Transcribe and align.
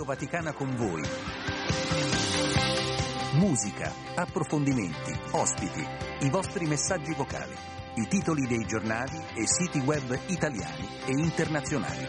Radio 0.00 0.04
Vaticana 0.14 0.52
con 0.54 0.74
voi. 0.76 1.02
Musica, 3.34 3.92
approfondimenti, 4.14 5.12
ospiti, 5.32 5.86
i 6.20 6.30
vostri 6.30 6.64
messaggi 6.64 7.12
vocali, 7.12 7.52
i 7.96 8.06
titoli 8.08 8.46
dei 8.46 8.64
giornali 8.64 9.18
e 9.34 9.46
siti 9.46 9.78
web 9.80 10.18
italiani 10.28 10.88
e 11.04 11.12
internazionali. 11.12 12.06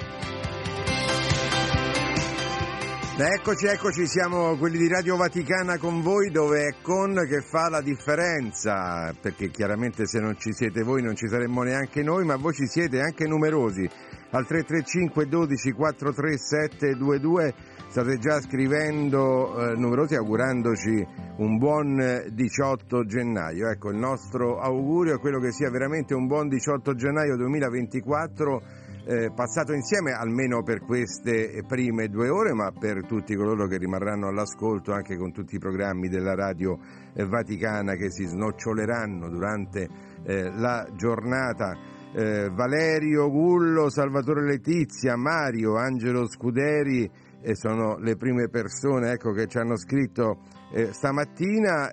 Eccoci, 3.18 3.66
eccoci, 3.66 4.08
siamo 4.08 4.56
quelli 4.56 4.78
di 4.78 4.88
Radio 4.88 5.18
Vaticana 5.18 5.78
con 5.78 6.02
voi 6.02 6.32
dove 6.32 6.68
è 6.68 6.76
con 6.82 7.14
che 7.28 7.42
fa 7.42 7.68
la 7.68 7.82
differenza, 7.82 9.14
perché 9.20 9.50
chiaramente 9.50 10.08
se 10.08 10.20
non 10.20 10.40
ci 10.40 10.54
siete 10.54 10.82
voi 10.82 11.04
non 11.04 11.16
ci 11.16 11.28
saremmo 11.28 11.62
neanche 11.62 12.04
noi, 12.04 12.24
ma 12.24 12.38
voi 12.38 12.54
ci 12.54 12.68
siete 12.68 13.02
anche 13.02 13.28
numerosi. 13.28 13.88
Al 14.32 14.48
335 14.48 15.28
12 15.28 15.72
43722 15.74 17.54
state 17.92 18.20
già 18.20 18.40
scrivendo 18.40 19.72
eh, 19.72 19.76
numerosi 19.76 20.16
augurandoci 20.16 21.06
un 21.40 21.58
buon 21.58 22.24
18 22.32 23.04
gennaio. 23.04 23.68
Ecco, 23.68 23.90
il 23.90 23.98
nostro 23.98 24.60
augurio 24.60 25.16
è 25.16 25.20
quello 25.20 25.40
che 25.40 25.52
sia 25.52 25.70
veramente 25.70 26.14
un 26.14 26.26
buon 26.26 26.48
18 26.48 26.96
gennaio 26.96 27.36
2024 27.36 28.62
eh, 29.04 29.32
passato 29.36 29.74
insieme 29.74 30.14
almeno 30.14 30.64
per 30.64 30.86
queste 30.86 31.66
prime 31.68 32.08
due 32.08 32.30
ore, 32.30 32.54
ma 32.54 32.72
per 32.72 33.06
tutti 33.06 33.36
coloro 33.36 33.68
che 33.68 33.78
rimarranno 33.78 34.30
all'ascolto 34.30 34.94
anche 34.94 35.18
con 35.18 35.34
tutti 35.34 35.56
i 35.56 35.60
programmi 35.60 36.08
della 36.08 36.34
radio 36.34 36.80
eh, 37.14 37.26
vaticana 37.26 37.96
che 37.96 38.10
si 38.10 38.24
snoccioleranno 38.24 39.28
durante 39.28 39.90
eh, 40.24 40.50
la 40.50 40.88
giornata. 40.96 42.00
Eh, 42.14 42.50
Valerio 42.52 43.30
Gullo, 43.30 43.90
Salvatore 43.90 44.46
Letizia, 44.46 45.18
Mario, 45.18 45.76
Angelo 45.76 46.26
Scuderi 46.26 47.10
eh, 47.42 47.56
sono 47.56 47.98
le 47.98 48.16
prime 48.16 48.50
persone 48.50 49.12
ecco, 49.12 49.32
che 49.32 49.48
ci 49.48 49.58
hanno 49.58 49.78
scritto 49.78 50.40
eh, 50.74 50.94
stamattina. 50.94 51.90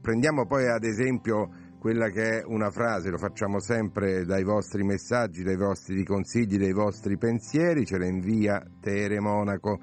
prendiamo 0.00 0.46
poi 0.46 0.66
ad 0.68 0.84
esempio 0.84 1.48
quella 1.80 2.10
che 2.10 2.40
è 2.40 2.42
una 2.44 2.70
frase, 2.70 3.08
lo 3.08 3.16
facciamo 3.16 3.58
sempre 3.58 4.26
dai 4.26 4.44
vostri 4.44 4.84
messaggi, 4.84 5.42
dai 5.42 5.56
vostri 5.56 6.04
consigli, 6.04 6.58
dai 6.58 6.72
vostri 6.72 7.16
pensieri, 7.16 7.86
ce 7.86 7.96
la 7.96 8.06
invia 8.06 8.62
Tere 8.80 9.18
Monaco. 9.18 9.80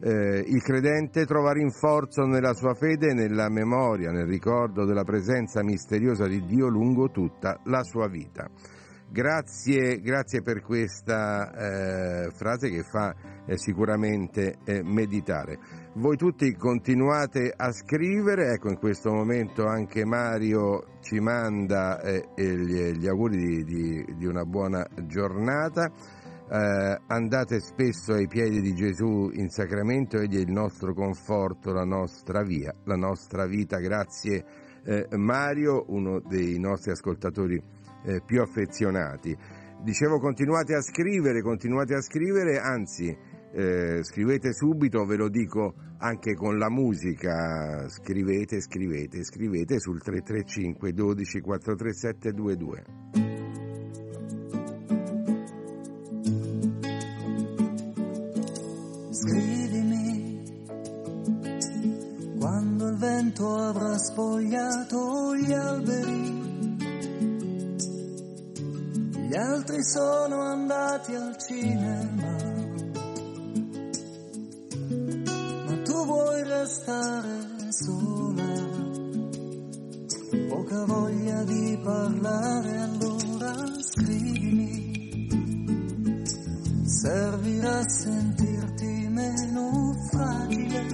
Eh, 0.00 0.44
il 0.46 0.62
credente 0.62 1.24
trova 1.24 1.52
rinforzo 1.52 2.24
nella 2.24 2.52
sua 2.52 2.74
fede 2.74 3.08
e 3.08 3.14
nella 3.14 3.48
memoria, 3.48 4.10
nel 4.10 4.26
ricordo 4.26 4.84
della 4.84 5.02
presenza 5.02 5.64
misteriosa 5.64 6.28
di 6.28 6.44
Dio 6.44 6.68
lungo 6.68 7.10
tutta 7.10 7.58
la 7.64 7.82
sua 7.82 8.08
vita. 8.08 8.48
Grazie, 9.10 10.00
grazie 10.00 10.42
per 10.42 10.60
questa 10.60 11.50
eh, 11.50 12.30
frase 12.30 12.68
che 12.68 12.82
fa 12.82 13.14
eh, 13.46 13.56
sicuramente 13.56 14.58
eh, 14.64 14.82
meditare. 14.82 15.58
Voi 15.94 16.16
tutti 16.18 16.54
continuate 16.54 17.50
a 17.56 17.72
scrivere, 17.72 18.52
ecco 18.52 18.68
in 18.68 18.76
questo 18.76 19.10
momento 19.10 19.64
anche 19.64 20.04
Mario 20.04 20.98
ci 21.00 21.20
manda 21.20 22.02
eh, 22.02 22.28
gli, 22.36 22.98
gli, 22.98 23.08
auguri 23.08 23.64
di, 23.64 23.64
di, 23.64 24.04
di, 24.14 24.26
una 24.26 24.44
buona 24.44 24.86
giornata. 25.06 25.90
Eh, 26.50 26.98
andate 27.06 27.60
spesso 27.60 28.12
ai 28.12 28.26
piedi 28.26 28.60
di 28.60 28.74
Gesù 28.74 29.30
in 29.32 29.48
sacramento, 29.48 30.18
egli 30.18 30.36
è 30.36 30.40
il 30.40 30.52
nostro 30.52 30.92
conforto, 30.92 31.72
la 31.72 31.84
nostra 31.84 32.42
via, 32.42 32.74
la 32.84 32.96
nostra 32.96 33.46
vita. 33.46 33.78
Grazie 33.78 34.44
eh, 34.84 35.06
Mario, 35.16 35.86
uno 35.88 36.20
dei 36.20 36.58
nostri 36.58 36.90
ascoltatori 36.90 37.76
eh, 38.04 38.22
più 38.24 38.40
affezionati. 38.40 39.36
Dicevo 39.80 40.18
continuate 40.18 40.74
a 40.74 40.80
scrivere, 40.80 41.40
continuate 41.40 41.94
a 41.94 42.00
scrivere, 42.00 42.58
anzi 42.58 43.16
eh, 43.52 44.02
scrivete 44.02 44.52
subito, 44.52 45.04
ve 45.04 45.16
lo 45.16 45.28
dico 45.28 45.74
anche 45.98 46.34
con 46.34 46.58
la 46.58 46.68
musica, 46.68 47.88
scrivete, 47.88 48.60
scrivete, 48.60 49.24
scrivete 49.24 49.80
sul 49.80 50.00
335 50.00 50.92
12 50.92 51.40
437 51.40 52.32
22. 52.32 52.84
Scrivimi 59.10 60.42
quando 62.38 62.88
il 62.88 62.96
vento 62.96 63.54
avrà 63.56 63.96
spogliato 63.98 65.34
gli 65.36 65.52
alberi 65.52 66.47
gli 69.28 69.36
altri 69.36 69.84
sono 69.84 70.40
andati 70.40 71.14
al 71.14 71.36
cinema, 71.36 72.32
ma 75.66 75.82
tu 75.82 76.06
vuoi 76.06 76.42
restare 76.44 77.46
sola, 77.68 78.54
poca 80.48 80.84
voglia 80.86 81.44
di 81.44 81.78
parlare, 81.84 82.78
allora 82.78 83.54
scrivimi, 83.82 85.36
servirà 86.86 87.80
a 87.80 87.86
sentirti 87.86 89.08
meno 89.10 89.92
fragile. 90.10 90.86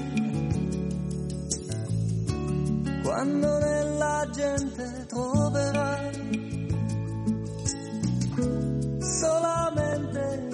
Quando 3.04 3.58
nella 3.58 4.28
gente 4.32 5.06
troverai 5.06 6.33
solamente 9.20 10.53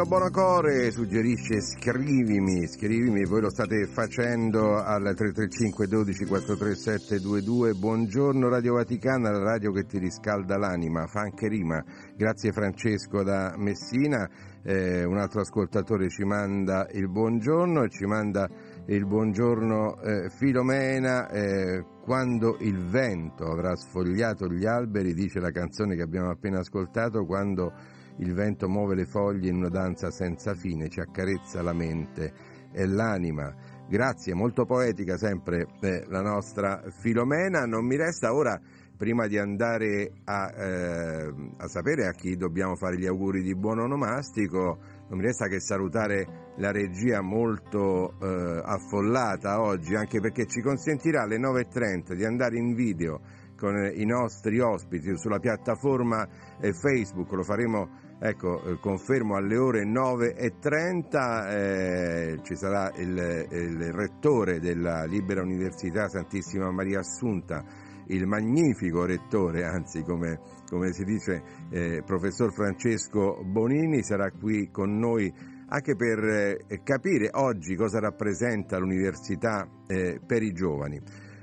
Nino 0.00 0.16
Bonacore 0.16 0.90
suggerisce 0.92 1.60
scrivimi, 1.60 2.66
scrivimi, 2.66 3.26
voi 3.26 3.42
lo 3.42 3.50
state 3.50 3.86
facendo 3.86 4.76
al 4.76 5.02
335 5.02 5.86
12 5.88 6.24
437 6.24 7.18
22. 7.18 7.74
Buongiorno 7.74 8.48
Radio 8.48 8.76
Vaticana, 8.76 9.30
la 9.30 9.42
radio 9.42 9.72
che 9.72 9.84
ti 9.84 9.98
riscalda 9.98 10.56
l'anima, 10.56 11.06
fa 11.06 11.20
anche 11.20 11.48
rima. 11.48 11.84
Grazie 12.16 12.50
Francesco 12.50 13.22
da 13.22 13.52
Messina, 13.58 14.26
eh, 14.62 15.04
un 15.04 15.18
altro 15.18 15.42
ascoltatore 15.42 16.08
ci 16.08 16.24
manda 16.24 16.88
il 16.92 17.10
buongiorno 17.10 17.82
e 17.82 17.90
ci 17.90 18.06
manda 18.06 18.48
il 18.86 19.04
buongiorno 19.04 20.00
eh, 20.00 20.30
Filomena. 20.30 21.28
Eh, 21.28 21.84
quando 22.00 22.56
il 22.60 22.86
vento 22.86 23.44
avrà 23.44 23.76
sfogliato 23.76 24.48
gli 24.48 24.64
alberi, 24.64 25.12
dice 25.12 25.40
la 25.40 25.50
canzone 25.50 25.94
che 25.94 26.02
abbiamo 26.02 26.30
appena 26.30 26.60
ascoltato, 26.60 27.26
quando 27.26 27.98
il 28.20 28.34
vento 28.34 28.68
muove 28.68 28.94
le 28.94 29.06
foglie 29.06 29.48
in 29.48 29.56
una 29.56 29.68
danza 29.68 30.10
senza 30.10 30.54
fine, 30.54 30.88
ci 30.88 31.00
accarezza 31.00 31.62
la 31.62 31.72
mente 31.72 32.32
e 32.72 32.86
l'anima. 32.86 33.52
Grazie, 33.88 34.34
molto 34.34 34.64
poetica 34.64 35.16
sempre 35.16 35.66
eh, 35.80 36.04
la 36.06 36.22
nostra 36.22 36.82
Filomena. 37.00 37.64
Non 37.66 37.84
mi 37.84 37.96
resta 37.96 38.32
ora, 38.32 38.60
prima 38.96 39.26
di 39.26 39.38
andare 39.38 40.12
a, 40.24 40.52
eh, 40.54 41.34
a, 41.56 41.66
sapere 41.66 42.06
a 42.06 42.12
chi 42.12 42.36
dobbiamo 42.36 42.76
fare 42.76 42.98
gli 42.98 43.06
auguri 43.06 43.42
di 43.42 43.56
buon 43.56 43.78
onomastico, 43.78 44.78
non 45.08 45.18
mi 45.18 45.24
resta 45.24 45.46
che 45.48 45.58
salutare 45.58 46.52
la 46.58 46.70
regia 46.70 47.22
molto 47.22 48.14
eh, 48.20 48.60
affollata 48.62 49.62
oggi, 49.62 49.94
anche 49.94 50.20
perché 50.20 50.46
ci 50.46 50.60
consentirà 50.60 51.22
alle 51.22 51.38
9.30 51.38 52.14
di 52.14 52.24
andare 52.24 52.58
in 52.58 52.74
video 52.74 53.20
con 53.56 53.90
i 53.94 54.04
nostri 54.04 54.58
ospiti 54.60 55.16
sulla 55.16 55.38
piattaforma 55.38 56.26
eh, 56.60 56.72
Facebook, 56.72 57.32
lo 57.32 57.42
faremo 57.42 58.09
Ecco, 58.22 58.62
eh, 58.62 58.78
confermo 58.78 59.34
alle 59.36 59.56
ore 59.56 59.86
9.30 59.86 61.48
eh, 61.48 62.38
ci 62.42 62.54
sarà 62.54 62.92
il, 62.96 63.46
il, 63.50 63.92
rettore 63.94 64.60
della 64.60 65.04
Libera 65.04 65.40
Università 65.40 66.06
Santissima 66.06 66.70
Maria 66.70 66.98
Assunta, 66.98 67.64
il 68.08 68.26
magnifico 68.26 69.06
rettore, 69.06 69.64
anzi 69.64 70.02
come, 70.02 70.38
come 70.68 70.92
si 70.92 71.04
dice, 71.04 71.42
eh, 71.70 72.02
professor 72.04 72.52
Francesco 72.52 73.42
Bonini, 73.42 74.02
sarà 74.02 74.30
qui 74.30 74.68
con 74.70 74.98
noi 74.98 75.32
anche 75.68 75.96
per 75.96 76.22
eh, 76.22 76.82
capire 76.82 77.30
oggi 77.32 77.74
cosa 77.74 78.00
rappresenta 78.00 78.76
l'università 78.76 79.66
eh, 79.86 80.20
per 80.26 80.42
i 80.42 80.52
giovani 80.52 81.00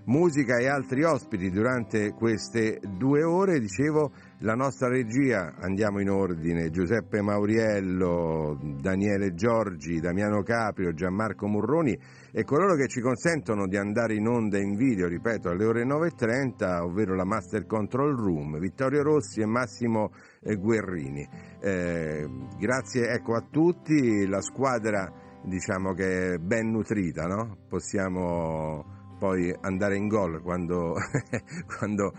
musica 0.07 0.57
e 0.57 0.67
altri 0.67 1.03
ospiti 1.03 1.49
durante 1.49 2.13
queste 2.13 2.79
due 2.97 3.23
ore. 3.23 3.59
Dicevo, 3.59 4.11
la 4.41 4.53
nostra 4.53 4.87
regia, 4.87 5.55
andiamo 5.57 5.99
in 5.99 6.11
ordine, 6.11 6.69
Giuseppe 6.69 7.21
Mauriello, 7.21 8.59
Daniele 8.79 9.33
Giorgi, 9.33 9.99
Damiano 9.99 10.43
Caprio, 10.43 10.93
Gianmarco 10.93 11.47
Murroni 11.47 11.97
e 12.31 12.43
coloro 12.43 12.75
che 12.75 12.87
ci 12.87 13.01
consentono 13.01 13.67
di 13.67 13.77
andare 13.77 14.13
in 14.13 14.27
onda 14.27 14.59
in 14.59 14.75
video, 14.75 15.07
ripeto, 15.07 15.49
alle 15.49 15.65
ore 15.65 15.85
9.30, 15.85 16.81
ovvero 16.81 17.15
la 17.15 17.25
Master 17.25 17.65
Control 17.65 18.15
Room, 18.15 18.59
Vittorio 18.59 19.01
Rossi 19.01 19.41
e 19.41 19.47
Massimo 19.47 20.11
eh, 20.41 20.55
Guerrini. 20.55 21.27
Eh, 21.59 22.29
grazie 22.59 23.09
ecco, 23.09 23.33
a 23.33 23.43
tutti, 23.49 24.27
la 24.27 24.41
squadra 24.41 25.11
diciamo 25.43 25.93
che 25.93 26.33
è 26.33 26.37
ben 26.37 26.69
nutrita, 26.69 27.25
no? 27.25 27.57
Possiamo 27.67 28.97
poi 29.17 29.53
andare 29.61 29.97
in 29.97 30.07
gol 30.07 30.41
quando, 30.41 30.93
quando, 31.77 32.13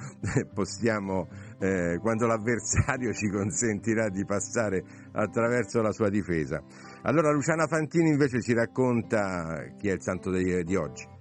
possiamo, 0.52 1.28
eh, 1.58 1.98
quando 2.00 2.26
l'avversario 2.26 3.12
ci 3.14 3.28
consentirà 3.28 4.08
di 4.08 4.24
passare 4.24 4.82
attraverso 5.12 5.80
la 5.82 5.92
sua 5.92 6.08
difesa. 6.08 6.62
Allora 7.02 7.30
Luciana 7.30 7.66
Fantini 7.66 8.10
invece 8.10 8.40
ci 8.40 8.54
racconta 8.54 9.72
chi 9.76 9.88
è 9.88 9.92
il 9.92 10.02
santo 10.02 10.30
di, 10.30 10.64
di 10.64 10.76
oggi. 10.76 11.16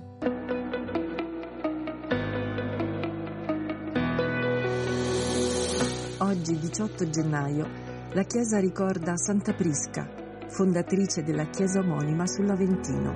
Oggi 6.20 6.60
18 6.60 7.10
gennaio 7.10 7.96
la 8.14 8.24
Chiesa 8.24 8.60
ricorda 8.60 9.16
Santa 9.16 9.54
Prisca, 9.54 10.10
fondatrice 10.48 11.24
della 11.24 11.46
Chiesa 11.46 11.80
omonima 11.80 12.26
sull'Aventino. 12.26 13.14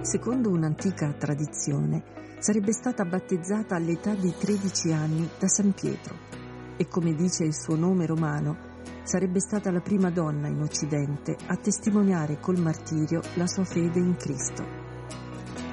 Secondo 0.00 0.50
un'antica 0.50 1.12
tradizione, 1.12 2.02
sarebbe 2.38 2.72
stata 2.72 3.04
battezzata 3.04 3.74
all'età 3.74 4.14
di 4.14 4.32
13 4.32 4.92
anni 4.92 5.28
da 5.38 5.48
San 5.48 5.72
Pietro 5.72 6.16
e, 6.76 6.86
come 6.86 7.14
dice 7.14 7.44
il 7.44 7.54
suo 7.54 7.74
nome 7.74 8.06
romano, 8.06 8.56
sarebbe 9.02 9.40
stata 9.40 9.70
la 9.70 9.80
prima 9.80 10.10
donna 10.10 10.48
in 10.48 10.60
Occidente 10.60 11.36
a 11.46 11.56
testimoniare 11.56 12.38
col 12.38 12.58
martirio 12.58 13.20
la 13.34 13.46
sua 13.46 13.64
fede 13.64 13.98
in 13.98 14.16
Cristo. 14.16 14.64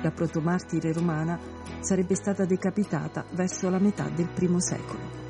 La 0.01 0.11
protomartire 0.11 0.91
romana 0.91 1.39
sarebbe 1.81 2.15
stata 2.15 2.45
decapitata 2.45 3.25
verso 3.33 3.69
la 3.69 3.79
metà 3.79 4.09
del 4.09 4.29
primo 4.33 4.59
secolo. 4.59 5.24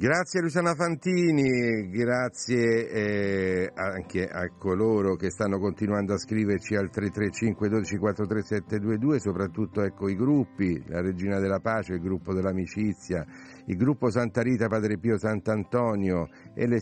Grazie 0.00 0.40
Luciana 0.40 0.74
Fantini, 0.74 1.90
grazie 1.90 2.88
eh, 2.88 3.70
anche 3.74 4.26
a 4.26 4.48
coloro 4.56 5.14
che 5.14 5.30
stanno 5.30 5.58
continuando 5.58 6.14
a 6.14 6.16
scriverci 6.16 6.74
al 6.74 6.88
335 6.88 7.68
12 7.68 7.98
43722, 7.98 9.20
soprattutto 9.20 9.82
ecco, 9.82 10.08
i 10.08 10.16
gruppi, 10.16 10.82
la 10.86 11.02
Regina 11.02 11.38
della 11.38 11.60
Pace, 11.60 11.92
il 11.92 12.00
gruppo 12.00 12.32
dell'amicizia, 12.32 13.26
il 13.66 13.76
gruppo 13.76 14.08
Santa 14.08 14.40
Rita, 14.40 14.68
Padre 14.68 14.96
Pio 14.96 15.18
Sant'Antonio 15.18 16.30
e 16.54 16.66
le, 16.66 16.80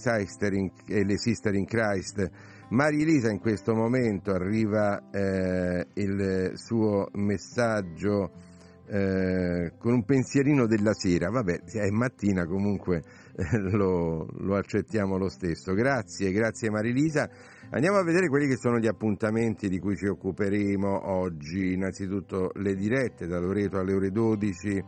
in, 0.52 0.70
e 0.86 1.04
le 1.04 1.18
Sister 1.18 1.54
in 1.54 1.64
Christ. 1.64 2.30
Maria 2.68 3.02
Elisa 3.02 3.32
in 3.32 3.40
questo 3.40 3.74
momento 3.74 4.30
arriva 4.30 5.10
eh, 5.10 5.88
il 5.94 6.52
suo 6.54 7.08
messaggio 7.14 8.30
eh, 8.90 9.72
con 9.78 9.92
un 9.92 10.04
pensierino 10.04 10.66
della 10.66 10.94
sera, 10.94 11.28
vabbè, 11.28 11.62
è 11.64 11.90
mattina 11.90 12.46
comunque 12.46 13.02
eh, 13.36 13.58
lo, 13.70 14.26
lo, 14.38 14.56
accettiamo 14.56 15.18
lo 15.18 15.28
stesso. 15.28 15.74
Grazie, 15.74 16.32
grazie 16.32 16.70
Marilisa. 16.70 17.28
Andiamo 17.70 17.98
a 17.98 18.02
vedere 18.02 18.28
quelli 18.28 18.46
che 18.46 18.56
sono 18.56 18.78
gli 18.78 18.86
appuntamenti 18.86 19.68
di 19.68 19.78
cui 19.78 19.94
ci 19.94 20.06
occuperemo 20.06 21.10
oggi. 21.10 21.74
Innanzitutto 21.74 22.50
le 22.54 22.74
dirette 22.74 23.26
da 23.26 23.38
Loreto 23.38 23.78
alle 23.78 23.92
ore 23.92 24.10
12, 24.10 24.82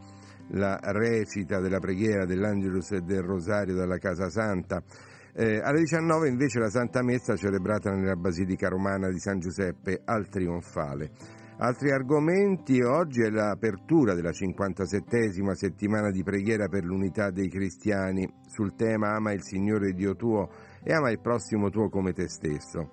la 0.53 0.79
recita 0.81 1.61
della 1.61 1.79
preghiera 1.79 2.25
dell'Angelus 2.25 2.93
e 2.93 3.01
del 3.03 3.23
Rosario 3.23 3.75
dalla 3.75 3.99
Casa 3.99 4.31
Santa. 4.31 4.83
Eh, 5.33 5.61
alle 5.63 5.81
19 5.81 6.29
invece 6.29 6.59
la 6.59 6.71
Santa 6.71 7.03
Messa 7.03 7.37
celebrata 7.37 7.91
nella 7.93 8.17
Basilica 8.17 8.69
Romana 8.69 9.11
di 9.11 9.19
San 9.19 9.39
Giuseppe 9.39 10.01
al 10.05 10.29
Trionfale. 10.29 11.39
Altri 11.63 11.93
argomenti, 11.93 12.81
oggi 12.81 13.21
è 13.21 13.29
l'apertura 13.29 14.15
della 14.15 14.31
57esima 14.31 15.53
settimana 15.53 16.11
di 16.11 16.23
preghiera 16.23 16.69
per 16.69 16.85
l'unità 16.85 17.31
dei 17.31 17.51
cristiani 17.51 18.27
sul 18.47 18.75
tema 18.75 19.11
Ama 19.11 19.33
il 19.33 19.43
Signore 19.43 19.93
Dio 19.93 20.17
tuo 20.17 20.49
e 20.83 20.95
ama 20.95 21.11
il 21.11 21.21
prossimo 21.21 21.69
tuo 21.69 21.91
come 21.91 22.15
te 22.15 22.31
stesso. 22.31 22.93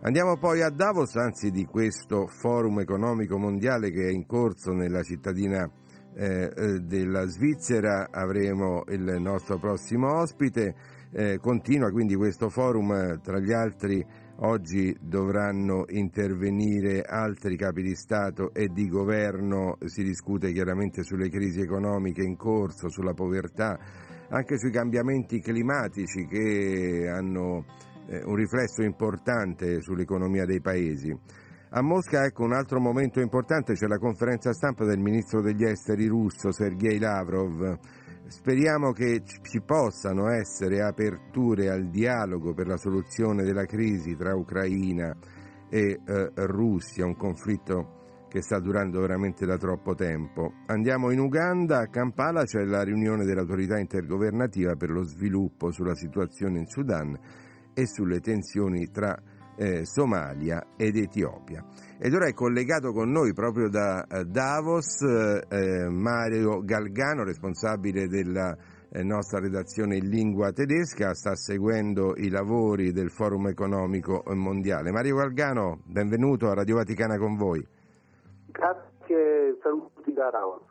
Andiamo 0.00 0.38
poi 0.38 0.62
a 0.62 0.70
Davos, 0.70 1.14
anzi 1.16 1.50
di 1.50 1.66
questo 1.66 2.26
forum 2.26 2.80
economico 2.80 3.36
mondiale 3.36 3.90
che 3.90 4.06
è 4.06 4.10
in 4.10 4.24
corso 4.24 4.72
nella 4.72 5.02
cittadina 5.02 5.70
eh, 6.14 6.50
eh 6.56 6.80
della 6.80 7.26
Svizzera, 7.26 8.08
avremo 8.10 8.84
il 8.88 9.16
nostro 9.20 9.58
prossimo 9.58 10.20
ospite. 10.20 10.74
Eh, 11.12 11.38
continua 11.38 11.90
quindi 11.90 12.14
questo 12.14 12.48
forum, 12.48 13.20
tra 13.20 13.38
gli 13.40 13.52
altri 13.52 14.04
Oggi 14.40 14.94
dovranno 15.00 15.84
intervenire 15.88 17.00
altri 17.00 17.56
capi 17.56 17.80
di 17.80 17.94
Stato 17.94 18.52
e 18.52 18.68
di 18.68 18.86
governo, 18.86 19.78
si 19.86 20.02
discute 20.02 20.52
chiaramente 20.52 21.02
sulle 21.02 21.30
crisi 21.30 21.60
economiche 21.60 22.22
in 22.22 22.36
corso, 22.36 22.90
sulla 22.90 23.14
povertà, 23.14 23.78
anche 24.28 24.58
sui 24.58 24.70
cambiamenti 24.70 25.40
climatici 25.40 26.26
che 26.26 27.08
hanno 27.08 27.64
eh, 28.08 28.22
un 28.24 28.34
riflesso 28.34 28.82
importante 28.82 29.80
sull'economia 29.80 30.44
dei 30.44 30.60
paesi. 30.60 31.18
A 31.70 31.80
Mosca, 31.80 32.24
ecco, 32.24 32.44
un 32.44 32.52
altro 32.52 32.78
momento 32.78 33.20
importante 33.20 33.72
c'è 33.72 33.86
la 33.86 33.98
conferenza 33.98 34.52
stampa 34.52 34.84
del 34.84 34.98
ministro 34.98 35.40
degli 35.40 35.64
esteri 35.64 36.06
russo 36.08 36.52
Sergei 36.52 36.98
Lavrov 36.98 37.78
Speriamo 38.28 38.90
che 38.90 39.22
ci 39.24 39.60
possano 39.60 40.28
essere 40.28 40.82
aperture 40.82 41.70
al 41.70 41.88
dialogo 41.88 42.54
per 42.54 42.66
la 42.66 42.76
soluzione 42.76 43.44
della 43.44 43.66
crisi 43.66 44.16
tra 44.16 44.34
Ucraina 44.34 45.16
e 45.68 46.00
eh, 46.04 46.30
Russia, 46.34 47.06
un 47.06 47.16
conflitto 47.16 48.26
che 48.28 48.42
sta 48.42 48.58
durando 48.58 49.00
veramente 49.00 49.46
da 49.46 49.56
troppo 49.56 49.94
tempo. 49.94 50.54
Andiamo 50.66 51.10
in 51.12 51.20
Uganda, 51.20 51.78
a 51.78 51.86
Kampala 51.86 52.42
c'è 52.42 52.64
la 52.64 52.82
riunione 52.82 53.24
dell'autorità 53.24 53.78
intergovernativa 53.78 54.74
per 54.74 54.90
lo 54.90 55.04
sviluppo 55.04 55.70
sulla 55.70 55.94
situazione 55.94 56.58
in 56.58 56.66
Sudan 56.66 57.16
e 57.72 57.86
sulle 57.86 58.20
tensioni 58.20 58.90
tra 58.90 59.16
eh, 59.56 59.86
Somalia 59.86 60.72
ed 60.76 60.96
Etiopia. 60.96 61.64
Ed 61.98 62.12
ora 62.12 62.26
è 62.26 62.34
collegato 62.34 62.92
con 62.92 63.10
noi 63.10 63.32
proprio 63.32 63.70
da 63.70 64.04
eh, 64.04 64.24
Davos 64.24 65.00
eh, 65.00 65.88
Mario 65.88 66.60
Galgano, 66.62 67.24
responsabile 67.24 68.06
della 68.06 68.54
eh, 68.90 69.02
nostra 69.02 69.40
redazione 69.40 69.96
in 69.96 70.10
lingua 70.10 70.52
tedesca, 70.52 71.14
sta 71.14 71.34
seguendo 71.34 72.14
i 72.16 72.28
lavori 72.28 72.92
del 72.92 73.10
Forum 73.10 73.46
economico 73.46 74.22
mondiale. 74.34 74.90
Mario 74.90 75.16
Galgano, 75.16 75.80
benvenuto 75.86 76.50
a 76.50 76.54
Radio 76.54 76.76
Vaticana 76.76 77.16
con 77.16 77.34
voi. 77.34 77.66
Grazie, 78.48 79.56
saluti 79.62 80.12
da 80.12 80.28
Davos. 80.28 80.64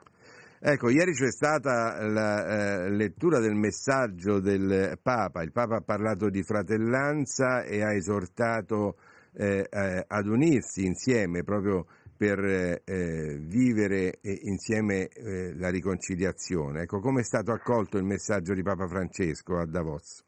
Ecco, 0.59 0.89
ieri 0.89 1.11
c'è 1.13 1.31
stata 1.31 2.05
la 2.05 2.85
eh, 2.85 2.89
lettura 2.91 3.39
del 3.39 3.55
messaggio 3.55 4.39
del 4.39 4.99
Papa. 5.01 5.41
Il 5.41 5.51
Papa 5.51 5.77
ha 5.77 5.81
parlato 5.81 6.29
di 6.29 6.43
fratellanza 6.43 7.63
e 7.63 7.81
ha 7.81 7.93
esortato 7.93 8.95
eh, 9.37 9.67
eh, 9.69 10.05
ad 10.07 10.27
unirsi 10.27 10.85
insieme 10.85 11.43
proprio 11.43 11.85
per 12.17 12.39
eh, 12.39 13.37
vivere 13.39 14.19
insieme 14.21 15.09
eh, 15.09 15.53
la 15.57 15.69
riconciliazione. 15.69 16.83
Ecco, 16.83 16.99
come 16.99 17.19
è 17.19 17.23
stato 17.23 17.51
accolto 17.51 17.97
il 17.97 18.05
messaggio 18.05 18.53
di 18.53 18.63
Papa 18.63 18.87
Francesco 18.87 19.57
a 19.57 19.65
Davos? 19.65 20.23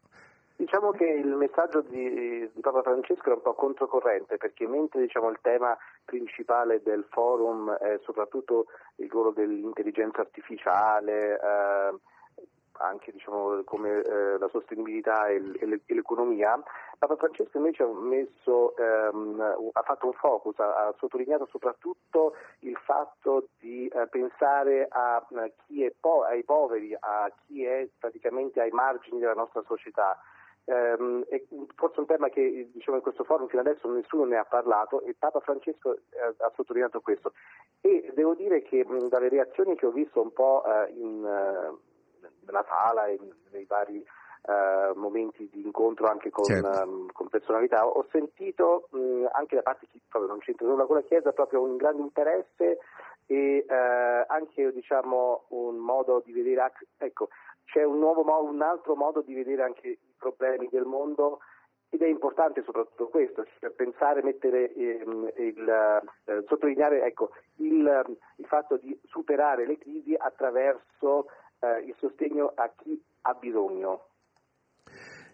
Diciamo 0.58 0.90
che 0.92 1.06
il 1.06 1.36
messaggio 1.36 1.82
di, 1.82 2.50
di, 2.52 2.62
Papa 2.62 2.82
Francesco 2.82 3.30
è 3.30 3.36
un 3.36 3.42
po' 3.42 3.54
controcorrente 3.54 4.38
perché 4.38 4.68
mentre 4.68 5.02
diciamo, 5.02 5.30
il 5.30 5.38
tema 5.42 5.78
principale 6.04 6.82
del 6.82 7.06
forum 7.10 7.72
è 7.74 8.00
soprattutto 8.04 8.66
il 8.96 9.08
ruolo 9.08 9.32
dell'intelligenza 9.32 10.22
artificiale, 10.22 11.40
eh, 11.40 11.96
anche 12.80 13.12
diciamo, 13.12 13.62
come 13.64 14.02
eh, 14.02 14.38
la 14.38 14.48
sostenibilità 14.50 15.28
e, 15.28 15.40
l'economia, 15.86 16.62
Papa 16.98 17.16
Francesco 17.16 17.58
invece 17.58 17.84
ha, 17.84 17.88
messo, 17.88 18.76
ehm, 18.76 19.70
ha 19.72 19.82
fatto 19.82 20.08
un 20.08 20.14
focus, 20.14 20.58
ha, 20.60 20.88
ha, 20.88 20.96
sottolineato 20.98 21.48
soprattutto 21.52 22.36
il 22.60 22.78
fatto 22.84 23.48
di 23.60 23.88
eh, 23.88 24.08
pensare 24.08 24.88
a, 24.90 25.26
è 25.30 25.94
po- 26.00 26.24
ai 26.24 26.44
poveri, 26.44 26.96
a 27.00 27.32
chi 27.46 27.64
è 27.64 27.88
praticamente 28.00 28.62
ai 28.62 28.72
margini 28.72 29.20
della 29.20 29.34
nostra 29.34 29.64
società 29.66 30.20
ehm, 30.68 31.24
è 31.28 31.42
forse 31.76 32.00
un 32.00 32.06
tema 32.06 32.30
che 32.30 32.70
diciamo, 32.72 32.98
in 32.98 33.04
questo 33.04 33.24
forum 33.24 33.48
fino 33.48 33.62
adesso 33.62 33.90
nessuno 33.90 34.26
ne 34.26 34.38
ha 34.38 34.46
parlato 34.46 35.02
e 35.02 35.16
Papa 35.18 35.40
Francesco 35.40 35.96
eh, 35.96 36.36
ha 36.38 36.52
sottolineato 36.56 37.00
questo. 37.02 37.34
E 37.82 38.12
devo 38.14 38.36
dire 38.36 38.62
che 38.62 38.86
mh, 38.86 39.08
dalle 39.08 39.30
reazioni 39.30 39.76
che 39.76 39.86
ho 39.86 39.92
visto 39.92 40.22
un 40.22 40.34
po' 40.34 40.64
eh, 40.66 40.92
in, 40.92 41.24
uh, 41.24 41.80
nella 42.48 42.66
sala 42.68 43.06
e 43.06 43.20
nei 43.52 43.66
vari 43.66 44.04
uh, 44.42 44.98
momenti 44.98 45.48
di 45.52 45.64
incontro 45.64 46.08
anche 46.08 46.30
con, 46.30 46.46
certo. 46.46 46.84
um, 46.84 47.12
con 47.12 47.28
personalità, 47.28 47.86
ho 47.86 48.06
sentito 48.12 48.88
mh, 48.92 49.26
anche 49.34 49.56
da 49.56 49.62
parte 49.62 49.86
di 49.86 50.00
chi 50.00 50.02
proprio 50.08 50.32
non 50.32 50.40
c'entra 50.40 50.66
nulla 50.66 50.86
con 50.86 50.96
la 50.96 51.04
Chiesa 51.04 51.32
proprio 51.34 51.62
un 51.62 51.76
grande 51.76 52.02
interesse 52.02 52.80
e 53.28 53.66
uh, 53.68 54.26
anche 54.28 54.72
diciamo, 54.72 55.46
un 55.50 55.76
modo 55.76 56.22
di 56.26 56.32
vedere, 56.32 56.72
ecco, 56.98 57.28
c'è 57.66 57.84
un, 57.84 58.00
nuovo, 58.00 58.24
un 58.44 58.62
altro 58.62 58.96
modo 58.96 59.22
di 59.22 59.34
vedere 59.34 59.64
anche 59.64 59.88
i 59.88 60.14
problemi 60.18 60.70
del 60.72 60.86
mondo 60.86 61.40
ed 61.90 62.02
è 62.02 62.08
importante 62.08 62.64
soprattutto 62.64 63.08
questo, 63.08 63.46
cioè 63.60 63.70
pensare, 63.70 64.22
mettere, 64.22 64.74
ehm, 64.74 65.32
il, 65.38 66.02
eh, 66.26 66.44
sottolineare 66.48 67.04
ecco, 67.04 67.32
il, 67.56 68.18
il, 68.36 68.46
fatto 68.46 68.78
di 68.78 68.98
superare 69.06 69.66
le 69.66 69.78
crisi 69.78 70.14
attraverso 70.18 71.28
eh, 71.60 71.84
il 71.86 71.96
sostegno 71.98 72.52
a 72.56 72.72
chi 72.76 73.02
ha 73.22 73.34
bisogno. 73.34 74.08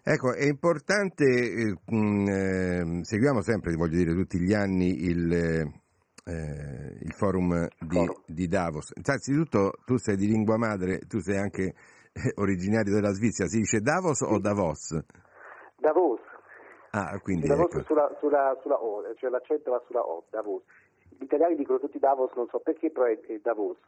Ecco, 0.06 0.34
è 0.34 0.44
importante, 0.44 1.24
eh, 1.24 1.76
eh, 1.88 3.04
seguiamo 3.04 3.40
sempre, 3.40 3.74
voglio 3.74 3.96
dire, 3.96 4.12
tutti 4.12 4.38
gli 4.38 4.52
anni 4.52 5.04
il, 5.04 5.32
eh, 5.32 6.98
il 7.00 7.12
forum 7.14 7.66
di, 7.80 8.06
di 8.26 8.46
Davos. 8.46 8.92
Innanzitutto 8.96 9.72
tu 9.86 9.96
sei 9.96 10.16
di 10.16 10.26
lingua 10.26 10.58
madre, 10.58 10.98
tu 11.08 11.20
sei 11.20 11.38
anche 11.38 11.74
originario 12.36 12.92
della 12.92 13.12
Svizzera, 13.12 13.48
si 13.48 13.60
dice 13.60 13.80
Davos 13.80 14.18
sì. 14.18 14.24
o 14.24 14.38
Davos? 14.38 15.04
Davos. 15.76 16.20
Ah, 16.90 17.18
quindi 17.20 17.46
Davos 17.46 17.72
ecco. 17.72 17.84
sulla, 17.84 18.14
sulla, 18.20 18.58
sulla, 18.60 18.80
O, 18.82 19.02
cioè 19.16 19.30
l'accento 19.30 19.70
va 19.70 19.82
sulla 19.86 20.00
O, 20.00 20.24
Davos. 20.28 20.62
Gli 21.16 21.24
italiani 21.24 21.56
dicono 21.56 21.78
tutti 21.78 21.98
Davos, 21.98 22.32
non 22.34 22.46
so 22.48 22.58
perché, 22.58 22.90
però 22.90 23.06
è, 23.06 23.18
è 23.20 23.38
Davos. 23.42 23.78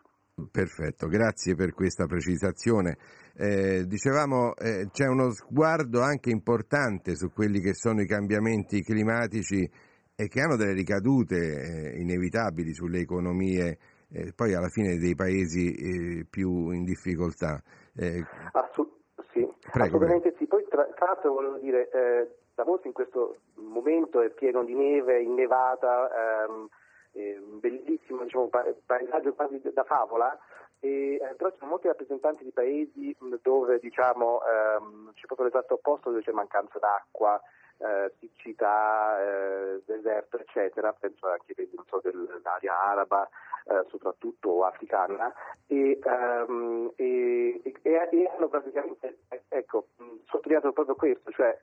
Perfetto, 0.52 1.06
grazie 1.06 1.54
per 1.54 1.72
questa 1.72 2.04
precisazione. 2.04 2.98
Eh, 3.34 3.86
dicevamo 3.86 4.54
eh, 4.54 4.88
c'è 4.92 5.06
uno 5.06 5.30
sguardo 5.30 6.02
anche 6.02 6.28
importante 6.28 7.14
su 7.14 7.32
quelli 7.32 7.58
che 7.58 7.72
sono 7.72 8.02
i 8.02 8.06
cambiamenti 8.06 8.82
climatici 8.82 9.66
e 10.14 10.28
che 10.28 10.40
hanno 10.42 10.56
delle 10.56 10.74
ricadute 10.74 11.36
eh, 11.36 12.00
inevitabili 12.00 12.74
sulle 12.74 12.98
economie 12.98 13.78
eh, 14.12 14.32
poi 14.36 14.52
alla 14.52 14.68
fine 14.68 14.98
dei 14.98 15.14
paesi 15.14 15.72
eh, 15.72 16.26
più 16.28 16.70
in 16.70 16.84
difficoltà. 16.84 17.62
Eh, 17.96 18.22
Assu- 18.52 18.92
sì, 19.32 19.40
prego, 19.72 19.96
assolutamente 19.96 20.32
prego. 20.32 20.36
sì. 20.36 20.46
Poi 20.46 20.66
tra, 20.68 20.84
tra 20.94 21.06
l'altro 21.06 21.32
volevo 21.32 21.56
dire, 21.56 21.88
eh, 21.88 22.28
Davos 22.54 22.84
in 22.84 22.92
questo 22.92 23.38
momento 23.54 24.20
è 24.20 24.28
pieno 24.28 24.64
di 24.64 24.74
neve, 24.74 25.22
innevata, 25.22 26.44
ehm, 26.44 26.68
eh, 27.16 27.40
bellissimo 27.40 28.22
diciamo, 28.24 28.48
pa- 28.48 28.66
paesaggio 28.84 29.32
quasi 29.34 29.60
da 29.72 29.84
favola, 29.84 30.38
e, 30.80 31.14
eh, 31.14 31.34
però 31.36 31.50
ci 31.50 31.58
sono 31.58 31.70
molti 31.70 31.86
rappresentanti 31.88 32.44
di 32.44 32.52
paesi 32.52 33.16
dove 33.42 33.78
diciamo, 33.78 34.40
ehm, 34.44 35.12
c'è 35.14 35.26
proprio 35.26 35.46
l'esatto 35.46 35.74
opposto, 35.74 36.10
dove 36.10 36.22
c'è 36.22 36.32
mancanza 36.32 36.78
d'acqua, 36.78 37.40
eh, 37.78 38.12
siccità, 38.18 39.20
eh, 39.20 39.82
deserto, 39.86 40.38
eccetera, 40.38 40.92
penso 40.92 41.28
anche 41.28 41.54
so, 41.86 42.00
dell'area 42.02 42.78
araba, 42.80 43.28
eh, 43.68 43.84
soprattutto 43.88 44.64
africana, 44.64 45.32
e, 45.66 45.98
um, 46.46 46.92
e, 46.96 47.60
e, 47.62 47.74
e, 47.82 48.30
hanno 48.34 48.48
praticamente 48.48 49.18
ecco, 49.48 49.88
sottolineato 50.26 50.72
proprio 50.72 50.94
questo, 50.94 51.30
cioè 51.32 51.58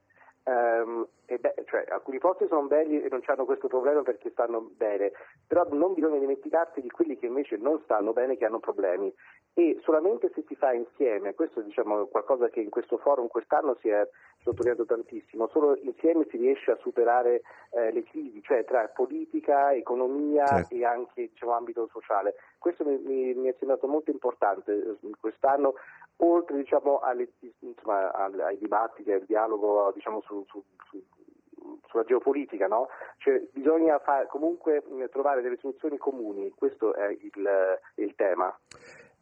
Um, 0.45 1.07
beh, 1.25 1.55
cioè, 1.67 1.85
alcuni 1.87 2.17
posti 2.17 2.47
sono 2.47 2.67
belli 2.67 3.01
e 3.01 3.07
non 3.09 3.21
hanno 3.25 3.45
questo 3.45 3.67
problema 3.69 4.01
perché 4.01 4.29
stanno 4.31 4.69
bene, 4.75 5.13
però 5.47 5.65
non 5.71 5.93
bisogna 5.93 6.19
dimenticarsi 6.19 6.81
di 6.81 6.89
quelli 6.89 7.17
che 7.17 7.27
invece 7.27 7.55
non 7.55 7.79
stanno 7.83 8.11
bene, 8.11 8.35
che 8.35 8.45
hanno 8.45 8.59
problemi 8.59 9.13
e 9.55 9.79
solamente 9.83 10.31
se 10.33 10.43
si 10.47 10.55
fa 10.55 10.73
insieme, 10.73 11.35
questo 11.35 11.59
è 11.59 11.63
diciamo, 11.63 12.07
qualcosa 12.07 12.49
che 12.49 12.59
in 12.59 12.71
questo 12.71 12.97
forum 12.97 13.27
quest'anno 13.27 13.77
si 13.81 13.89
è 13.89 14.07
sottolineato 14.41 14.85
tantissimo, 14.85 15.47
solo 15.47 15.77
insieme 15.83 16.25
si 16.29 16.37
riesce 16.37 16.71
a 16.71 16.77
superare 16.81 17.43
eh, 17.69 17.91
le 17.91 18.03
crisi, 18.03 18.41
cioè 18.41 18.65
tra 18.65 18.87
politica, 18.87 19.71
economia 19.73 20.45
certo. 20.47 20.73
e 20.73 20.83
anche 20.83 21.29
diciamo, 21.29 21.51
ambito 21.53 21.87
sociale. 21.91 22.33
Questo 22.57 22.83
mi, 22.83 22.97
mi, 22.97 23.33
mi, 23.35 23.47
è 23.47 23.55
sembrato 23.59 23.87
molto 23.87 24.09
importante 24.09 24.73
eh, 24.73 25.09
quest'anno, 25.19 25.75
oltre 26.17 26.57
diciamo, 26.57 26.99
alle, 26.99 27.29
insomma, 27.59 28.11
ai 28.11 28.57
dibattiti, 28.57 29.11
al 29.11 29.23
dialogo 29.25 29.91
diciamo, 29.93 30.21
su, 30.21 30.43
su, 30.47 30.63
su 30.89 31.03
sulla 31.87 32.03
geopolitica, 32.03 32.67
no? 32.67 32.87
Cioè, 33.17 33.41
bisogna 33.53 33.99
far, 33.99 34.27
comunque 34.27 34.83
trovare 35.11 35.41
delle 35.41 35.57
soluzioni 35.57 35.97
comuni, 35.97 36.51
questo 36.55 36.93
è 36.95 37.07
il, 37.09 37.47
il 37.95 38.13
tema. 38.15 38.57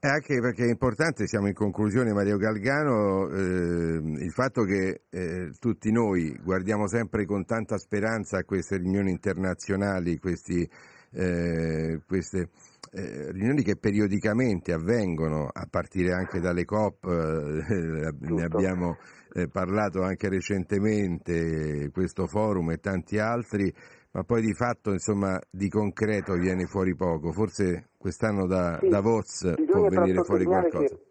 Anche 0.03 0.39
perché 0.39 0.63
è 0.63 0.69
importante, 0.69 1.27
siamo 1.27 1.47
in 1.47 1.53
conclusione 1.53 2.11
Mario 2.11 2.37
Galgano, 2.37 3.27
eh, 3.29 4.23
il 4.23 4.31
fatto 4.31 4.63
che 4.63 5.01
eh, 5.11 5.51
tutti 5.59 5.91
noi 5.91 6.35
guardiamo 6.43 6.87
sempre 6.87 7.25
con 7.25 7.45
tanta 7.45 7.77
speranza 7.77 8.39
a 8.39 8.43
queste 8.43 8.77
riunioni 8.77 9.11
internazionali, 9.11 10.17
questi, 10.17 10.67
eh, 11.13 12.01
queste 12.07 12.49
eh, 12.93 13.31
riunioni 13.31 13.63
che 13.63 13.77
periodicamente 13.77 14.73
avvengono, 14.73 15.47
a 15.51 15.65
partire 15.69 16.11
anche 16.11 16.39
dalle 16.39 16.65
COP, 16.65 17.05
eh, 17.05 18.11
ne 18.19 18.43
abbiamo 18.43 18.97
eh, 19.33 19.47
parlato 19.47 20.01
anche 20.01 20.27
recentemente, 20.27 21.89
questo 21.93 22.27
forum 22.27 22.71
e 22.71 22.77
tanti 22.77 23.17
altri, 23.17 23.73
ma 24.11 24.23
poi 24.23 24.41
di 24.41 24.53
fatto 24.53 24.91
insomma 24.91 25.39
di 25.49 25.69
concreto 25.69 26.33
viene 26.33 26.65
fuori 26.65 26.93
poco, 26.95 27.31
forse 27.31 27.91
quest'anno 27.97 28.45
da 28.45 28.77
sì, 28.81 28.89
Davos 28.89 29.53
può 29.67 29.87
venire 29.87 30.21
fuori 30.23 30.43
qualcosa. 30.43 30.93
Che, 30.93 31.01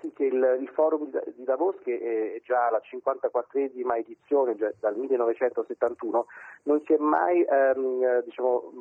sì, 0.00 0.12
che 0.12 0.24
il, 0.24 0.58
il, 0.60 0.68
forum 0.74 1.08
di 1.36 1.44
Davos, 1.44 1.76
che 1.84 1.96
è 2.36 2.40
già 2.44 2.70
la 2.70 2.80
54esima 2.82 3.96
edizione, 3.98 4.56
già 4.56 4.72
dal 4.80 4.96
1971, 4.96 6.26
non 6.64 6.82
si 6.84 6.92
è 6.92 6.98
mai 6.98 7.40
ehm, 7.42 8.24
diciamo, 8.24 8.72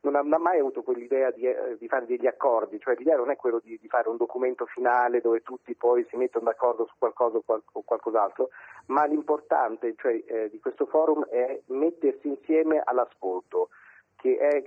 non 0.00 0.14
ha 0.14 0.38
mai 0.38 0.60
avuto 0.60 0.82
quell'idea 0.82 1.30
di, 1.30 1.44
eh, 1.44 1.76
di, 1.78 1.88
fare 1.88 2.06
degli 2.06 2.26
accordi, 2.26 2.78
cioè 2.78 2.94
l'idea 2.96 3.16
non 3.16 3.30
è 3.30 3.36
quello 3.36 3.60
di, 3.62 3.78
di, 3.80 3.88
fare 3.88 4.08
un 4.08 4.16
documento 4.16 4.64
finale 4.66 5.20
dove 5.20 5.42
tutti 5.42 5.74
poi 5.74 6.06
si 6.08 6.16
mettono 6.16 6.44
d'accordo 6.44 6.86
su 6.86 6.94
qualcosa 6.98 7.38
o, 7.38 7.42
qual, 7.44 7.62
o 7.72 7.82
qualcos'altro, 7.82 8.50
ma 8.86 9.04
l'importante 9.06 9.94
cioè, 9.96 10.22
eh, 10.26 10.50
di 10.50 10.60
questo 10.60 10.86
forum 10.86 11.24
è 11.26 11.60
mettersi 11.66 12.28
insieme 12.28 12.80
all'ascolto 12.84 13.70
che 14.16 14.36
è 14.36 14.64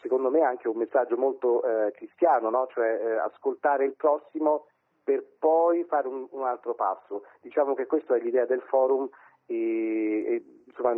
secondo 0.00 0.30
me 0.30 0.42
anche 0.42 0.68
un 0.68 0.76
messaggio 0.76 1.16
molto 1.16 1.62
eh, 1.64 1.92
cristiano, 1.92 2.50
no? 2.50 2.68
cioè 2.72 3.00
eh, 3.02 3.18
ascoltare 3.18 3.84
il 3.84 3.94
prossimo 3.94 4.66
per 5.02 5.24
poi 5.38 5.84
fare 5.84 6.06
un, 6.06 6.26
un, 6.30 6.44
altro 6.44 6.74
passo. 6.74 7.24
Diciamo 7.40 7.74
che 7.74 7.86
questa 7.86 8.14
è 8.14 8.20
l'idea 8.20 8.46
del 8.46 8.62
forum 8.62 9.08
e, 9.46 9.54
e 9.56 10.44
insomma, 10.66 10.94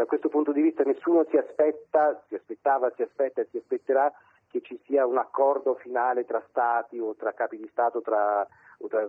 da 0.00 0.06
questo 0.06 0.30
punto 0.30 0.50
di 0.52 0.62
vista 0.62 0.82
nessuno 0.82 1.26
si 1.28 1.36
aspetta, 1.36 2.22
si 2.26 2.34
aspettava, 2.34 2.90
si 2.96 3.02
aspetta 3.02 3.42
e 3.42 3.48
si 3.50 3.58
aspetterà 3.58 4.10
che 4.48 4.62
ci 4.62 4.80
sia 4.86 5.04
un 5.04 5.18
accordo 5.18 5.74
finale 5.74 6.24
tra 6.24 6.42
stati 6.48 6.98
o 6.98 7.14
tra 7.14 7.34
capi 7.34 7.58
di 7.58 7.68
Stato, 7.70 8.00
tra, 8.00 8.46
tra 8.88 9.06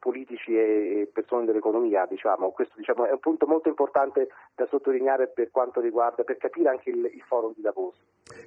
politici 0.00 0.52
e, 0.58 1.08
persone 1.12 1.46
dell'economia. 1.46 2.06
Diciamo. 2.06 2.50
Questo 2.50 2.74
diciamo, 2.76 3.06
è 3.06 3.12
un 3.12 3.20
punto 3.20 3.46
molto 3.46 3.68
importante 3.68 4.30
da 4.56 4.66
sottolineare 4.66 5.28
per 5.28 5.52
quanto 5.52 5.80
riguarda, 5.80 6.24
per 6.24 6.38
capire 6.38 6.70
anche 6.70 6.90
il, 6.90 7.04
il 7.04 7.22
forum 7.28 7.54
di 7.54 7.62
Davos. 7.62 7.94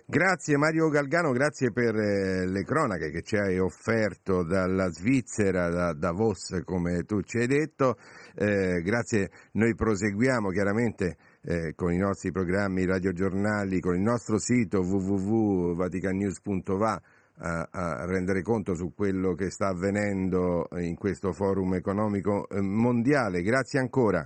Grazie 0.05 0.57
Mario 0.57 0.89
Galgano, 0.89 1.31
grazie 1.31 1.71
per 1.71 1.95
eh, 1.95 2.45
le 2.45 2.63
cronache 2.63 3.09
che 3.09 3.21
ci 3.21 3.37
hai 3.37 3.57
offerto 3.57 4.43
dalla 4.43 4.89
Svizzera, 4.89 5.69
da 5.69 5.93
Davos 5.93 6.61
come 6.65 7.03
tu 7.03 7.21
ci 7.21 7.37
hai 7.37 7.47
detto. 7.47 7.95
Eh, 8.35 8.81
grazie, 8.83 9.29
noi 9.53 9.73
proseguiamo 9.73 10.49
chiaramente 10.49 11.17
eh, 11.45 11.75
con 11.75 11.93
i 11.93 11.97
nostri 11.97 12.31
programmi 12.31 12.85
radiogiornali, 12.85 13.79
con 13.79 13.95
il 13.95 14.01
nostro 14.01 14.39
sito 14.39 14.79
www.vaticannews.va 14.79 17.01
a, 17.37 17.67
a, 17.71 18.05
rendere 18.05 18.41
conto 18.41 18.75
su 18.75 18.93
quello 18.95 19.33
che 19.33 19.49
sta 19.49 19.67
avvenendo 19.67 20.69
in 20.77 20.95
questo 20.97 21.33
forum 21.33 21.73
economico 21.75 22.47
eh, 22.49 22.61
mondiale. 22.61 23.41
Grazie 23.41 23.79
ancora. 23.79 24.25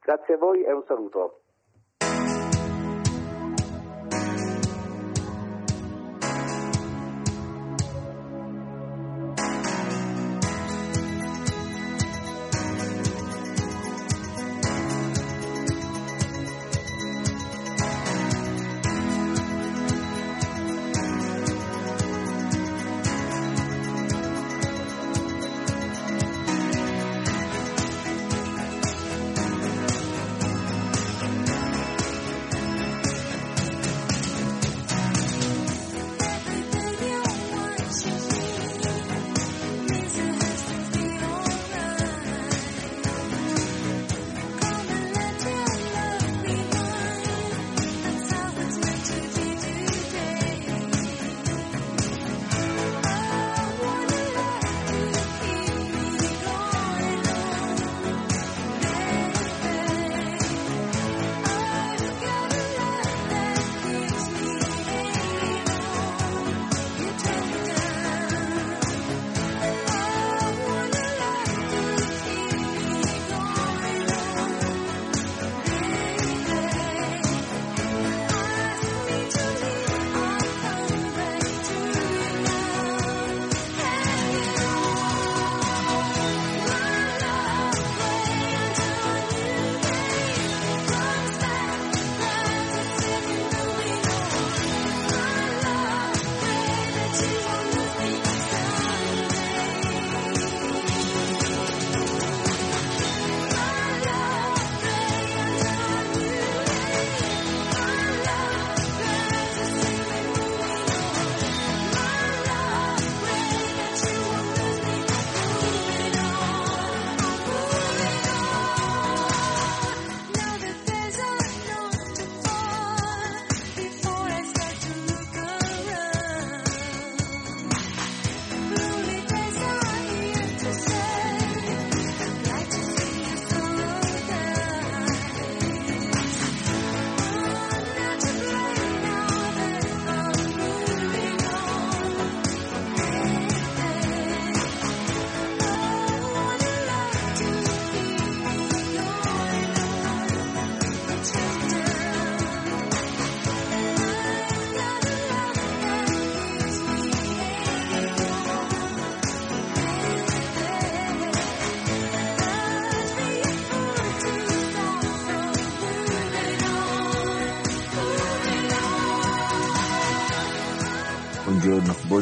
Grazie 0.00 0.34
a 0.34 0.38
voi 0.38 0.64
e 0.64 0.72
un 0.72 0.82
saluto. 0.86 1.42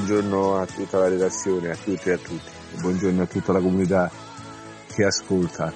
Buongiorno, 0.06 0.60
a 0.60 0.66
tutta 0.66 0.98
la 1.00 1.08
redazione, 1.08 1.72
a 1.72 1.74
tutti 1.74 2.10
e 2.10 2.12
a 2.12 2.16
tutti, 2.16 2.48
buongiorno 2.78 3.22
a 3.22 3.26
tutta 3.26 3.52
la 3.52 3.58
comunità 3.58 4.08
che 4.94 5.04
ascolta. 5.04 5.72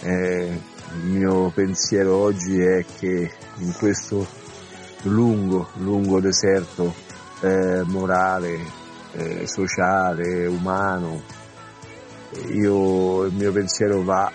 Eh, 0.00 0.58
il 1.02 1.06
mio 1.10 1.50
pensiero 1.54 2.16
oggi 2.16 2.62
è 2.62 2.82
che 2.98 3.30
in 3.58 3.74
questo 3.74 4.26
lungo, 5.02 5.68
lungo 5.74 6.18
deserto 6.20 6.94
eh, 7.42 7.82
morale, 7.84 8.58
eh, 9.12 9.46
sociale, 9.46 10.46
umano, 10.46 11.20
io, 12.52 13.24
il 13.24 13.34
mio 13.34 13.52
pensiero 13.52 14.02
va 14.02 14.32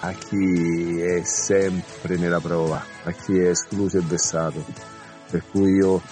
a 0.00 0.12
chi 0.12 1.00
è 1.00 1.22
sempre 1.24 2.18
nella 2.18 2.40
prova, 2.40 2.84
a 3.04 3.10
chi 3.12 3.38
è 3.38 3.48
escluso 3.48 3.96
e 3.96 4.02
vessato. 4.02 4.62
Per 5.30 5.44
cui 5.50 5.76
io 5.76 6.02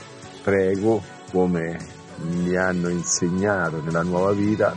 prego 0.43 1.03
come 1.31 1.99
mi 2.23 2.57
hanno 2.57 2.89
insegnato 2.89 3.83
nella 3.83 4.03
nuova 4.03 4.33
vita 4.33 4.75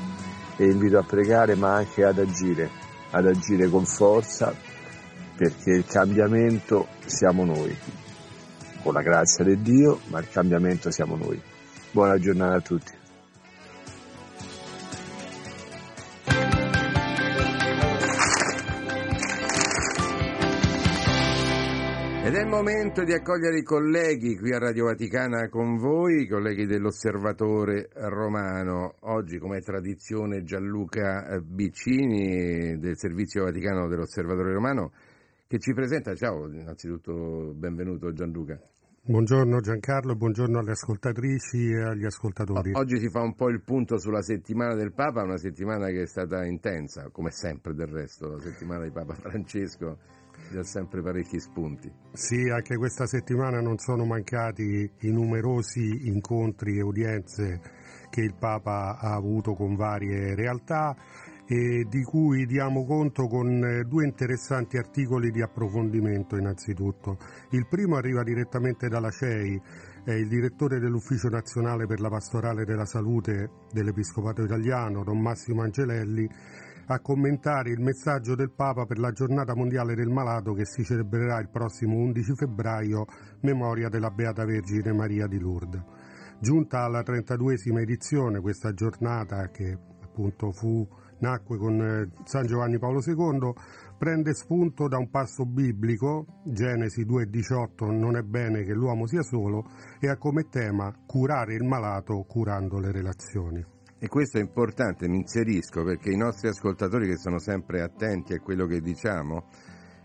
e 0.55 0.65
invito 0.65 0.97
a 0.97 1.03
pregare 1.03 1.55
ma 1.55 1.75
anche 1.75 2.03
ad 2.03 2.19
agire, 2.19 2.69
ad 3.11 3.25
agire 3.25 3.67
con 3.69 3.85
forza 3.85 4.53
perché 5.35 5.71
il 5.71 5.85
cambiamento 5.85 6.87
siamo 7.05 7.43
noi, 7.43 7.75
con 8.81 8.93
la 8.93 9.01
grazia 9.01 9.43
di 9.43 9.61
Dio, 9.61 9.99
ma 10.07 10.19
il 10.19 10.29
cambiamento 10.29 10.91
siamo 10.91 11.15
noi. 11.15 11.41
Buona 11.91 12.17
giornata 12.17 12.55
a 12.55 12.61
tutti. 12.61 13.02
Ed 22.33 22.39
è 22.39 22.43
il 22.45 22.49
momento 22.49 23.03
di 23.03 23.13
accogliere 23.13 23.59
i 23.59 23.61
colleghi 23.61 24.35
qui 24.35 24.51
a 24.55 24.57
Radio 24.57 24.85
Vaticana 24.85 25.49
con 25.49 25.77
voi, 25.77 26.23
i 26.23 26.27
colleghi 26.27 26.65
dell'Osservatore 26.65 27.89
Romano. 27.93 28.95
Oggi, 29.01 29.37
come 29.37 29.57
è 29.57 29.61
tradizione, 29.61 30.41
Gianluca 30.41 31.39
Bicini 31.45 32.79
del 32.79 32.97
Servizio 32.97 33.43
Vaticano 33.43 33.87
dell'Osservatore 33.87 34.51
Romano 34.51 34.93
che 35.45 35.59
ci 35.59 35.73
presenta. 35.73 36.15
Ciao, 36.15 36.49
innanzitutto 36.49 37.53
benvenuto 37.53 38.11
Gianluca. 38.13 38.59
Buongiorno 39.03 39.59
Giancarlo, 39.59 40.15
buongiorno 40.15 40.57
alle 40.57 40.71
ascoltatrici 40.71 41.69
e 41.69 41.83
agli 41.83 42.05
ascoltatori. 42.05 42.71
Oggi 42.73 42.97
si 42.97 43.09
fa 43.09 43.21
un 43.21 43.35
po' 43.35 43.49
il 43.49 43.61
punto 43.61 43.99
sulla 43.99 44.23
settimana 44.23 44.73
del 44.73 44.91
Papa, 44.91 45.21
una 45.21 45.37
settimana 45.37 45.85
che 45.89 46.01
è 46.01 46.07
stata 46.07 46.43
intensa, 46.45 47.09
come 47.11 47.29
sempre 47.29 47.75
del 47.75 47.89
resto, 47.89 48.27
la 48.27 48.39
settimana 48.39 48.85
di 48.85 48.91
Papa 48.91 49.13
Francesco 49.13 50.21
ha 50.57 50.63
sempre 50.63 51.01
parecchi 51.01 51.39
spunti. 51.39 51.91
Sì, 52.13 52.49
anche 52.49 52.77
questa 52.77 53.05
settimana 53.05 53.61
non 53.61 53.77
sono 53.77 54.05
mancati 54.05 54.89
i 54.99 55.11
numerosi 55.11 56.07
incontri 56.07 56.77
e 56.77 56.81
udienze 56.81 57.61
che 58.09 58.21
il 58.21 58.35
Papa 58.37 58.97
ha 58.99 59.13
avuto 59.13 59.53
con 59.53 59.75
varie 59.75 60.35
realtà 60.35 60.95
e 61.45 61.85
di 61.89 62.03
cui 62.03 62.45
diamo 62.45 62.85
conto 62.85 63.27
con 63.27 63.83
due 63.87 64.05
interessanti 64.05 64.77
articoli 64.77 65.29
di 65.29 65.41
approfondimento 65.41 66.37
innanzitutto. 66.37 67.17
Il 67.49 67.67
primo 67.67 67.97
arriva 67.97 68.23
direttamente 68.23 68.87
dalla 68.87 69.09
CEI, 69.09 69.61
è 70.05 70.11
il 70.11 70.27
direttore 70.27 70.79
dell'Ufficio 70.79 71.29
Nazionale 71.29 71.85
per 71.85 71.99
la 71.99 72.09
Pastorale 72.09 72.65
della 72.65 72.85
Salute 72.85 73.49
dell'Episcopato 73.71 74.43
Italiano, 74.43 75.03
Don 75.03 75.19
Massimo 75.19 75.61
Angelelli, 75.63 76.29
a 76.87 76.99
commentare 76.99 77.71
il 77.71 77.79
messaggio 77.79 78.35
del 78.35 78.51
Papa 78.51 78.85
per 78.85 78.99
la 78.99 79.11
giornata 79.11 79.55
mondiale 79.55 79.95
del 79.95 80.09
malato 80.09 80.53
che 80.53 80.65
si 80.65 80.83
celebrerà 80.83 81.39
il 81.39 81.49
prossimo 81.49 81.95
11 81.97 82.35
febbraio, 82.35 83.05
memoria 83.41 83.89
della 83.89 84.09
Beata 84.09 84.45
Vergine 84.45 84.93
Maria 84.93 85.27
di 85.27 85.39
Lourdes. 85.39 85.81
Giunta 86.39 86.83
alla 86.83 87.01
32esima 87.01 87.79
edizione, 87.79 88.41
questa 88.41 88.73
giornata 88.73 89.47
che 89.49 89.77
appunto 90.03 90.51
fu, 90.51 90.87
nacque 91.19 91.57
con 91.57 91.81
eh, 91.81 92.09
San 92.25 92.45
Giovanni 92.45 92.77
Paolo 92.77 93.01
II, 93.03 93.53
prende 93.97 94.33
spunto 94.33 94.87
da 94.87 94.97
un 94.97 95.09
passo 95.09 95.45
biblico, 95.45 96.41
Genesi 96.43 97.05
2,18, 97.05 97.97
non 97.97 98.17
è 98.17 98.21
bene 98.21 98.63
che 98.63 98.73
l'uomo 98.73 99.07
sia 99.07 99.23
solo, 99.23 99.69
e 99.99 100.09
ha 100.09 100.17
come 100.17 100.49
tema 100.49 100.93
curare 101.05 101.55
il 101.55 101.63
malato 101.63 102.23
curando 102.27 102.79
le 102.79 102.91
relazioni. 102.91 103.72
E 104.03 104.09
questo 104.09 104.37
è 104.37 104.41
importante, 104.41 105.07
mi 105.07 105.15
inserisco, 105.15 105.81
perché 105.85 106.11
i 106.11 106.17
nostri 106.17 106.49
ascoltatori 106.49 107.07
che 107.07 107.15
sono 107.15 107.39
sempre 107.39 107.81
attenti 107.81 108.33
a 108.33 108.41
quello 108.41 108.65
che 108.65 108.81
diciamo, 108.81 109.45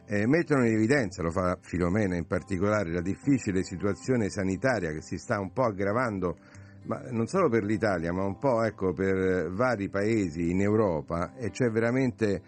eh, 0.06 0.24
mettono 0.28 0.64
in 0.64 0.72
evidenza, 0.72 1.20
lo 1.20 1.32
fa 1.32 1.58
Filomena 1.60 2.14
in 2.14 2.24
particolare, 2.24 2.92
la 2.92 3.00
difficile 3.00 3.64
situazione 3.64 4.30
sanitaria 4.30 4.92
che 4.92 5.02
si 5.02 5.18
sta 5.18 5.40
un 5.40 5.50
po' 5.52 5.64
aggravando, 5.64 6.36
ma 6.84 7.02
non 7.10 7.26
solo 7.26 7.48
per 7.48 7.64
l'Italia, 7.64 8.12
ma 8.12 8.24
un 8.24 8.38
po' 8.38 8.62
ecco, 8.62 8.92
per 8.92 9.50
vari 9.50 9.88
paesi 9.88 10.48
in 10.48 10.60
Europa 10.60 11.34
e 11.34 11.50
c'è 11.50 11.68
veramente 11.68 12.40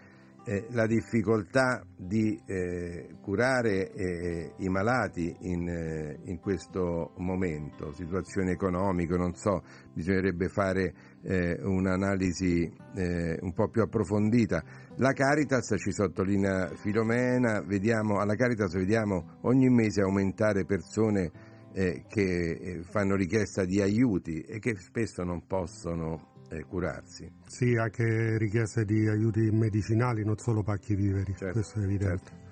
eh, 0.43 0.65
la 0.71 0.87
difficoltà 0.87 1.83
di 1.95 2.39
eh, 2.45 3.15
curare 3.21 3.91
eh, 3.91 4.53
i 4.57 4.69
malati 4.69 5.35
in, 5.41 5.67
eh, 5.67 6.19
in, 6.25 6.39
questo 6.39 7.13
momento, 7.17 7.93
situazione 7.93 8.51
economica, 8.51 9.15
non 9.17 9.35
so, 9.35 9.63
bisognerebbe 9.93 10.47
fare 10.49 10.93
eh, 11.23 11.59
un'analisi 11.61 12.71
eh, 12.95 13.37
un 13.39 13.53
po' 13.53 13.69
più 13.69 13.83
approfondita. 13.83 14.63
La 14.97 15.13
Caritas 15.13 15.75
ci 15.77 15.91
sottolinea 15.91 16.71
Filomena, 16.75 17.61
vediamo, 17.61 18.19
alla 18.19 18.35
Caritas 18.35 18.73
vediamo 18.73 19.37
ogni 19.41 19.69
mese 19.69 20.01
aumentare 20.01 20.65
persone 20.65 21.49
che 21.73 22.81
fanno 22.89 23.15
richiesta 23.15 23.63
di 23.63 23.79
aiuti 23.79 24.41
e 24.41 24.59
che 24.59 24.75
spesso 24.75 25.23
non 25.23 25.47
possono 25.47 26.30
eh, 26.51 26.65
curarsi. 26.65 27.31
Sì, 27.47 27.75
anche 27.75 28.37
richieste 28.37 28.83
di 28.85 29.07
aiuti 29.07 29.49
medicinali, 29.51 30.23
non 30.23 30.37
solo 30.37 30.63
pacchi 30.63 30.95
viveri, 30.95 31.33
certo, 31.35 31.53
questo 31.53 31.79
è 31.79 31.83
evidente. 31.83 32.23
Certo. 32.25 32.49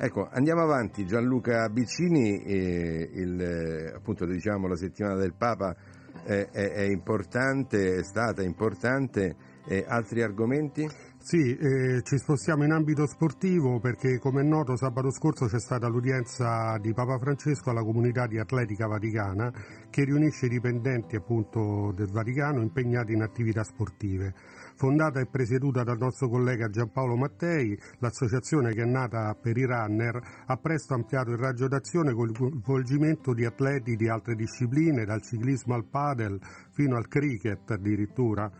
Ecco, 0.00 0.28
andiamo 0.30 0.62
avanti, 0.62 1.04
Gianluca 1.04 1.68
Bicini, 1.68 2.40
eh, 2.44 3.10
il, 3.14 3.92
appunto 3.96 4.26
diciamo 4.26 4.68
la 4.68 4.76
settimana 4.76 5.16
del 5.16 5.34
Papa 5.34 5.74
è, 6.22 6.48
è, 6.52 6.72
è 6.72 6.82
importante, 6.82 7.96
è 7.96 8.04
stata 8.04 8.42
importante, 8.42 9.34
eh, 9.66 9.84
altri 9.88 10.22
argomenti? 10.22 10.88
Sì, 11.20 11.54
eh, 11.56 12.00
ci 12.04 12.16
spostiamo 12.16 12.64
in 12.64 12.70
ambito 12.70 13.04
sportivo 13.06 13.80
perché 13.80 14.18
come 14.18 14.40
è 14.40 14.44
noto 14.44 14.76
sabato 14.76 15.10
scorso 15.10 15.44
c'è 15.44 15.58
stata 15.58 15.86
l'udienza 15.86 16.78
di 16.78 16.94
Papa 16.94 17.18
Francesco 17.18 17.68
alla 17.68 17.82
comunità 17.82 18.26
di 18.26 18.38
atletica 18.38 18.86
vaticana 18.86 19.52
che 19.90 20.04
riunisce 20.04 20.46
i 20.46 20.48
dipendenti 20.48 21.16
appunto 21.16 21.92
del 21.94 22.08
Vaticano 22.10 22.62
impegnati 22.62 23.12
in 23.12 23.20
attività 23.20 23.62
sportive. 23.62 24.32
Fondata 24.76 25.20
e 25.20 25.26
presieduta 25.26 25.82
dal 25.82 25.98
nostro 25.98 26.28
collega 26.30 26.70
Giampaolo 26.70 27.16
Mattei, 27.16 27.78
l'associazione 27.98 28.72
che 28.72 28.82
è 28.82 28.86
nata 28.86 29.34
per 29.34 29.58
i 29.58 29.66
runner 29.66 30.44
ha 30.46 30.56
presto 30.56 30.94
ampliato 30.94 31.32
il 31.32 31.38
raggio 31.38 31.68
d'azione 31.68 32.14
con 32.14 32.28
il 32.28 32.36
coinvolgimento 32.38 33.34
di 33.34 33.44
atleti 33.44 33.96
di 33.96 34.08
altre 34.08 34.34
discipline, 34.34 35.04
dal 35.04 35.20
ciclismo 35.20 35.74
al 35.74 35.84
padel 35.84 36.40
fino 36.70 36.96
al 36.96 37.08
cricket 37.08 37.70
addirittura 37.70 38.50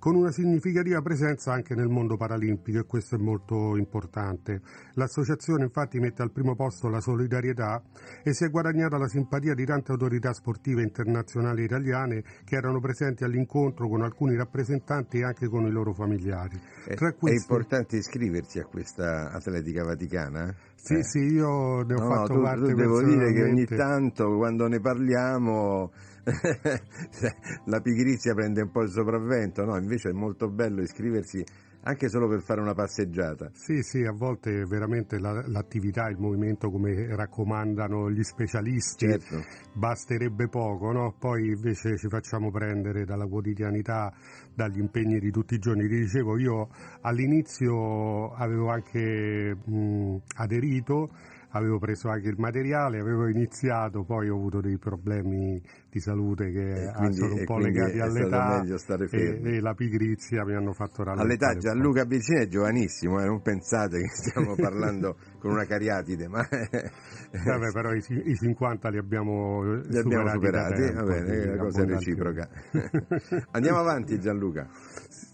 con 0.00 0.14
una 0.14 0.32
significativa 0.32 1.02
presenza 1.02 1.52
anche 1.52 1.74
nel 1.74 1.88
mondo 1.88 2.16
paralimpico 2.16 2.78
e 2.78 2.86
questo 2.86 3.16
è 3.16 3.18
molto 3.18 3.76
importante. 3.76 4.62
L'associazione 4.94 5.64
infatti 5.64 5.98
mette 5.98 6.22
al 6.22 6.32
primo 6.32 6.54
posto 6.54 6.88
la 6.88 7.00
solidarietà 7.00 7.82
e 8.22 8.32
si 8.32 8.44
è 8.44 8.50
guadagnata 8.50 8.98
la 8.98 9.08
simpatia 9.08 9.54
di 9.54 9.64
tante 9.64 9.92
autorità 9.92 10.32
sportive 10.32 10.82
internazionali 10.82 11.64
italiane 11.64 12.22
che 12.44 12.56
erano 12.56 12.80
presenti 12.80 13.24
all'incontro 13.24 13.88
con 13.88 14.02
alcuni 14.02 14.36
rappresentanti 14.36 15.18
e 15.18 15.24
anche 15.24 15.48
con 15.48 15.66
i 15.66 15.70
loro 15.70 15.92
familiari. 15.92 16.60
È, 16.84 16.94
questi... 16.94 17.30
è 17.30 17.32
importante 17.32 17.96
iscriversi 17.96 18.58
a 18.58 18.64
questa 18.64 19.30
atletica 19.30 19.84
vaticana? 19.84 20.54
Sì, 20.74 20.94
eh. 20.94 21.04
sì, 21.04 21.18
io 21.18 21.82
ne 21.82 21.94
ho 21.94 21.98
no, 21.98 22.14
fatto 22.14 22.32
no, 22.32 22.38
tu, 22.38 22.42
parte. 22.42 22.68
Tu 22.70 22.74
devo 22.74 23.02
dire 23.02 23.32
che 23.32 23.42
ogni 23.42 23.66
tanto 23.66 24.36
quando 24.36 24.66
ne 24.66 24.80
parliamo 24.80 25.92
la 27.66 27.80
pigrizia 27.80 28.34
prende 28.34 28.62
un 28.62 28.70
po' 28.70 28.82
il 28.82 28.90
sopravvento, 28.90 29.64
no? 29.64 29.76
Invece 29.76 30.10
è 30.10 30.12
molto 30.12 30.48
bello 30.48 30.80
iscriversi 30.82 31.44
anche 31.82 32.08
solo 32.08 32.28
per 32.28 32.42
fare 32.42 32.60
una 32.60 32.74
passeggiata. 32.74 33.50
Sì, 33.52 33.82
sì, 33.82 34.04
a 34.04 34.12
volte 34.12 34.64
veramente 34.64 35.18
la, 35.18 35.42
l'attività, 35.46 36.08
il 36.08 36.18
movimento 36.18 36.70
come 36.70 37.14
raccomandano 37.14 38.10
gli 38.10 38.22
specialisti, 38.22 39.06
certo. 39.06 39.42
basterebbe 39.72 40.48
poco, 40.48 40.92
no? 40.92 41.14
Poi 41.18 41.48
invece 41.48 41.96
ci 41.96 42.08
facciamo 42.08 42.50
prendere 42.50 43.04
dalla 43.04 43.26
quotidianità, 43.26 44.12
dagli 44.54 44.78
impegni 44.78 45.18
di 45.18 45.30
tutti 45.30 45.54
i 45.54 45.58
giorni. 45.58 45.88
Ti 45.88 45.98
dicevo, 46.00 46.38
io 46.38 46.68
all'inizio 47.02 48.32
avevo 48.34 48.68
anche 48.68 49.56
mh, 49.64 50.16
aderito 50.36 51.08
avevo 51.50 51.78
preso 51.78 52.08
anche 52.08 52.28
il 52.28 52.36
materiale, 52.38 53.00
avevo 53.00 53.28
iniziato, 53.28 54.04
poi 54.04 54.28
ho 54.28 54.36
avuto 54.36 54.60
dei 54.60 54.78
problemi 54.78 55.60
di 55.88 56.00
salute 56.00 56.50
che 56.50 56.92
quindi, 56.94 57.16
sono 57.16 57.34
un 57.34 57.44
po' 57.44 57.58
legati 57.58 57.98
all'età 57.98 58.62
e, 59.10 59.40
e, 59.42 59.60
la 59.60 59.74
pigrizia 59.74 60.44
mi 60.44 60.54
hanno 60.54 60.72
fatto 60.72 61.02
rallentare. 61.02 61.28
All'età 61.28 61.58
Gianluca 61.58 62.04
Vicini 62.04 62.44
è 62.44 62.46
giovanissimo, 62.46 63.20
eh, 63.20 63.26
non 63.26 63.42
pensate 63.42 63.98
che 64.00 64.08
stiamo 64.08 64.54
parlando 64.54 65.16
con 65.38 65.52
una 65.52 65.64
cariatide, 65.64 66.28
ma... 66.28 66.46
Vabbè, 66.50 67.72
però 67.72 67.92
i, 67.92 68.02
i, 68.24 68.34
50 68.34 68.88
li 68.88 68.98
abbiamo 68.98 69.62
li 69.62 69.82
superati. 69.82 69.98
Abbiamo 69.98 70.30
superati, 70.30 70.92
va 70.92 71.02
bene, 71.02 71.44
la 71.46 71.56
cosa 71.56 71.82
è 71.82 71.86
reciproca. 71.86 72.48
Andiamo 73.52 73.78
avanti 73.78 74.18
Gianluca. 74.18 74.68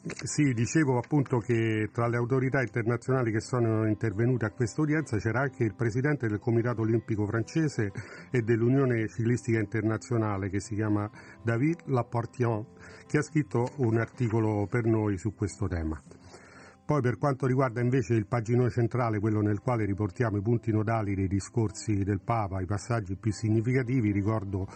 Sì, 0.09 0.53
dicevo 0.55 0.99
appunto 0.99 1.39
che 1.39 1.89
tra 1.93 2.07
le 2.07 2.17
autorità 2.17 2.63
internazionali 2.63 3.33
che 3.33 3.41
sono 3.41 3.89
intervenute 3.89 4.47
a 4.47 4.51
questa 4.51 4.83
udienza 4.83 5.17
c'era 5.17 5.41
anche 5.41 5.65
il 5.65 5.75
presidente 5.75 6.29
del 6.29 6.39
Comitato 6.39 6.83
Olimpico 6.83 7.27
francese 7.27 7.91
e 8.31 8.43
dell'Unione 8.43 9.09
Ciclistica 9.09 9.59
Internazionale 9.59 10.49
che 10.49 10.61
si 10.61 10.77
chiama 10.77 11.11
David 11.43 11.87
Laportion, 11.87 12.65
che 13.05 13.19
ha 13.19 13.23
scritto 13.23 13.73
un 13.79 13.99
articolo 13.99 14.69
per 14.71 14.85
noi 14.85 15.19
su 15.19 15.35
questo 15.35 15.67
tema. 15.67 16.01
Poi 16.85 17.01
per 17.01 17.19
quanto 17.19 17.49
riguarda 17.49 17.81
invece 17.81 18.15
il 18.15 18.29
paginone 18.29 18.71
centrale, 18.71 19.19
quello 19.19 19.41
nel 19.41 19.59
quale 19.59 19.85
riportiamo 19.85 20.37
i 20.37 20.43
punti 20.43 20.71
nodali 20.71 21.17
dei 21.17 21.27
discorsi 21.27 22.05
del 22.05 22.21
Papa, 22.21 22.61
i 22.61 22.67
passaggi 22.67 23.17
più 23.17 23.33
significativi, 23.33 24.13
ricordo 24.13 24.69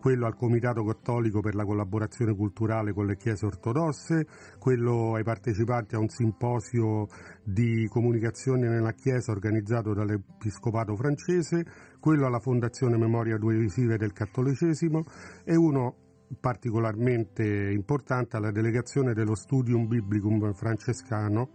quello 0.00 0.26
al 0.26 0.36
Comitato 0.36 0.84
Cattolico 0.84 1.40
per 1.40 1.54
la 1.54 1.64
collaborazione 1.64 2.34
culturale 2.34 2.92
con 2.92 3.06
le 3.06 3.16
chiese 3.16 3.46
ortodosse, 3.46 4.26
quello 4.58 5.14
ai 5.14 5.24
partecipanti 5.24 5.94
a 5.94 5.98
un 5.98 6.08
simposio 6.08 7.06
di 7.42 7.86
comunicazione 7.88 8.68
nella 8.68 8.92
Chiesa 8.92 9.32
organizzato 9.32 9.92
dall'Episcopato 9.92 10.94
francese, 10.96 11.64
quello 12.00 12.26
alla 12.26 12.40
Fondazione 12.40 12.96
Memoria 12.96 13.38
Due 13.38 13.56
Visive 13.56 13.96
del 13.96 14.12
Cattolicesimo 14.12 15.02
e 15.44 15.56
uno 15.56 15.96
particolarmente 16.40 17.70
importante 17.70 18.36
alla 18.36 18.50
delegazione 18.50 19.14
dello 19.14 19.34
Studium 19.34 19.86
Biblicum 19.86 20.52
francescano 20.52 21.50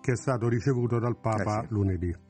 che 0.00 0.12
è 0.12 0.16
stato 0.16 0.48
ricevuto 0.48 0.98
dal 0.98 1.18
Papa 1.18 1.62
eh 1.62 1.66
sì. 1.66 1.72
lunedì. 1.72 2.28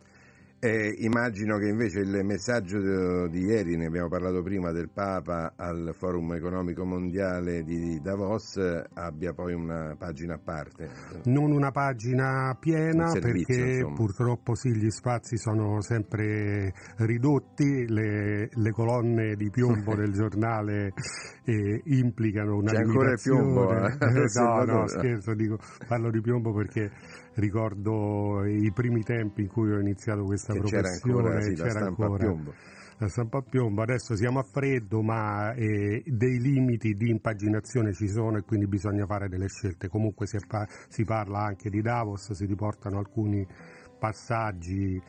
Eh, 0.63 0.95
immagino 0.99 1.57
che 1.57 1.69
invece 1.69 2.01
il 2.01 2.21
messaggio 2.23 3.27
di 3.29 3.45
ieri, 3.45 3.79
ne 3.79 3.87
abbiamo 3.87 4.09
parlato 4.09 4.43
prima, 4.43 4.73
del 4.73 4.91
Papa 4.91 5.55
al 5.57 5.95
Forum 5.97 6.35
economico 6.35 6.85
mondiale 6.85 7.63
di 7.63 7.99
Davos 8.03 8.59
abbia 8.93 9.33
poi 9.33 9.55
una 9.55 9.97
pagina 9.97 10.35
a 10.35 10.39
parte. 10.39 10.91
Non 11.25 11.53
una 11.53 11.71
pagina 11.71 12.55
piena 12.61 13.09
servizio, 13.09 13.55
perché 13.55 13.71
insomma. 13.77 13.95
purtroppo 13.95 14.55
sì, 14.55 14.77
gli 14.77 14.91
spazi 14.91 15.39
sono 15.39 15.81
sempre 15.81 16.75
ridotti, 16.99 17.89
le, 17.89 18.51
le 18.53 18.71
colonne 18.71 19.37
di 19.37 19.49
piombo 19.49 19.95
del 19.97 20.13
giornale 20.13 20.93
eh, 21.45 21.81
implicano 21.85 22.57
una 22.57 22.73
C'è 22.73 22.83
ancora 22.83 23.13
il 23.13 23.21
piombo? 23.23 23.73
Eh? 23.73 23.97
no, 24.39 24.65
no, 24.65 24.87
scherzo, 24.89 25.33
dico, 25.33 25.57
parlo 25.89 26.11
di 26.11 26.21
piombo 26.21 26.53
perché 26.53 26.91
ricordo 27.35 28.45
i 28.45 28.71
primi 28.73 29.03
tempi 29.03 29.43
in 29.43 29.49
cui 29.49 29.73
ho 29.73 29.79
iniziato 29.79 30.25
questa 30.25 30.53
che 30.53 30.61
professione, 30.61 30.99
c'era 30.99 31.21
ancora, 31.21 31.41
sì, 31.41 31.55
c'era 31.55 31.87
ancora. 31.87 32.37
la 32.99 33.09
stampa 33.09 33.41
piombo, 33.43 33.83
adesso 33.83 34.15
siamo 34.15 34.41
a 34.41 34.43
freddo 34.43 35.03
ma 35.03 35.53
eh, 35.55 36.03
dei 36.05 36.39
limiti 36.39 36.95
di 36.95 37.09
impaginazione 37.09 37.93
ci 37.93 38.09
sono 38.09 38.37
e 38.39 38.43
quindi 38.43 38.67
bisogna 38.67 39.07
fare 39.07 39.29
delle 39.29 39.49
scelte, 39.49 39.89
comunque 39.89 40.27
si, 40.27 40.37
pa- 40.47 40.67
si 40.89 41.05
parla 41.05 41.45
anche 41.45 41.71
di 41.71 41.81
Davos, 41.81 42.33
si 42.33 42.47
riportano 42.47 42.99
alcuni 42.99 43.47
passaggi 43.99 45.01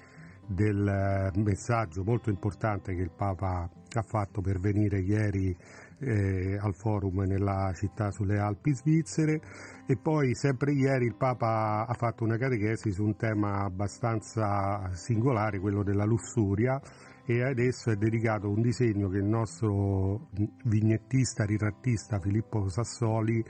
del 0.48 0.88
eh, 0.88 1.40
messaggio 1.40 2.04
molto 2.04 2.30
importante 2.30 2.94
che 2.94 3.02
il 3.02 3.12
Papa 3.16 3.70
ha 3.94 4.02
fatto 4.02 4.42
per 4.42 4.60
venire 4.60 5.00
ieri 5.00 5.56
eh, 6.02 6.58
al 6.60 6.76
forum 6.76 7.24
nella 7.24 7.72
città 7.76 8.12
sulle 8.12 8.40
Alpi 8.40 8.74
svizzere. 8.74 9.40
E 9.86 9.98
poi 9.98 10.36
sempre 10.36 10.74
ieri 10.74 11.06
il 11.06 11.16
Papa 11.16 11.86
ha 11.88 11.94
fatto 11.94 12.24
una 12.24 12.38
catechesi 12.38 12.92
su 12.92 13.04
un 13.04 13.16
tema 13.16 13.64
abbastanza 13.64 14.90
singolare, 14.94 15.60
quello 15.60 15.84
della 15.84 16.06
lussuria 16.06 16.82
e 17.26 17.44
adesso 17.44 17.92
è 17.92 17.96
dedicato 17.96 18.50
un 18.50 18.62
disegno 18.62 19.08
che 19.08 19.18
il 19.18 19.26
nostro 19.26 20.30
vignettista, 20.64 21.46
ritrattista 21.46 22.20
Filippo 22.20 22.68
Sassoli 22.68 23.44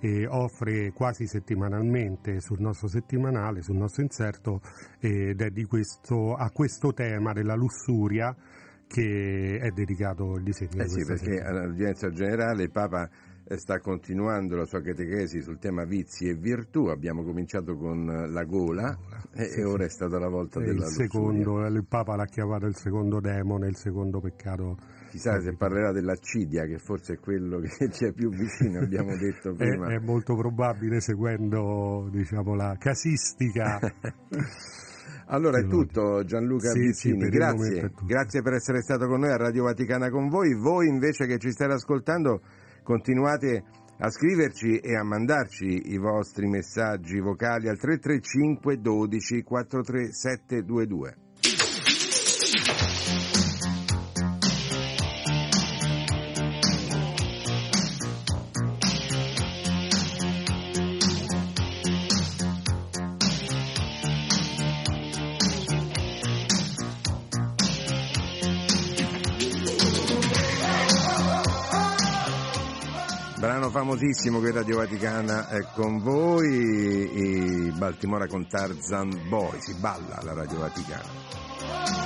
eh, 0.00 0.26
offre 0.26 0.92
quasi 0.92 1.26
settimanalmente 1.26 2.40
sul 2.40 2.60
nostro 2.60 2.88
settimanale, 2.88 3.62
sul 3.62 3.76
nostro 3.76 4.02
inserto 4.02 4.60
ed 4.98 5.40
è 5.40 5.66
questo, 5.66 6.34
a 6.34 6.50
questo 6.50 6.92
tema 6.92 7.32
della 7.32 7.54
lussuria 7.54 8.34
che 8.90 9.60
è 9.60 9.70
dedicato 9.70 10.34
il 10.34 10.42
disegno. 10.42 10.82
Eh 10.82 10.88
sì, 10.88 11.04
perché 11.04 11.36
settimana. 11.36 11.60
all'udienza 11.60 12.10
generale 12.10 12.64
il 12.64 12.70
Papa 12.72 13.08
eh, 13.44 13.56
sta 13.56 13.78
continuando 13.78 14.56
la 14.56 14.64
sua 14.64 14.82
catechesi 14.82 15.40
sul 15.42 15.60
tema 15.60 15.84
vizi 15.84 16.28
e 16.28 16.34
virtù, 16.34 16.86
abbiamo 16.86 17.22
cominciato 17.22 17.76
con 17.76 18.04
la 18.04 18.42
gola 18.42 18.98
e, 19.32 19.44
sì, 19.44 19.60
ora 19.60 19.84
sì. 19.84 19.84
è 19.84 19.90
stata 19.90 20.18
la 20.18 20.28
volta 20.28 20.60
e 20.60 20.64
della 20.64 20.86
il 20.86 20.90
secondo, 20.90 21.64
il 21.64 21.84
Papa 21.86 22.16
l'ha 22.16 22.24
chiamato 22.24 22.66
il 22.66 22.74
secondo 22.74 23.20
demone, 23.20 23.68
il 23.68 23.76
secondo 23.76 24.18
peccato. 24.18 24.76
Chissà 25.10 25.40
se 25.40 25.54
parlerà 25.54 25.92
dell'accidia, 25.92 26.64
che 26.64 26.78
forse 26.78 27.14
è 27.14 27.18
quello 27.20 27.60
che 27.60 27.90
ci 27.94 28.06
è 28.06 28.12
più 28.12 28.30
vicino, 28.30 28.80
abbiamo 28.80 29.16
detto 29.16 29.54
prima. 29.58 29.86
è, 29.86 29.94
è 29.94 29.98
molto 29.98 30.34
probabile 30.34 31.00
seguendo 31.00 32.08
diciamo, 32.10 32.56
la 32.56 32.76
casistica 32.76 33.78
Allora 35.26 35.58
è 35.58 35.66
tutto 35.66 36.24
Gianluca 36.24 36.70
sì, 36.70 36.92
sì, 36.92 37.16
grazie. 37.16 37.92
grazie 38.04 38.42
per 38.42 38.54
essere 38.54 38.82
stato 38.82 39.06
con 39.06 39.20
noi 39.20 39.30
a 39.30 39.36
Radio 39.36 39.64
Vaticana 39.64 40.10
con 40.10 40.28
voi. 40.28 40.54
Voi 40.54 40.88
invece 40.88 41.26
che 41.26 41.38
ci 41.38 41.50
state 41.50 41.72
ascoltando 41.72 42.40
continuate 42.82 43.62
a 43.98 44.10
scriverci 44.10 44.78
e 44.78 44.96
a 44.96 45.04
mandarci 45.04 45.92
i 45.92 45.98
vostri 45.98 46.48
messaggi 46.48 47.20
vocali 47.20 47.68
al 47.68 47.78
335 47.78 48.80
12 48.80 49.42
43722. 49.42 51.29
Famosissimo 73.80 74.40
che 74.40 74.52
Radio 74.52 74.76
Vaticana 74.76 75.48
è 75.48 75.66
con 75.74 76.02
voi, 76.02 77.72
Baltimora 77.78 78.26
con 78.26 78.46
Tarzan 78.46 79.26
Boy, 79.30 79.58
si 79.58 79.74
balla 79.80 80.16
alla 80.16 80.34
Radio 80.34 80.58
Vaticana. 80.58 81.99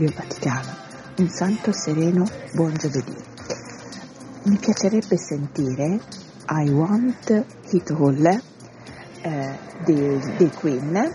Radio 0.00 0.16
Vaticano. 0.16 0.76
Un 1.18 1.28
santo 1.28 1.72
sereno 1.72 2.24
buon 2.54 2.72
giovedì. 2.72 3.14
Mi 4.44 4.56
piacerebbe 4.56 5.18
sentire 5.18 6.00
I 6.48 6.70
Want 6.70 7.44
It 7.70 7.90
All 7.90 8.24
eh, 8.24 9.58
dei, 9.84 10.18
dei 10.38 10.50
Queen, 10.52 11.14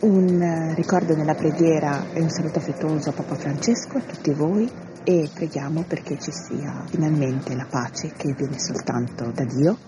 un 0.00 0.74
ricordo 0.74 1.16
nella 1.16 1.34
preghiera 1.34 2.12
e 2.12 2.20
un 2.20 2.28
saluto 2.28 2.58
affettuoso 2.58 3.08
a 3.08 3.12
Papa 3.14 3.34
Francesco, 3.34 3.96
a 3.96 4.02
tutti 4.02 4.30
voi 4.34 4.70
e 5.04 5.30
preghiamo 5.32 5.84
perché 5.88 6.18
ci 6.18 6.32
sia 6.32 6.84
finalmente 6.90 7.54
la 7.54 7.66
pace 7.66 8.12
che 8.14 8.34
viene 8.36 8.58
soltanto 8.58 9.30
da 9.30 9.44
Dio 9.44 9.78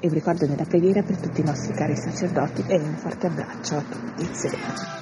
e 0.00 0.06
un 0.08 0.14
ricordo 0.14 0.46
nella 0.46 0.64
preghiera 0.64 1.02
per 1.02 1.18
tutti 1.18 1.42
i 1.42 1.44
nostri 1.44 1.74
cari 1.74 1.94
sacerdoti 1.94 2.64
e 2.68 2.78
un 2.78 2.96
forte 2.96 3.26
abbraccio 3.26 3.76
a 3.76 3.82
tutti. 3.82 4.26
Serena. 4.32 4.96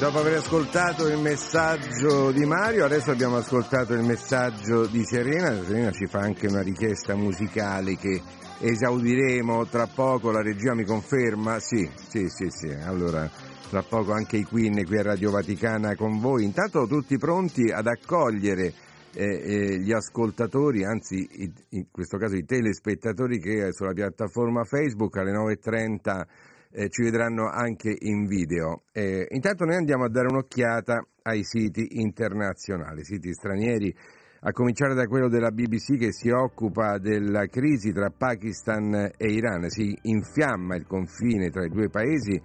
Dopo 0.00 0.20
aver 0.20 0.38
ascoltato 0.38 1.08
il 1.08 1.18
messaggio 1.18 2.30
di 2.30 2.46
Mario, 2.46 2.86
adesso 2.86 3.10
abbiamo 3.10 3.36
ascoltato 3.36 3.92
il 3.92 4.02
messaggio 4.02 4.86
di 4.86 5.04
Serena. 5.04 5.62
Serena 5.62 5.90
ci 5.90 6.06
fa 6.06 6.20
anche 6.20 6.46
una 6.46 6.62
richiesta 6.62 7.14
musicale 7.14 7.96
che 7.96 8.22
esaudiremo 8.60 9.66
tra 9.66 9.86
poco. 9.88 10.30
La 10.30 10.40
regia 10.40 10.72
mi 10.72 10.86
conferma? 10.86 11.60
Sì, 11.60 11.86
sì, 12.08 12.30
sì, 12.30 12.48
sì. 12.48 12.70
Allora, 12.70 13.30
tra 13.68 13.82
poco 13.82 14.12
anche 14.12 14.38
i 14.38 14.44
Queen 14.44 14.82
qui 14.86 14.96
a 14.96 15.02
Radio 15.02 15.32
Vaticana 15.32 15.94
con 15.96 16.18
voi. 16.18 16.44
Intanto 16.44 16.86
tutti 16.86 17.18
pronti 17.18 17.70
ad 17.70 17.86
accogliere 17.86 18.72
eh, 19.12 19.24
eh, 19.24 19.78
gli 19.80 19.92
ascoltatori, 19.92 20.82
anzi 20.82 21.28
in 21.68 21.90
questo 21.90 22.16
caso 22.16 22.36
i 22.36 22.46
telespettatori 22.46 23.38
che 23.38 23.68
sulla 23.72 23.92
piattaforma 23.92 24.64
Facebook 24.64 25.18
alle 25.18 25.32
9.30 25.32 26.22
eh, 26.72 26.88
ci 26.88 27.02
vedranno 27.02 27.48
anche 27.48 27.94
in 27.98 28.26
video. 28.26 28.82
Eh, 28.92 29.26
intanto 29.30 29.64
noi 29.64 29.76
andiamo 29.76 30.04
a 30.04 30.10
dare 30.10 30.28
un'occhiata 30.28 31.04
ai 31.22 31.44
siti 31.44 32.00
internazionali, 32.00 33.04
siti 33.04 33.32
stranieri, 33.32 33.94
a 34.42 34.52
cominciare 34.52 34.94
da 34.94 35.06
quello 35.06 35.28
della 35.28 35.50
BBC 35.50 35.98
che 35.98 36.12
si 36.12 36.30
occupa 36.30 36.96
della 36.98 37.44
crisi 37.46 37.92
tra 37.92 38.10
Pakistan 38.10 39.10
e 39.16 39.26
Iran. 39.26 39.68
Si 39.68 39.94
infiamma 40.02 40.76
il 40.76 40.86
confine 40.86 41.50
tra 41.50 41.64
i 41.64 41.68
due 41.68 41.90
paesi, 41.90 42.40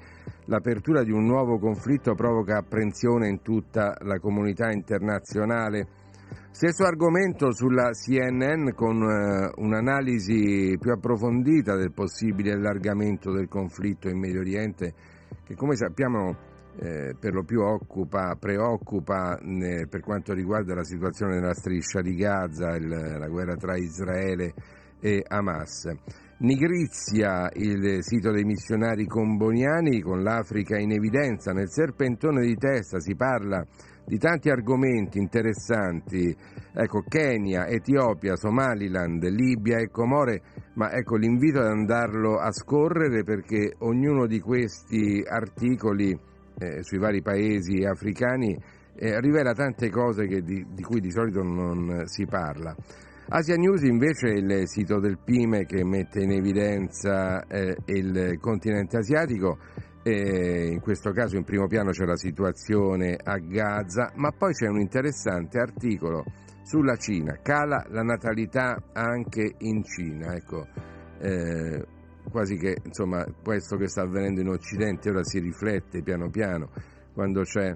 l'apertura 0.46 1.04
di 1.04 1.12
un 1.12 1.26
nuovo 1.26 1.58
conflitto 1.58 2.14
provoca 2.14 2.58
apprensione 2.58 3.30
in 3.30 3.42
tutta 3.42 3.96
la 4.02 4.20
comunità 4.20 4.72
internazionale. 4.72 6.04
Stesso 6.52 6.86
argomento 6.86 7.52
sulla 7.52 7.92
CNN 7.92 8.70
con 8.74 9.02
eh, 9.02 9.52
un'analisi 9.56 10.78
più 10.80 10.92
approfondita 10.92 11.76
del 11.76 11.92
possibile 11.92 12.54
allargamento 12.54 13.32
del 13.32 13.48
conflitto 13.48 14.08
in 14.08 14.20
Medio 14.20 14.40
Oriente 14.40 14.94
che 15.44 15.56
come 15.56 15.76
sappiamo 15.76 16.54
eh, 16.78 17.16
per 17.20 17.34
lo 17.34 17.44
più 17.44 17.62
occupa, 17.62 18.36
preoccupa 18.40 19.38
eh, 19.38 19.88
per 19.88 20.02
quanto 20.02 20.34
riguarda 20.34 20.74
la 20.76 20.84
situazione 20.84 21.36
nella 21.36 21.54
striscia 21.54 22.02
di 22.02 22.16
Gaza, 22.16 22.76
il, 22.76 22.88
la 22.88 23.28
guerra 23.28 23.56
tra 23.56 23.78
Israele 23.78 24.54
e 25.00 25.24
Hamas. 25.26 25.90
Nigrizia, 26.38 27.50
il 27.54 28.04
sito 28.04 28.32
dei 28.32 28.44
missionari 28.44 29.06
comboniani 29.06 30.02
con 30.02 30.22
l'Africa 30.22 30.78
in 30.78 30.92
evidenza, 30.92 31.54
nel 31.54 31.70
serpentone 31.70 32.46
di 32.46 32.56
testa 32.56 33.00
si 33.00 33.16
parla 33.16 33.66
di 34.06 34.18
tanti 34.18 34.50
argomenti 34.50 35.18
interessanti, 35.18 36.36
ecco 36.74 37.02
Kenya, 37.08 37.68
Etiopia, 37.68 38.36
Somaliland, 38.36 39.24
Libia 39.24 39.80
e 39.80 39.90
Comore, 39.90 40.42
ma 40.76 40.92
ecco 40.92 41.16
l'invito 41.16 41.60
ad 41.60 41.68
andarlo 41.68 42.38
a 42.38 42.52
scorrere 42.52 43.24
perché 43.24 43.74
ognuno 43.80 44.28
di 44.28 44.40
questi 44.40 45.24
articoli 45.26 46.18
eh, 46.58 46.84
sui 46.84 47.00
vari 47.00 47.22
paesi 47.22 47.84
africani 47.84 48.56
eh, 48.98 49.20
rivela 49.20 49.54
tante 49.54 49.90
cose 49.90 50.26
di, 50.26 50.66
di 50.70 50.84
cui 50.84 51.02
di 51.02 51.12
solito 51.12 51.42
non 51.42 52.04
si 52.06 52.26
parla. 52.26 52.76
Asia 53.28 53.56
News 53.56 53.82
invece 53.82 54.28
è 54.28 54.38
il 54.38 54.68
sito 54.68 55.00
del 55.00 55.18
PIME 55.18 55.66
che 55.66 55.84
mette 55.84 56.22
in 56.22 56.32
evidenza 56.32 57.44
eh, 57.48 57.76
il 57.86 58.38
continente 58.40 58.98
asiatico 58.98 59.58
e 60.08 60.68
in 60.68 60.82
questo 60.82 61.10
caso 61.10 61.36
in 61.36 61.44
primo 61.44 61.66
piano 61.66 61.90
c'è 61.90 62.06
la 62.06 62.16
situazione 62.16 63.18
a 63.20 63.40
Gaza, 63.40 64.12
ma 64.18 64.30
poi 64.30 64.54
c'è 64.54 64.68
un 64.68 64.80
interessante 64.80 65.58
articolo 65.58 66.24
sulla 66.62 66.96
Cina, 66.96 67.40
cala 67.42 67.84
la 67.90 68.04
natalità 68.04 68.92
anche 68.94 69.56
in 69.58 69.84
Cina, 69.84 70.36
ecco, 70.36 70.68
eh, 71.20 71.84
quasi 72.30 72.56
che 72.56 72.78
insomma 72.84 73.26
questo 73.42 73.78
che 73.78 73.88
sta 73.88 74.04
avvenendo 74.04 74.42
in 74.42 74.50
Occidente 74.50 75.10
ora 75.10 75.24
si 75.24 75.40
riflette 75.40 76.04
piano 76.04 76.30
piano 76.30 76.70
quando 77.12 77.42
c'è 77.42 77.74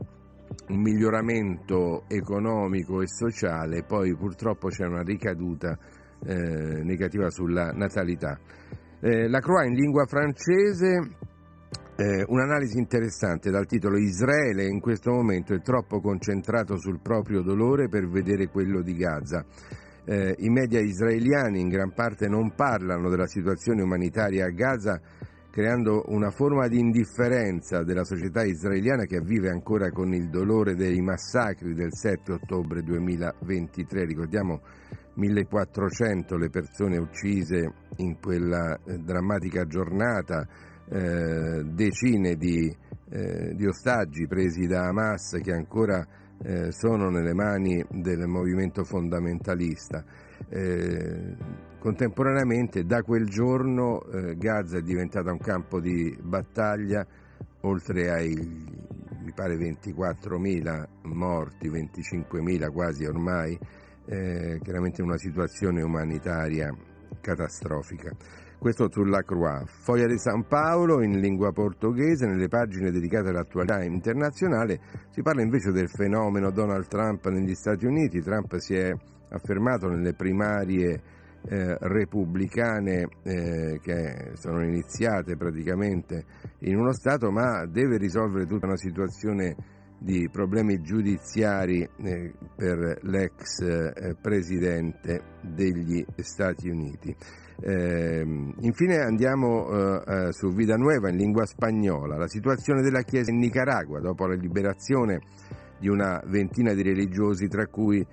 un 0.68 0.82
miglioramento 0.82 2.04
economico 2.08 3.02
e 3.02 3.08
sociale, 3.08 3.82
poi 3.82 4.16
purtroppo 4.16 4.68
c'è 4.68 4.86
una 4.86 5.02
ricaduta 5.02 5.76
eh, 6.24 6.84
negativa 6.84 7.32
sulla 7.32 7.72
natalità. 7.72 8.38
Eh, 9.02 9.28
la 9.28 9.40
Croix 9.40 9.66
in 9.66 9.74
lingua 9.74 10.06
francese 10.06 11.16
eh, 12.00 12.24
un'analisi 12.26 12.78
interessante 12.78 13.52
dal 13.52 13.66
titolo 13.66 13.98
Israele 13.98 14.66
in 14.66 14.80
questo 14.80 15.12
momento 15.12 15.54
è 15.54 15.62
troppo 15.62 16.00
concentrato 16.00 16.78
sul 16.78 17.02
proprio 17.02 17.42
dolore 17.42 17.90
per 17.90 18.08
vedere 18.08 18.48
quello 18.48 18.82
di 18.82 18.96
Gaza. 18.96 19.44
Eh, 20.06 20.34
I 20.40 20.50
media 20.50 20.80
israeliani 20.80 21.60
in 21.60 21.68
gran 21.68 21.92
parte 21.92 22.30
non 22.30 22.56
parlano 22.56 23.10
della 23.10 23.28
situazione 23.28 23.82
umanitaria 23.82 24.46
a 24.46 24.50
Gaza, 24.50 25.02
creando 25.52 26.06
una 26.08 26.32
forma 26.32 26.70
di 26.70 26.80
indifferenza 26.80 27.84
della 27.84 28.06
società 28.06 28.46
israeliana 28.46 29.04
che 29.04 29.20
vive 29.20 29.50
ancora 29.50 29.92
con 29.92 30.14
il 30.14 30.30
dolore 30.30 30.76
dei 30.76 31.02
massacri 31.02 31.74
del 31.74 31.94
7 31.94 32.32
ottobre 32.32 32.82
2023. 32.82 34.06
Ricordiamo 34.06 34.62
1400 35.16 36.38
le 36.38 36.50
persone 36.50 36.98
uccise 36.98 37.74
in 37.98 38.18
quella 38.22 38.80
eh, 38.86 39.00
drammatica 39.00 39.66
giornata 39.66 40.48
eh, 40.90 41.64
decine 41.66 42.36
di, 42.36 42.76
eh, 43.10 43.54
di, 43.54 43.68
ostaggi 43.68 44.28
presi 44.28 44.66
da 44.66 44.88
Hamas 44.88 45.38
che 45.42 45.52
ancora 45.52 46.06
eh, 46.42 46.72
sono 46.72 47.10
nelle 47.10 47.34
mani 47.34 47.84
del 47.90 48.28
movimento 48.28 48.84
fondamentalista. 48.84 50.04
Eh, 50.50 51.36
contemporaneamente 51.80 52.86
da 52.86 53.04
quel 53.04 53.26
giorno 53.26 54.04
eh, 54.04 54.36
Gaza 54.36 54.78
è 54.78 54.82
diventata 54.82 55.32
un 55.32 55.40
campo 55.40 55.80
di 55.80 56.18
battaglia, 56.22 57.06
oltre 57.62 58.10
ai 58.10 58.88
mi 59.22 59.34
pare 59.34 59.58
24.000 59.58 60.86
morti, 61.04 61.70
25.000 61.70 62.72
quasi 62.72 63.06
ormai, 63.06 63.58
chiaramente 64.08 65.04
una 65.04 65.18
situazione 65.18 65.84
umanitaria 65.84 66.74
catastrofica. 67.22 68.12
Questo 68.60 68.92
sulla 68.92 69.24
Croix. 69.24 69.64
Foglia 69.84 70.06
di 70.06 70.18
San 70.18 70.46
Paolo 70.46 71.02
in 71.02 71.22
lingua 71.22 71.54
portoghese, 71.54 72.28
nelle 72.28 72.50
pagine 72.50 72.92
dedicate 72.92 73.30
all'attualità 73.30 73.82
internazionale, 73.82 74.82
si 75.12 75.22
parla 75.22 75.42
invece 75.42 75.72
del 75.72 75.88
fenomeno 75.88 76.52
Donald 76.52 76.88
Trump 76.88 77.26
negli 77.30 77.56
Stati 77.56 77.86
Uniti. 77.86 78.20
Trump 78.20 78.58
si 78.58 78.76
è 78.76 78.94
affermato 79.30 79.88
nelle 79.88 80.14
primarie 80.14 81.02
eh, 81.48 81.78
repubblicane 81.80 83.08
eh, 83.24 83.80
che 83.82 84.32
sono 84.34 84.62
iniziate 84.62 85.38
praticamente 85.38 86.26
in 86.60 86.76
uno 86.76 86.92
Stato, 86.92 87.32
ma 87.32 87.66
deve 87.66 87.96
risolvere 87.98 88.46
tutta 88.46 88.66
una 88.66 88.76
situazione 88.76 89.56
di 90.00 90.30
problemi 90.32 90.82
giudiziari 90.82 91.82
eh, 91.82 92.34
per 92.56 93.00
l'ex 93.02 93.60
eh, 93.60 94.16
presidente 94.20 95.22
degli 95.42 96.04
Stati 96.18 96.70
Uniti. 96.70 97.14
Eh, 97.62 98.26
infine 98.62 99.00
andiamo 99.00 100.02
eh, 100.02 100.32
su 100.32 100.54
Vida 100.54 100.78
Nueva 100.78 101.10
in 101.10 101.18
lingua 101.18 101.46
spagnola, 101.46 102.16
la 102.16 102.30
situazione 102.30 102.82
della 102.82 103.02
Chiesa 103.02 103.32
in 103.32 103.38
Nicaragua 103.38 104.00
dopo 104.00 104.26
la 104.26 104.36
liberazione 104.36 105.20
di 105.78 105.90
una 105.90 106.22
ventina 106.26 106.74
di 106.74 106.82
religiosi 106.82 107.48
tra 107.48 107.68
cui 107.68 108.06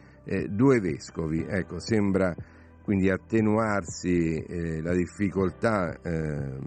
due 0.48 0.80
vescovi. 0.80 1.46
Ecco, 1.48 1.78
sembra 1.78 2.34
quindi 2.82 3.10
attenuarsi 3.10 4.80
la 4.82 4.92
difficoltà 4.92 5.92
eh, 6.02 6.58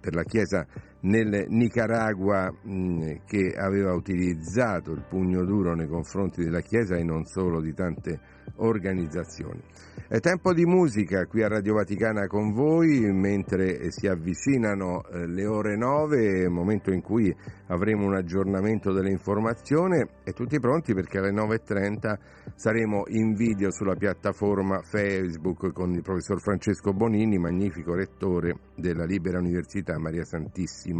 per 0.00 0.14
la 0.14 0.24
Chiesa 0.24 0.66
nel 1.04 1.46
Nicaragua 1.48 2.50
mh, 2.50 3.24
che 3.26 3.54
aveva 3.56 3.92
utilizzato 3.92 4.92
il 4.92 5.04
pugno 5.08 5.44
duro 5.44 5.74
nei 5.74 5.86
confronti 5.86 6.42
della 6.42 6.60
Chiesa 6.60 6.96
e 6.96 7.04
non 7.04 7.24
solo 7.24 7.60
di 7.60 7.74
tante 7.74 8.20
organizzazioni. 8.56 9.60
È 10.06 10.18
tempo 10.20 10.52
di 10.52 10.64
musica 10.64 11.26
qui 11.26 11.42
a 11.42 11.48
Radio 11.48 11.74
Vaticana 11.74 12.26
con 12.26 12.52
voi, 12.52 13.00
mentre 13.12 13.90
si 13.90 14.06
avvicinano 14.06 15.04
eh, 15.04 15.26
le 15.26 15.46
ore 15.46 15.76
9, 15.76 16.48
momento 16.48 16.92
in 16.92 17.00
cui 17.00 17.34
avremo 17.68 18.06
un 18.06 18.14
aggiornamento 18.14 18.92
dell'informazione 18.92 20.08
e 20.24 20.32
tutti 20.32 20.60
pronti 20.60 20.94
perché 20.94 21.18
alle 21.18 21.32
9.30 21.32 22.18
saremo 22.54 23.04
in 23.08 23.34
video 23.34 23.70
sulla 23.70 23.94
piattaforma 23.94 24.80
Facebook 24.82 25.72
con 25.72 25.92
il 25.92 26.02
professor 26.02 26.40
Francesco 26.40 26.92
Bonini, 26.92 27.38
magnifico 27.38 27.94
rettore 27.94 28.58
della 28.76 29.04
Libera 29.04 29.38
Università 29.38 29.98
Maria 29.98 30.24
Santissima 30.24 30.93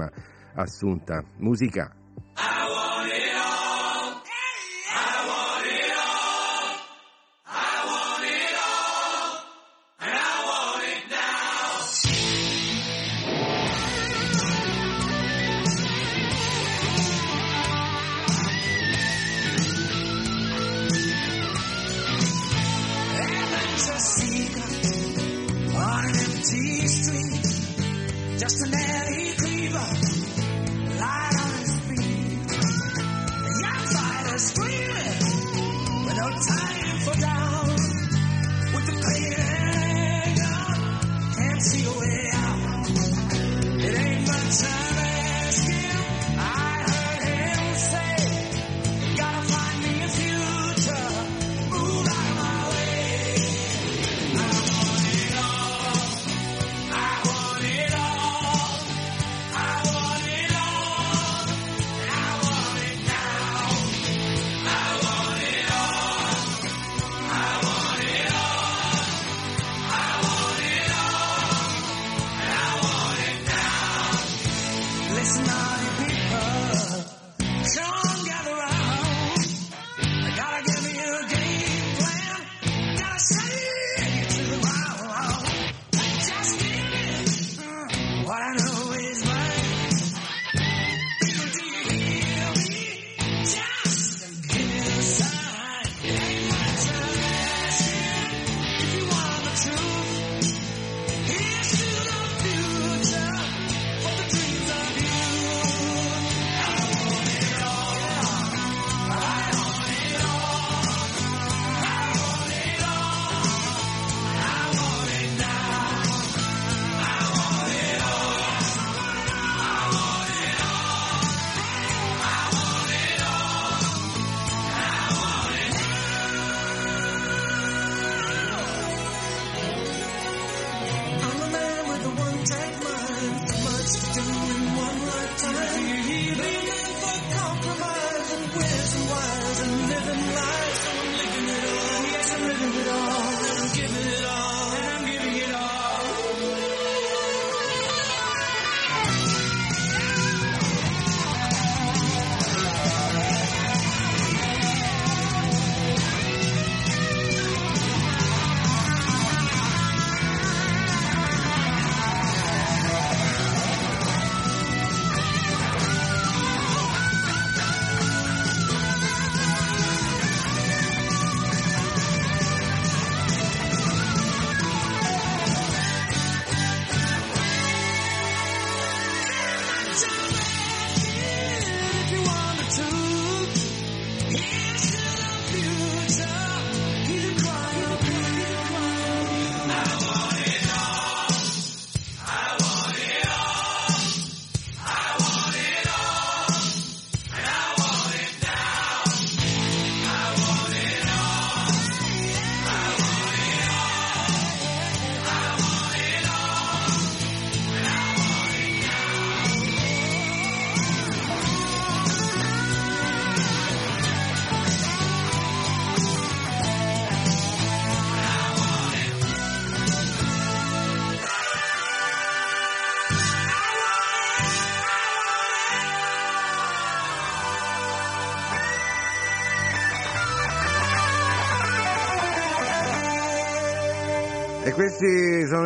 Assunta. 0.57 1.25
Musica. 1.39 1.95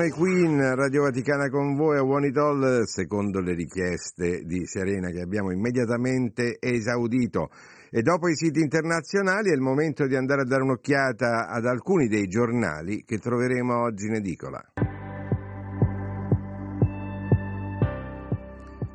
I 0.08 0.10
Queen, 0.10 0.74
Radio 0.74 1.02
Vaticana 1.02 1.50
con 1.50 1.74
voi 1.74 1.98
a 1.98 2.42
All, 2.42 2.84
secondo 2.84 3.40
le 3.40 3.52
richieste 3.52 4.42
di 4.44 4.64
Serena 4.64 5.10
che 5.10 5.20
abbiamo 5.20 5.50
immediatamente 5.50 6.56
esaudito. 6.58 7.50
E 7.90 8.00
dopo 8.00 8.28
i 8.28 8.34
siti 8.34 8.60
internazionali 8.60 9.50
è 9.50 9.54
il 9.54 9.60
momento 9.60 10.06
di 10.06 10.16
andare 10.16 10.42
a 10.42 10.44
dare 10.44 10.62
un'occhiata 10.62 11.48
ad 11.48 11.66
alcuni 11.66 12.08
dei 12.08 12.26
giornali 12.26 13.04
che 13.04 13.18
troveremo 13.18 13.82
oggi 13.82 14.06
in 14.06 14.14
edicola. 14.14 14.64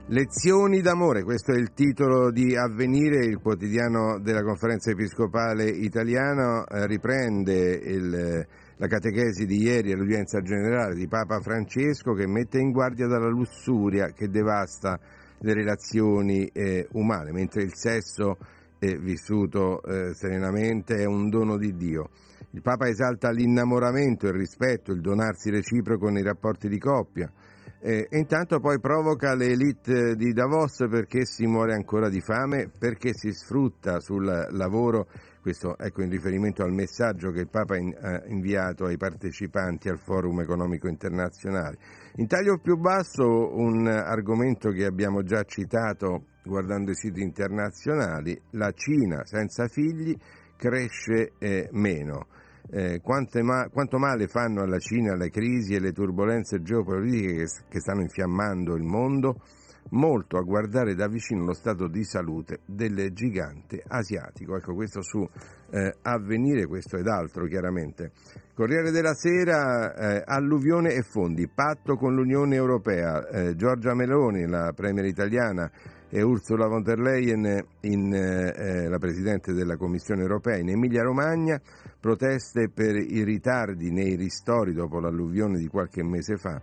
Lezioni 0.08 0.82
d'amore, 0.82 1.24
questo 1.24 1.52
è 1.52 1.58
il 1.58 1.74
titolo 1.74 2.32
di 2.32 2.56
Avvenire, 2.56 3.26
il 3.26 3.40
quotidiano 3.40 4.20
della 4.20 4.44
conferenza 4.44 4.90
episcopale 4.90 5.70
italiana, 5.70 6.66
eh, 6.66 6.88
riprende 6.88 7.54
il 7.54 8.48
la 8.84 8.90
catechesi 8.90 9.46
di 9.46 9.62
ieri 9.62 9.94
all'udienza 9.94 10.42
generale 10.42 10.96
di 10.96 11.08
Papa 11.08 11.40
Francesco 11.40 12.12
che 12.12 12.28
mette 12.28 12.60
in 12.60 12.72
guardia 12.72 13.08
dalla 13.08 13.30
lussuria 13.30 14.08
che 14.08 14.28
devasta 14.28 15.00
le 15.40 15.54
relazioni 15.54 16.48
eh, 16.48 16.90
umane, 16.92 17.32
mentre 17.32 17.64
il 17.64 17.74
sesso 17.74 18.38
è 18.78 18.94
vissuto 18.98 19.82
eh, 19.84 20.14
serenamente 20.14 20.98
è 20.98 21.06
un 21.06 21.30
dono 21.30 21.58
di 21.58 21.78
Dio. 21.78 22.10
Il 22.50 22.62
Papa 22.62 22.90
esalta 22.90 23.32
l'innamoramento, 23.32 24.28
il 24.28 24.34
rispetto, 24.34 24.92
il 24.92 25.00
donarsi 25.00 25.50
reciproco 25.50 26.10
nei 26.10 26.24
rapporti 26.24 26.68
di 26.68 26.78
coppia. 26.78 27.32
Eh, 27.80 28.08
e 28.10 28.18
intanto 28.18 28.60
poi 28.60 28.82
provoca 28.82 29.34
le 29.34 29.48
elite 29.48 30.16
di 30.16 30.34
Davos 30.34 30.86
perché 30.90 31.26
si 31.26 31.46
muore 31.46 31.74
ancora 31.74 32.10
di 32.10 32.20
fame, 32.20 32.70
perché 32.78 33.12
si 33.14 33.32
sfrutta 33.32 34.02
sul 34.02 34.26
lavoro 34.26 35.08
questo 35.44 35.78
ecco 35.78 36.02
in 36.02 36.10
riferimento 36.10 36.64
al 36.64 36.72
messaggio 36.72 37.30
che 37.32 37.42
il 37.42 37.50
Papa 37.50 37.76
ha 37.76 38.24
inviato 38.28 38.86
ai 38.86 38.96
partecipanti 38.96 39.90
al 39.90 40.00
Forum 40.00 40.40
economico 40.40 40.88
internazionale. 40.88 41.78
In 42.16 42.28
taglio 42.28 42.60
più 42.60 42.78
basso 42.78 43.54
un 43.54 43.86
argomento 43.86 44.70
che 44.70 44.86
abbiamo 44.86 45.22
già 45.22 45.44
citato 45.44 46.28
guardando 46.46 46.92
i 46.92 46.96
siti 46.96 47.22
internazionali, 47.22 48.40
la 48.52 48.72
Cina 48.72 49.26
senza 49.26 49.68
figli 49.68 50.16
cresce 50.56 51.34
eh, 51.40 51.68
meno. 51.74 52.28
Eh, 52.72 53.02
ma- 53.42 53.68
quanto 53.70 53.98
male 53.98 54.28
fanno 54.28 54.62
alla 54.62 54.80
Cina 54.80 55.14
le 55.18 55.30
crisi 55.30 55.76
e 55.76 55.82
le 55.82 55.92
turbulenze 55.92 56.62
geopolitiche 56.62 57.34
che, 57.34 57.46
che 57.68 57.80
stanno 57.82 58.02
infiammando 58.02 58.76
il 58.76 58.84
mondo? 58.84 59.42
Molto 59.90 60.38
a 60.38 60.42
guardare 60.42 60.96
da 60.96 61.08
vicino 61.08 61.46
lo 61.46 61.54
stato 61.54 61.88
di 61.88 62.04
salute 62.04 62.60
del 62.66 63.12
gigante 63.14 63.84
asiatico. 63.86 64.56
Ecco, 64.56 64.74
questo 64.74 65.02
su 65.02 65.28
eh, 65.72 65.96
avvenire, 66.02 66.66
questo 66.66 66.98
ed 66.98 67.08
altro 67.08 67.46
chiaramente. 67.46 68.12
Corriere 68.54 68.92
della 68.92 69.14
Sera, 69.14 69.94
eh, 69.96 70.24
alluvione 70.26 70.94
e 70.94 71.02
fondi, 71.02 71.48
patto 71.48 71.96
con 71.96 72.14
l'Unione 72.14 72.56
Europea. 72.56 73.28
Eh, 73.28 73.56
Giorgia 73.56 73.94
Meloni, 73.94 74.48
la 74.48 74.72
premier 74.76 75.06
italiana, 75.06 75.70
e 76.10 76.22
Ursula 76.22 76.68
von 76.68 76.84
der 76.84 77.00
Leyen, 77.00 77.66
in, 77.82 78.14
eh, 78.14 78.88
la 78.88 79.00
Presidente 79.00 79.54
della 79.54 79.78
Commissione 79.78 80.22
Europea, 80.22 80.58
in 80.58 80.70
Emilia-Romagna, 80.70 81.60
proteste 82.00 82.70
per 82.70 82.96
i 82.96 83.24
ritardi 83.24 83.92
nei 83.92 84.16
ristori 84.16 84.74
dopo 84.74 85.00
l'alluvione 85.00 85.58
di 85.58 85.68
qualche 85.68 86.04
mese 86.04 86.38
fa 86.38 86.62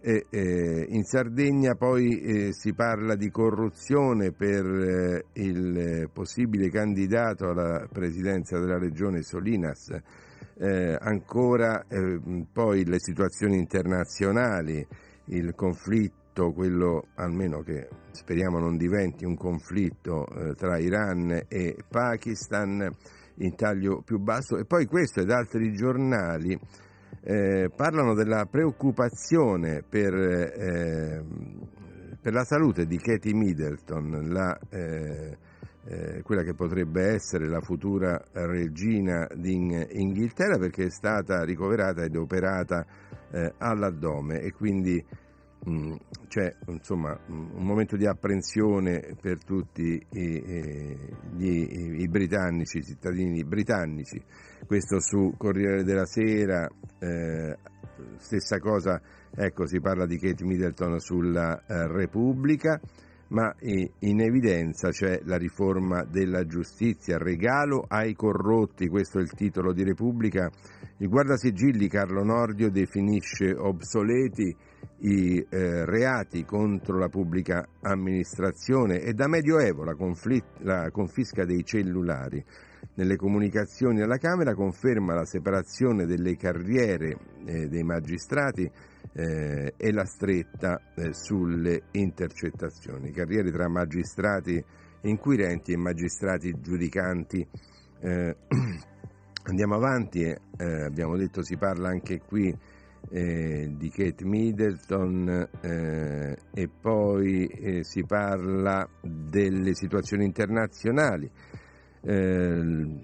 e, 0.00 0.26
eh, 0.30 0.86
in 0.88 1.02
Sardegna 1.02 1.74
poi 1.74 2.20
eh, 2.20 2.52
si 2.52 2.72
parla 2.72 3.16
di 3.16 3.30
corruzione 3.30 4.32
per 4.32 4.64
eh, 4.64 5.24
il 5.34 6.08
possibile 6.12 6.70
candidato 6.70 7.48
alla 7.48 7.86
presidenza 7.90 8.58
della 8.58 8.78
regione 8.78 9.22
Solinas, 9.22 9.90
eh, 10.58 10.96
ancora 10.98 11.84
eh, 11.88 12.20
poi 12.52 12.84
le 12.84 13.00
situazioni 13.00 13.56
internazionali, 13.56 14.86
il 15.26 15.54
conflitto, 15.54 16.52
quello 16.52 17.08
almeno 17.16 17.62
che 17.62 17.88
speriamo 18.12 18.60
non 18.60 18.76
diventi 18.76 19.24
un 19.24 19.36
conflitto 19.36 20.26
eh, 20.26 20.54
tra 20.54 20.78
Iran 20.78 21.46
e 21.48 21.76
Pakistan 21.88 22.88
in 23.38 23.56
taglio 23.56 24.02
più 24.02 24.18
basso. 24.18 24.56
E 24.56 24.64
poi 24.64 24.86
questo 24.86 25.20
ed 25.20 25.30
altri 25.30 25.72
giornali 25.72 26.58
eh, 27.28 27.68
parlano 27.76 28.14
della 28.14 28.46
preoccupazione 28.46 29.82
per, 29.86 30.14
eh, 30.14 31.22
per 32.18 32.32
la 32.32 32.42
salute 32.44 32.86
di 32.86 32.96
Katie 32.96 33.34
Middleton, 33.34 34.30
la, 34.30 34.58
eh, 34.70 35.36
eh, 35.84 36.22
quella 36.22 36.42
che 36.42 36.54
potrebbe 36.54 37.02
essere 37.12 37.46
la 37.46 37.60
futura 37.60 38.18
regina 38.32 39.28
d'Inghilterra 39.34 40.56
perché 40.56 40.84
è 40.84 40.90
stata 40.90 41.44
ricoverata 41.44 42.02
ed 42.02 42.16
operata 42.16 42.86
eh, 43.30 43.52
all'addome 43.58 44.40
e 44.40 44.50
quindi 44.52 45.04
mm, 45.68 45.92
c'è 46.28 46.50
insomma 46.68 47.14
un 47.26 47.62
momento 47.62 47.98
di 47.98 48.06
apprensione 48.06 49.16
per 49.20 49.44
tutti 49.44 50.02
i, 50.12 50.96
gli, 51.36 52.00
i 52.00 52.08
britannici, 52.08 52.78
i 52.78 52.84
cittadini 52.84 53.44
britannici. 53.44 54.18
Questo 54.66 55.00
su 55.00 55.34
Corriere 55.36 55.82
della 55.84 56.04
Sera, 56.04 56.68
eh, 56.98 57.56
stessa 58.16 58.58
cosa, 58.58 59.00
ecco 59.34 59.66
si 59.66 59.80
parla 59.80 60.06
di 60.06 60.18
Kate 60.18 60.44
Middleton 60.44 60.98
sulla 60.98 61.64
eh, 61.66 61.86
Repubblica 61.86 62.80
ma 63.28 63.54
in 63.60 64.20
evidenza 64.20 64.88
c'è 64.88 65.20
la 65.24 65.36
riforma 65.36 66.04
della 66.04 66.46
giustizia, 66.46 67.18
regalo 67.18 67.84
ai 67.86 68.14
corrotti, 68.14 68.88
questo 68.88 69.18
è 69.18 69.22
il 69.22 69.32
titolo 69.32 69.72
di 69.72 69.84
Repubblica. 69.84 70.50
Il 70.98 71.08
guardasigilli 71.08 71.88
Carlo 71.88 72.24
Nordio 72.24 72.70
definisce 72.70 73.54
obsoleti 73.54 74.54
i 75.00 75.46
eh, 75.48 75.84
reati 75.84 76.44
contro 76.44 76.98
la 76.98 77.08
pubblica 77.08 77.66
amministrazione 77.82 79.00
e 79.00 79.12
da 79.12 79.28
Medioevo 79.28 79.84
la, 79.84 79.94
conflitt- 79.94 80.60
la 80.60 80.90
confisca 80.90 81.44
dei 81.44 81.64
cellulari. 81.64 82.42
Nelle 82.98 83.14
comunicazioni 83.14 84.00
alla 84.00 84.16
Camera 84.16 84.56
conferma 84.56 85.14
la 85.14 85.24
separazione 85.24 86.04
delle 86.04 86.34
carriere 86.34 87.16
eh, 87.46 87.68
dei 87.68 87.84
magistrati 87.84 88.68
eh, 89.12 89.74
e 89.76 89.92
la 89.92 90.04
stretta 90.04 90.80
eh, 90.96 91.12
sulle 91.12 91.82
intercettazioni, 91.92 93.12
carriere 93.12 93.52
tra 93.52 93.68
magistrati 93.68 94.60
inquirenti 95.02 95.74
e 95.74 95.76
magistrati 95.76 96.58
giudicanti. 96.60 97.46
Eh, 98.00 98.36
andiamo 99.46 99.76
avanti, 99.76 100.24
eh, 100.24 100.36
abbiamo 100.82 101.16
detto 101.16 101.44
si 101.44 101.56
parla 101.56 101.90
anche 101.90 102.18
qui 102.26 102.52
eh, 103.10 103.74
di 103.76 103.90
Kate 103.90 104.24
Middleton 104.24 105.48
e 105.60 106.68
poi 106.80 107.80
si 107.82 108.02
parla 108.02 108.88
delle 109.00 109.72
situazioni 109.76 110.24
internazionali. 110.24 111.30
Eh, 112.00 113.00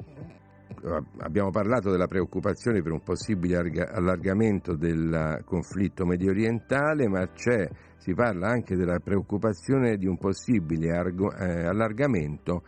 abbiamo 1.19 1.51
parlato 1.51 1.91
della 1.91 2.07
preoccupazione 2.07 2.83
per 2.83 2.93
un 2.93 3.03
possibile 3.03 3.57
allargamento 3.57 4.77
del 4.77 5.43
conflitto 5.45 6.05
medio 6.05 6.31
orientale, 6.31 7.09
ma 7.09 7.27
si 7.97 8.13
parla 8.15 8.49
anche 8.49 8.77
della 8.77 8.99
preoccupazione 8.99 9.97
di 9.97 10.07
un 10.07 10.19
possibile 10.19 10.89
eh, 10.89 11.67
allargamento 11.67 12.63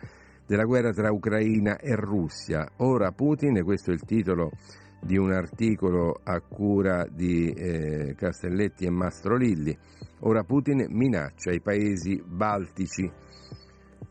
della 0.46 0.64
guerra 0.64 0.92
tra 0.92 1.12
Ucraina 1.12 1.76
e 1.76 1.94
Russia. 1.94 2.66
Ora 2.76 3.10
Putin, 3.12 3.62
questo 3.64 3.90
è 3.90 3.94
il 3.94 4.04
titolo 4.04 4.52
di 5.00 5.18
un 5.18 5.32
articolo 5.32 6.20
a 6.24 6.40
cura 6.40 7.06
di 7.08 7.50
eh, 7.50 8.14
Castelletti 8.16 8.86
e 8.86 8.90
Mastrolilli, 8.90 9.76
ora 10.20 10.42
Putin 10.42 10.86
minaccia 10.88 11.52
i 11.52 11.60
paesi 11.60 12.22
baltici 12.26 13.10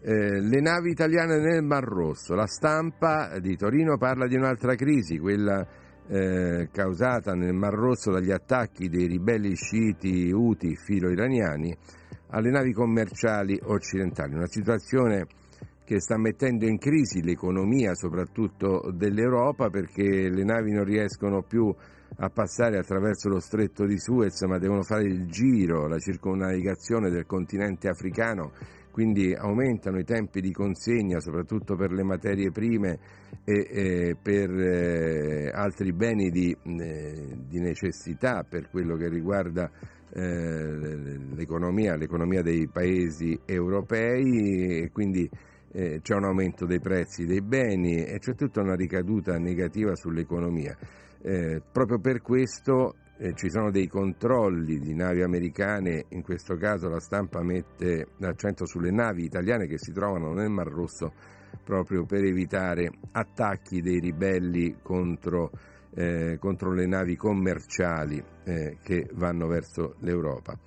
eh, 0.08 0.40
le 0.40 0.62
navi 0.62 0.92
italiane 0.92 1.40
nel 1.40 1.64
Mar 1.64 1.84
Rosso. 1.84 2.36
La 2.36 2.46
stampa 2.46 3.40
di 3.40 3.58
Torino 3.58 3.98
parla 3.98 4.28
di 4.28 4.36
un'altra 4.36 4.76
crisi, 4.76 5.18
quella 5.18 5.66
eh, 6.08 6.70
causata 6.72 7.34
nel 7.34 7.56
Mar 7.56 7.74
Rosso 7.74 8.12
dagli 8.12 8.30
attacchi 8.30 8.88
dei 8.88 9.08
ribelli 9.08 9.56
sciiti 9.56 10.32
Houthi 10.32 10.76
filo-iraniani 10.76 11.76
alle 12.30 12.52
navi 12.52 12.72
commerciali 12.72 13.60
occidentali. 13.64 14.36
Una 14.36 14.46
situazione 14.46 15.26
che 15.84 16.00
sta 16.00 16.20
mettendo 16.20 16.68
in 16.68 16.78
crisi 16.78 17.24
l'economia 17.24 17.96
soprattutto 17.96 18.92
dell'Europa 18.94 19.70
perché 19.70 20.30
le 20.30 20.44
navi 20.44 20.72
non 20.72 20.84
riescono 20.84 21.42
più 21.42 21.74
a 22.18 22.30
passare 22.30 22.78
attraverso 22.78 23.28
lo 23.28 23.40
stretto 23.40 23.86
di 23.86 24.00
Suez 24.00 24.40
ma 24.44 24.60
devono 24.60 24.84
fare 24.84 25.04
il 25.04 25.28
giro, 25.28 25.88
la 25.88 25.98
circonnavigazione 25.98 27.10
del 27.10 27.26
continente 27.26 27.88
africano 27.88 28.52
quindi 28.96 29.34
aumentano 29.34 30.00
i 30.00 30.06
tempi 30.06 30.40
di 30.40 30.54
consegna 30.54 31.20
soprattutto 31.20 31.76
per 31.76 31.92
le 31.92 32.04
materie 32.04 32.50
prime 32.50 32.98
e, 33.44 33.68
e 33.70 34.16
per 34.16 34.50
eh, 34.50 35.52
altri 35.54 35.92
beni 35.92 36.30
di, 36.30 36.56
eh, 36.64 37.38
di, 37.46 37.60
necessità 37.60 38.46
per 38.48 38.70
quello 38.70 38.96
che 38.96 39.10
riguarda 39.10 39.70
eh, 40.14 40.22
l'economia, 41.36 41.98
l'economia 41.98 42.42
dei 42.42 42.70
paesi 42.70 43.38
europei 43.44 44.84
e 44.84 44.92
quindi 44.94 45.30
eh, 45.74 46.00
c'è 46.02 46.16
un 46.16 46.24
aumento 46.24 46.66
dei 46.66 46.80
prezzi 46.80 47.26
dei 47.26 47.42
beni 47.42 47.98
e 48.02 48.18
c'è 48.20 48.34
tutta 48.34 48.62
una 48.62 48.76
ricaduta 48.76 49.38
negativa 49.38 49.94
sull'economia. 49.94 50.74
Eh, 51.22 51.62
proprio 51.70 52.00
per 52.00 52.22
questo 52.22 52.96
eh, 53.18 53.34
ci 53.34 53.50
sono 53.50 53.72
dei 53.72 53.88
controlli 53.88 54.80
di 54.80 54.94
navi 54.94 55.22
americane, 55.22 56.06
in 56.10 56.22
questo 56.22 56.56
caso 56.56 56.90
la 56.90 57.00
stampa 57.00 57.42
mette 57.42 58.08
l'accento 58.18 58.66
sulle 58.66 58.92
navi 58.92 59.24
italiane 59.24 59.68
che 59.68 59.78
si 59.78 59.92
trovano 59.92 60.34
nel 60.34 60.50
Mar 60.50 60.68
Rosso 60.68 61.14
proprio 61.64 62.06
per 62.06 62.24
evitare 62.24 62.92
attacchi 63.12 63.82
dei 63.82 64.00
ribelli 64.00 64.78
contro, 64.82 65.52
eh, 65.94 66.38
contro 66.40 66.74
le 66.74 66.86
navi 66.86 67.16
commerciali 67.16 68.22
eh, 68.44 68.78
che 68.82 69.10
vanno 69.14 69.48
verso 69.48 69.96
l'Europa. 70.00 70.58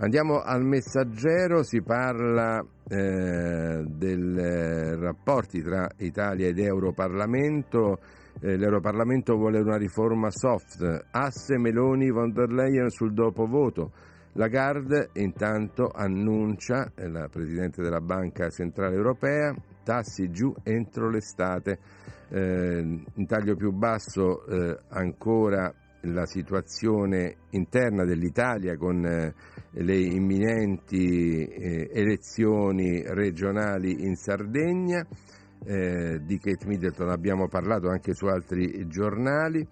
Andiamo 0.00 0.40
al 0.40 0.64
messaggero, 0.64 1.64
si 1.64 1.82
parla 1.82 2.64
eh, 2.88 3.84
dei 3.84 4.36
eh, 4.36 4.94
rapporti 4.96 5.60
tra 5.60 5.88
Italia 5.96 6.46
ed 6.46 6.58
Europarlamento 6.60 7.98
eh, 8.40 8.56
L'Europarlamento 8.56 9.36
vuole 9.36 9.60
una 9.60 9.76
riforma 9.76 10.30
soft, 10.30 11.06
asse 11.10 11.58
Meloni 11.58 12.10
von 12.10 12.32
der 12.32 12.50
Leyen 12.50 12.88
sul 12.88 13.12
dopo 13.12 13.46
voto. 13.46 13.92
Lagarde 14.32 15.10
intanto 15.14 15.90
annuncia, 15.92 16.92
eh, 16.94 17.08
la 17.08 17.28
Presidente 17.28 17.82
della 17.82 18.00
Banca 18.00 18.48
Centrale 18.50 18.94
Europea, 18.94 19.54
tassi 19.82 20.30
giù 20.30 20.54
entro 20.62 21.10
l'estate. 21.10 21.78
Eh, 22.30 23.02
in 23.14 23.26
taglio 23.26 23.56
più 23.56 23.72
basso 23.72 24.44
eh, 24.46 24.78
ancora 24.90 25.72
la 26.02 26.26
situazione 26.26 27.36
interna 27.50 28.04
dell'Italia 28.04 28.76
con 28.76 29.04
eh, 29.04 29.34
le 29.70 29.98
imminenti 29.98 31.44
eh, 31.44 31.88
elezioni 31.92 33.02
regionali 33.04 34.04
in 34.04 34.14
Sardegna 34.14 35.04
eh, 35.64 36.20
di 36.22 36.38
Kate 36.38 36.66
Middleton 36.66 37.10
abbiamo 37.10 37.48
parlato 37.48 37.88
anche 37.88 38.14
su 38.14 38.26
altri 38.26 38.86
giornali 38.88 39.66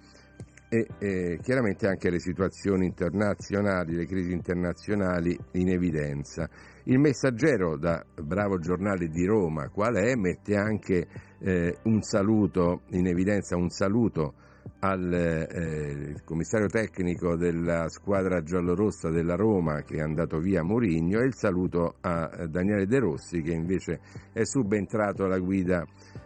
e 0.68 0.86
eh, 0.98 1.38
chiaramente 1.42 1.86
anche 1.86 2.10
le 2.10 2.18
situazioni 2.18 2.86
internazionali, 2.86 3.94
le 3.94 4.06
crisi 4.06 4.32
internazionali 4.32 5.38
in 5.52 5.70
evidenza. 5.70 6.48
Il 6.84 6.98
messaggero 6.98 7.76
da 7.76 8.04
bravo 8.20 8.58
giornale 8.58 9.08
di 9.08 9.24
Roma, 9.24 9.68
qual 9.68 9.94
è, 9.94 10.14
mette 10.16 10.56
anche 10.56 11.06
eh, 11.38 11.76
un 11.84 12.02
saluto 12.02 12.82
in 12.90 13.06
evidenza, 13.06 13.56
un 13.56 13.70
saluto 13.70 14.34
al 14.80 15.12
eh, 15.12 16.14
commissario 16.24 16.66
tecnico 16.66 17.36
della 17.36 17.88
squadra 17.88 18.42
giallorossa 18.42 19.10
della 19.10 19.34
Roma 19.34 19.82
che 19.82 19.96
è 19.96 20.00
andato 20.00 20.38
via 20.38 20.62
Mourinho 20.62 21.20
e 21.20 21.26
il 21.26 21.34
saluto 21.34 21.96
a 22.00 22.46
Daniele 22.48 22.86
De 22.86 22.98
Rossi 22.98 23.42
che 23.42 23.52
invece 23.52 24.00
è 24.32 24.44
subentrato 24.44 25.24
alla 25.24 25.38
guida 25.38 25.84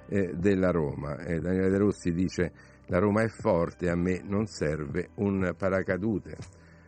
eh, 0.08 0.32
della 0.34 0.70
Roma. 0.70 1.16
Eh, 1.18 1.38
Daniele 1.38 1.70
De 1.70 1.78
Rossi 1.78 2.12
dice 2.12 2.52
la 2.86 2.98
Roma 2.98 3.22
è 3.22 3.28
forte, 3.28 3.88
a 3.88 3.94
me 3.94 4.20
non 4.24 4.46
serve 4.46 5.10
un 5.16 5.54
paracadute. 5.56 6.36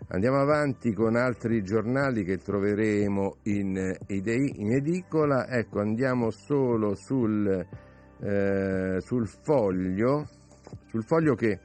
Andiamo 0.09 0.41
avanti 0.41 0.93
con 0.93 1.15
altri 1.15 1.63
giornali 1.63 2.25
che 2.25 2.39
troveremo 2.39 3.37
in, 3.45 3.97
in 4.09 4.73
edicola. 4.73 5.47
Ecco, 5.49 5.79
andiamo 5.79 6.31
solo 6.31 6.95
sul, 6.97 7.67
eh, 8.21 8.97
sul 9.01 9.29
foglio 9.29 10.27
sul 10.87 11.05
foglio 11.05 11.35
che 11.35 11.59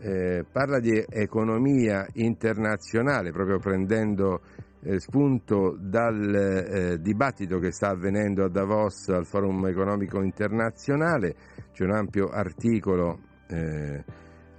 eh, 0.00 0.44
parla 0.50 0.78
di 0.78 1.04
economia 1.08 2.06
internazionale, 2.14 3.32
proprio 3.32 3.58
prendendo 3.58 4.40
eh, 4.80 5.00
spunto 5.00 5.76
dal 5.78 6.34
eh, 6.34 7.00
dibattito 7.00 7.58
che 7.58 7.72
sta 7.72 7.88
avvenendo 7.88 8.44
a 8.44 8.48
Davos 8.48 9.08
al 9.08 9.26
Forum 9.26 9.66
economico 9.66 10.22
internazionale. 10.22 11.34
C'è 11.72 11.84
un 11.84 11.92
ampio 11.92 12.28
articolo 12.28 13.18
eh, 13.48 14.04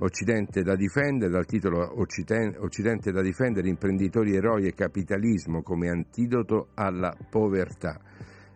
Occidente 0.02 0.62
da 0.62 0.76
difendere, 0.76 1.32
dal 1.32 1.46
titolo 1.46 2.00
Occidente 2.00 3.12
da 3.12 3.22
difendere, 3.22 3.68
imprenditori 3.68 4.34
eroi 4.34 4.66
e 4.66 4.74
capitalismo 4.74 5.62
come 5.62 5.90
antidoto 5.90 6.70
alla 6.76 7.14
povertà. 7.30 8.00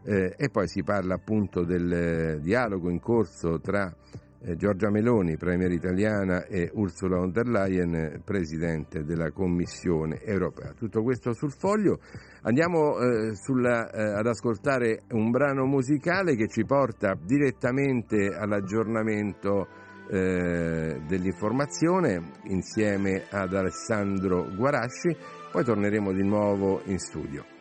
Eh, 0.05 0.35
e 0.37 0.49
poi 0.49 0.67
si 0.67 0.83
parla 0.83 1.15
appunto 1.15 1.63
del 1.63 2.39
dialogo 2.41 2.89
in 2.89 2.99
corso 2.99 3.59
tra 3.59 3.87
eh, 3.87 4.32
Giorgia 4.57 4.89
Meloni, 4.89 5.37
Premier 5.37 5.71
italiana, 5.71 6.45
e 6.45 6.69
Ursula 6.73 7.17
von 7.17 7.31
der 7.31 7.47
Leyen, 7.47 8.21
Presidente 8.25 9.03
della 9.03 9.31
Commissione 9.31 10.21
europea. 10.21 10.73
Tutto 10.73 11.01
questo 11.01 11.33
sul 11.33 11.53
foglio. 11.53 11.99
Andiamo 12.41 12.99
eh, 12.99 13.35
sulla, 13.35 13.89
eh, 13.89 14.01
ad 14.01 14.27
ascoltare 14.27 15.03
un 15.11 15.31
brano 15.31 15.65
musicale 15.65 16.35
che 16.35 16.47
ci 16.47 16.65
porta 16.65 17.17
direttamente 17.19 18.35
all'aggiornamento 18.35 19.67
eh, 20.09 21.01
dell'informazione 21.07 22.31
insieme 22.49 23.23
ad 23.29 23.53
Alessandro 23.53 24.45
Guarasci, 24.53 25.15
poi 25.51 25.63
torneremo 25.63 26.11
di 26.11 26.23
nuovo 26.23 26.81
in 26.85 26.99
studio. 26.99 27.52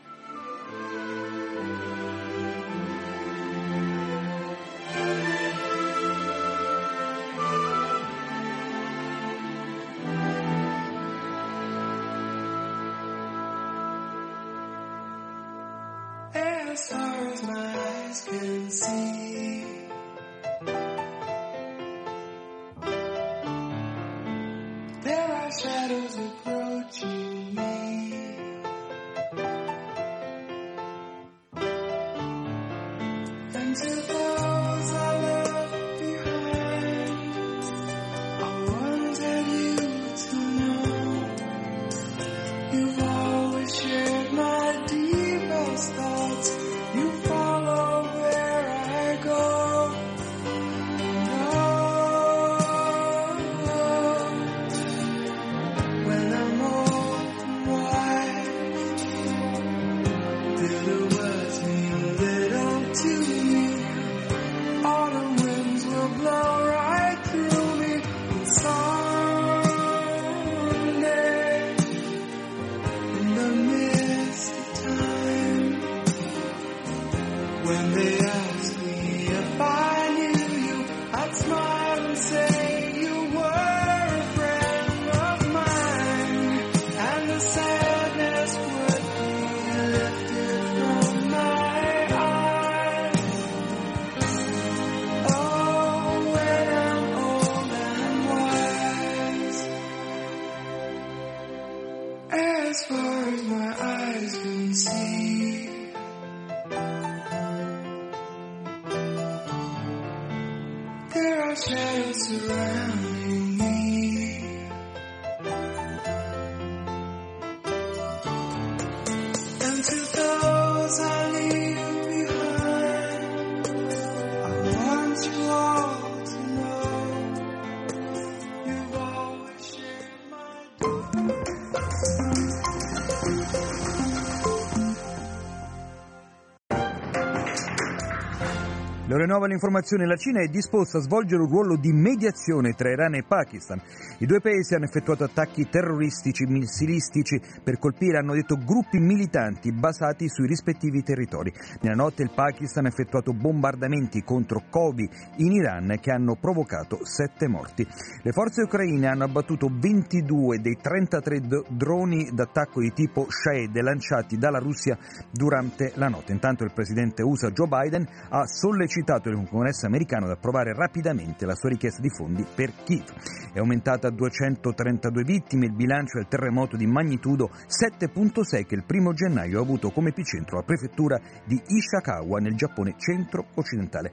Rinnova 139.32 139.50
l'informazione, 139.50 140.04
la 140.04 140.16
Cina 140.16 140.42
è 140.42 140.48
disposta 140.48 140.98
a 140.98 141.00
svolgere 141.00 141.40
un 141.40 141.48
ruolo 141.48 141.76
di 141.76 141.90
mediazione 141.90 142.74
tra 142.74 142.90
Iran 142.90 143.14
e 143.14 143.22
Pakistan. 143.22 143.80
I 144.22 144.26
due 144.26 144.40
paesi 144.40 144.76
hanno 144.76 144.84
effettuato 144.84 145.24
attacchi 145.24 145.68
terroristici, 145.68 146.44
missilistici 146.44 147.40
per 147.60 147.80
colpire, 147.80 148.18
hanno 148.18 148.34
detto, 148.34 148.56
gruppi 148.56 149.00
militanti 149.00 149.72
basati 149.72 150.28
sui 150.28 150.46
rispettivi 150.46 151.02
territori. 151.02 151.52
Nella 151.80 151.96
notte 151.96 152.22
il 152.22 152.30
Pakistan 152.32 152.84
ha 152.84 152.88
effettuato 152.88 153.32
bombardamenti 153.32 154.22
contro 154.22 154.62
Kobi 154.70 155.10
in 155.38 155.50
Iran 155.50 155.98
che 156.00 156.12
hanno 156.12 156.36
provocato 156.36 157.00
sette 157.02 157.48
morti. 157.48 157.84
Le 158.22 158.30
forze 158.30 158.62
ucraine 158.62 159.08
hanno 159.08 159.24
abbattuto 159.24 159.68
22 159.68 160.60
dei 160.60 160.78
33 160.80 161.40
droni 161.70 162.30
d'attacco 162.32 162.78
di 162.78 162.92
tipo 162.92 163.26
Shahed 163.28 163.76
lanciati 163.76 164.38
dalla 164.38 164.60
Russia 164.60 164.96
durante 165.32 165.90
la 165.96 166.06
notte. 166.06 166.30
Intanto 166.30 166.62
il 166.62 166.70
presidente 166.72 167.24
USA 167.24 167.50
Joe 167.50 167.66
Biden 167.66 168.06
ha 168.28 168.46
sollecitato 168.46 169.30
il 169.30 169.48
congresso 169.50 169.86
americano 169.86 170.26
ad 170.26 170.30
approvare 170.30 170.74
rapidamente 170.74 171.44
la 171.44 171.56
sua 171.56 171.70
richiesta 171.70 172.00
di 172.00 172.10
fondi 172.10 172.46
per 172.54 172.72
Kiev. 172.84 173.12
È 173.52 173.58
aumentata 173.58 174.10
a 174.12 174.14
232 174.14 175.24
vittime 175.24 175.66
il 175.66 175.72
bilancio 175.72 176.18
del 176.18 176.28
terremoto 176.28 176.76
di 176.76 176.86
magnitudo 176.86 177.50
7.6 177.66 178.66
che 178.66 178.74
il 178.74 178.84
primo 178.84 179.12
gennaio 179.12 179.58
ha 179.58 179.62
avuto 179.62 179.90
come 179.90 180.10
epicentro 180.10 180.56
la 180.56 180.64
prefettura 180.64 181.18
di 181.44 181.60
Ishikawa 181.66 182.38
nel 182.38 182.54
Giappone 182.54 182.94
centro-occidentale. 182.96 184.12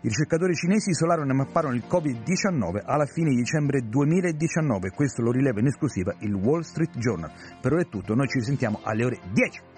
I 0.00 0.08
ricercatori 0.08 0.54
cinesi 0.54 0.90
isolarono 0.90 1.32
e 1.32 1.34
mapparono 1.34 1.74
il 1.74 1.82
Covid-19 1.88 2.82
alla 2.84 3.06
fine 3.06 3.30
di 3.30 3.36
dicembre 3.36 3.80
2019, 3.88 4.90
questo 4.90 5.22
lo 5.22 5.32
rileva 5.32 5.58
in 5.58 5.66
esclusiva 5.66 6.14
il 6.20 6.34
Wall 6.34 6.60
Street 6.60 6.96
Journal. 6.98 7.32
Per 7.60 7.72
ora 7.72 7.82
è 7.82 7.88
tutto, 7.88 8.14
noi 8.14 8.28
ci 8.28 8.40
sentiamo 8.40 8.78
alle 8.84 9.04
ore 9.04 9.18
10. 9.32 9.77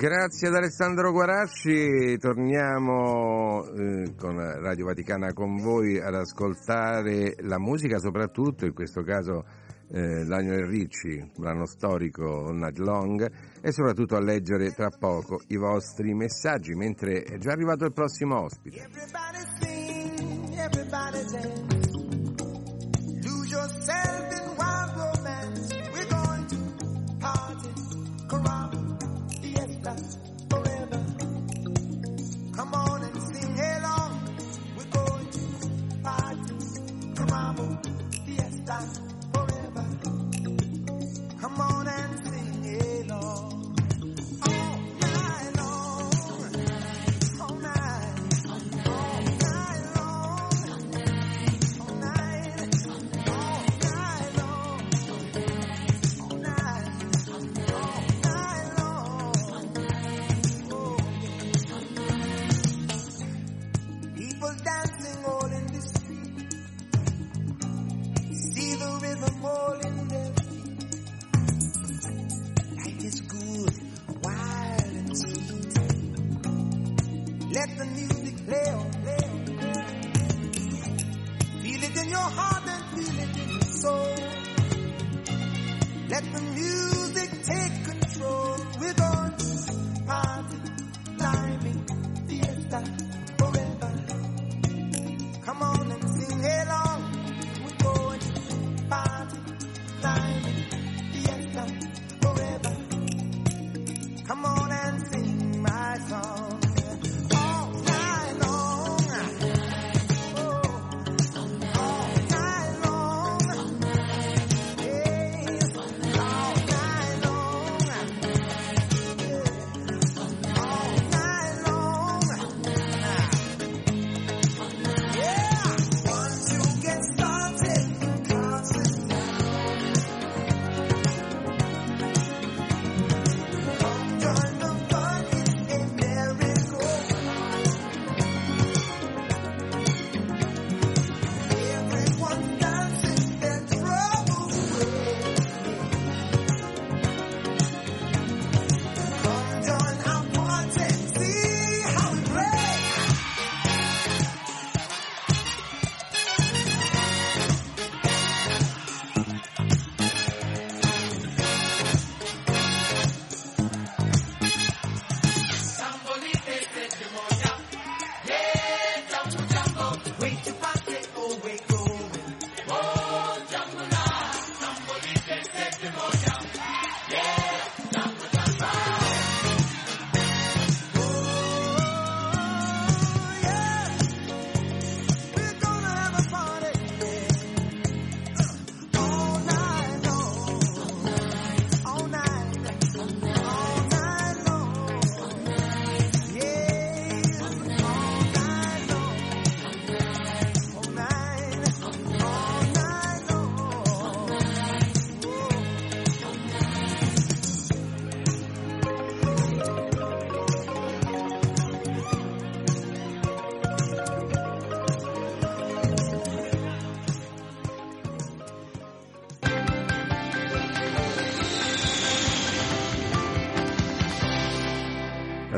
Grazie 0.00 0.48
ad 0.48 0.54
Alessandro 0.54 1.12
Guaracci, 1.12 2.16
torniamo 2.16 3.66
eh, 3.66 4.14
con 4.16 4.34
Radio 4.34 4.86
Vaticana 4.86 5.34
con 5.34 5.56
voi 5.56 6.00
ad 6.00 6.14
ascoltare 6.14 7.34
la 7.40 7.58
musica, 7.58 7.98
soprattutto 7.98 8.64
in 8.64 8.72
questo 8.72 9.02
caso 9.02 9.44
eh, 9.90 10.24
Lionel 10.24 10.64
Ricci, 10.64 11.30
brano 11.36 11.66
storico 11.66 12.50
Night 12.50 12.78
Long, 12.78 13.30
e 13.60 13.72
soprattutto 13.72 14.16
a 14.16 14.22
leggere 14.22 14.70
tra 14.70 14.88
poco 14.88 15.42
i 15.48 15.58
vostri 15.58 16.14
messaggi, 16.14 16.72
mentre 16.72 17.20
è 17.20 17.36
già 17.36 17.52
arrivato 17.52 17.84
il 17.84 17.92
prossimo 17.92 18.40
ospite. 18.40 18.78
Everybody 18.78 19.44
sing, 19.60 20.48
your 20.54 21.69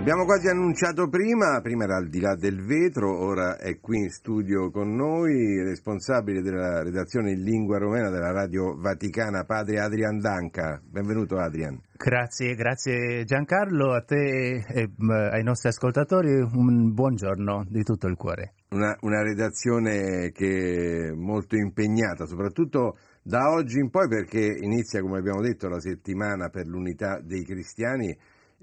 L'abbiamo 0.03 0.25
quasi 0.25 0.49
annunciato 0.49 1.09
prima, 1.09 1.61
prima 1.61 1.85
era 1.85 1.95
al 1.95 2.09
di 2.09 2.19
là 2.19 2.35
del 2.35 2.61
vetro, 2.65 3.17
ora 3.25 3.57
è 3.57 3.79
qui 3.79 3.99
in 3.99 4.11
studio 4.11 4.69
con 4.73 4.97
noi, 4.97 5.63
responsabile 5.63 6.43
della 6.43 6.83
redazione 6.83 7.31
in 7.31 7.45
lingua 7.45 7.79
romena 7.79 8.11
della 8.11 8.33
Radio 8.33 8.75
Vaticana, 8.77 9.45
padre 9.45 9.79
Adrian 9.79 10.19
Danca. 10.19 10.83
Benvenuto 10.85 11.37
Adrian. 11.37 11.81
Grazie, 11.97 12.57
grazie 12.57 13.23
Giancarlo, 13.23 13.93
a 13.93 14.03
te 14.03 14.65
e 14.67 14.91
ai 15.31 15.45
nostri 15.45 15.69
ascoltatori 15.69 16.33
un 16.33 16.93
buongiorno 16.93 17.67
di 17.69 17.85
tutto 17.85 18.09
il 18.09 18.17
cuore. 18.17 18.55
Una, 18.71 18.97
una 19.03 19.23
redazione 19.23 20.33
che 20.33 21.11
è 21.11 21.13
molto 21.13 21.55
impegnata, 21.55 22.27
soprattutto 22.27 22.97
da 23.23 23.53
oggi 23.53 23.79
in 23.79 23.89
poi 23.89 24.09
perché 24.09 24.45
inizia, 24.63 25.01
come 25.01 25.19
abbiamo 25.19 25.43
detto, 25.43 25.69
la 25.69 25.79
settimana 25.79 26.49
per 26.49 26.67
l'unità 26.67 27.21
dei 27.23 27.45
cristiani 27.45 28.13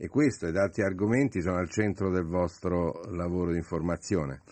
e 0.01 0.07
questo 0.07 0.47
ed 0.47 0.55
altri 0.55 0.83
argomenti 0.83 1.41
sono 1.41 1.57
al 1.57 1.69
centro 1.69 2.09
del 2.09 2.23
vostro 2.23 3.01
lavoro 3.11 3.51
di 3.51 3.57
informazione. 3.57 4.43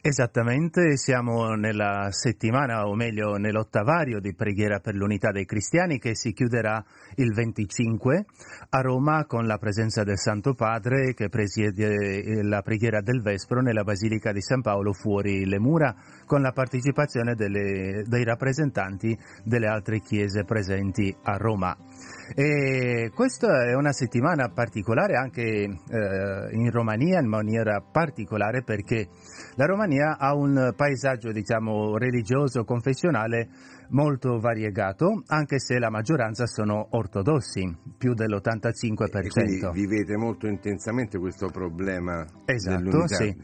Esattamente, 0.00 0.96
siamo 0.96 1.54
nella 1.54 2.08
settimana, 2.10 2.88
o 2.88 2.94
meglio 2.96 3.36
nell'ottavario 3.36 4.18
di 4.18 4.34
preghiera 4.34 4.80
per 4.80 4.96
l'unità 4.96 5.30
dei 5.30 5.44
cristiani 5.44 6.00
che 6.00 6.16
si 6.16 6.32
chiuderà 6.32 6.84
il 7.16 7.32
25 7.32 8.24
a 8.70 8.80
Roma 8.80 9.26
con 9.26 9.46
la 9.46 9.58
presenza 9.58 10.02
del 10.02 10.18
Santo 10.18 10.54
Padre 10.54 11.14
che 11.14 11.28
presiede 11.28 12.42
la 12.42 12.62
preghiera 12.62 13.00
del 13.00 13.22
Vespro 13.22 13.60
nella 13.60 13.84
Basilica 13.84 14.32
di 14.32 14.42
San 14.42 14.60
Paolo 14.60 14.92
fuori 14.92 15.46
le 15.46 15.60
mura 15.60 15.94
con 16.24 16.42
la 16.42 16.50
partecipazione 16.50 17.34
delle- 17.34 18.02
dei 18.06 18.24
rappresentanti 18.24 19.16
delle 19.44 19.68
altre 19.68 20.00
chiese 20.00 20.42
presenti 20.44 21.14
a 21.22 21.36
Roma. 21.36 21.76
E 22.34 23.10
questa 23.14 23.64
è 23.66 23.74
una 23.74 23.92
settimana 23.92 24.48
particolare 24.48 25.16
anche 25.16 25.42
eh, 25.42 26.48
in 26.50 26.70
Romania 26.70 27.20
in 27.20 27.28
maniera 27.28 27.80
particolare 27.80 28.62
perché 28.64 29.08
la 29.54 29.64
Romania 29.64 30.18
ha 30.18 30.34
un 30.34 30.72
paesaggio 30.76 31.30
diciamo 31.30 31.96
religioso 31.96 32.64
confessionale 32.64 33.48
molto 33.90 34.40
variegato 34.40 35.22
anche 35.26 35.60
se 35.60 35.78
la 35.78 35.88
maggioranza 35.88 36.46
sono 36.46 36.88
ortodossi 36.90 37.76
più 37.96 38.12
E 38.12 38.14
dell'85% 38.14 39.28
quindi 39.28 39.70
vivete 39.72 40.16
molto 40.16 40.48
intensamente 40.48 41.18
questo 41.18 41.48
problema 41.48 42.26
Esatto, 42.44 43.06
sì. 43.06 43.34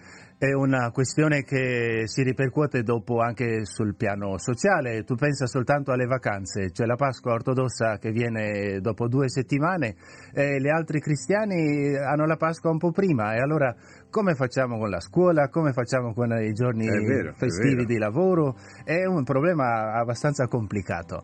È 0.42 0.52
una 0.52 0.90
questione 0.90 1.44
che 1.44 2.02
si 2.06 2.24
ripercuote 2.24 2.82
dopo 2.82 3.20
anche 3.20 3.64
sul 3.64 3.94
piano 3.94 4.38
sociale. 4.38 5.04
Tu 5.04 5.14
pensa 5.14 5.46
soltanto 5.46 5.92
alle 5.92 6.06
vacanze, 6.06 6.72
c'è 6.72 6.84
la 6.84 6.96
Pasqua 6.96 7.34
ortodossa 7.34 7.98
che 7.98 8.10
viene 8.10 8.80
dopo 8.80 9.06
due 9.06 9.28
settimane 9.28 9.94
e 10.34 10.60
gli 10.60 10.66
altri 10.66 10.98
cristiani 10.98 11.94
hanno 11.94 12.26
la 12.26 12.34
Pasqua 12.34 12.72
un 12.72 12.78
po' 12.78 12.90
prima 12.90 13.34
e 13.34 13.38
allora 13.38 13.72
come 14.10 14.34
facciamo 14.34 14.78
con 14.78 14.90
la 14.90 14.98
scuola, 14.98 15.48
come 15.48 15.70
facciamo 15.72 16.12
con 16.12 16.32
i 16.32 16.52
giorni 16.52 16.86
vero, 16.88 17.34
festivi 17.34 17.84
di 17.84 17.98
lavoro? 17.98 18.56
È 18.82 19.04
un 19.04 19.22
problema 19.22 19.92
abbastanza 19.92 20.48
complicato. 20.48 21.22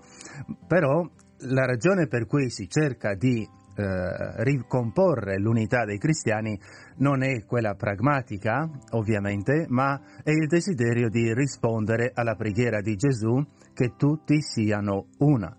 Però 0.69 1.05
la 1.39 1.67
ragione 1.67 2.07
per 2.07 2.27
cui 2.27 2.51
si 2.51 2.69
cerca 2.69 3.17
di 3.17 3.45
eh, 3.79 4.43
ricomporre 4.43 5.39
l'unità 5.39 5.85
dei 5.85 5.99
cristiani 5.99 6.59
non 6.97 7.23
è 7.23 7.45
quella 7.45 7.75
pragmatica, 7.75 8.69
ovviamente, 8.91 9.67
ma 9.69 10.01
è 10.25 10.31
il 10.31 10.49
desiderio 10.49 11.09
di 11.09 11.33
rispondere 11.33 12.11
alla 12.13 12.35
preghiera 12.35 12.81
di 12.81 12.97
Gesù 12.97 13.41
che 13.73 13.95
tutti 13.97 14.43
siano 14.43 15.11
una, 15.19 15.57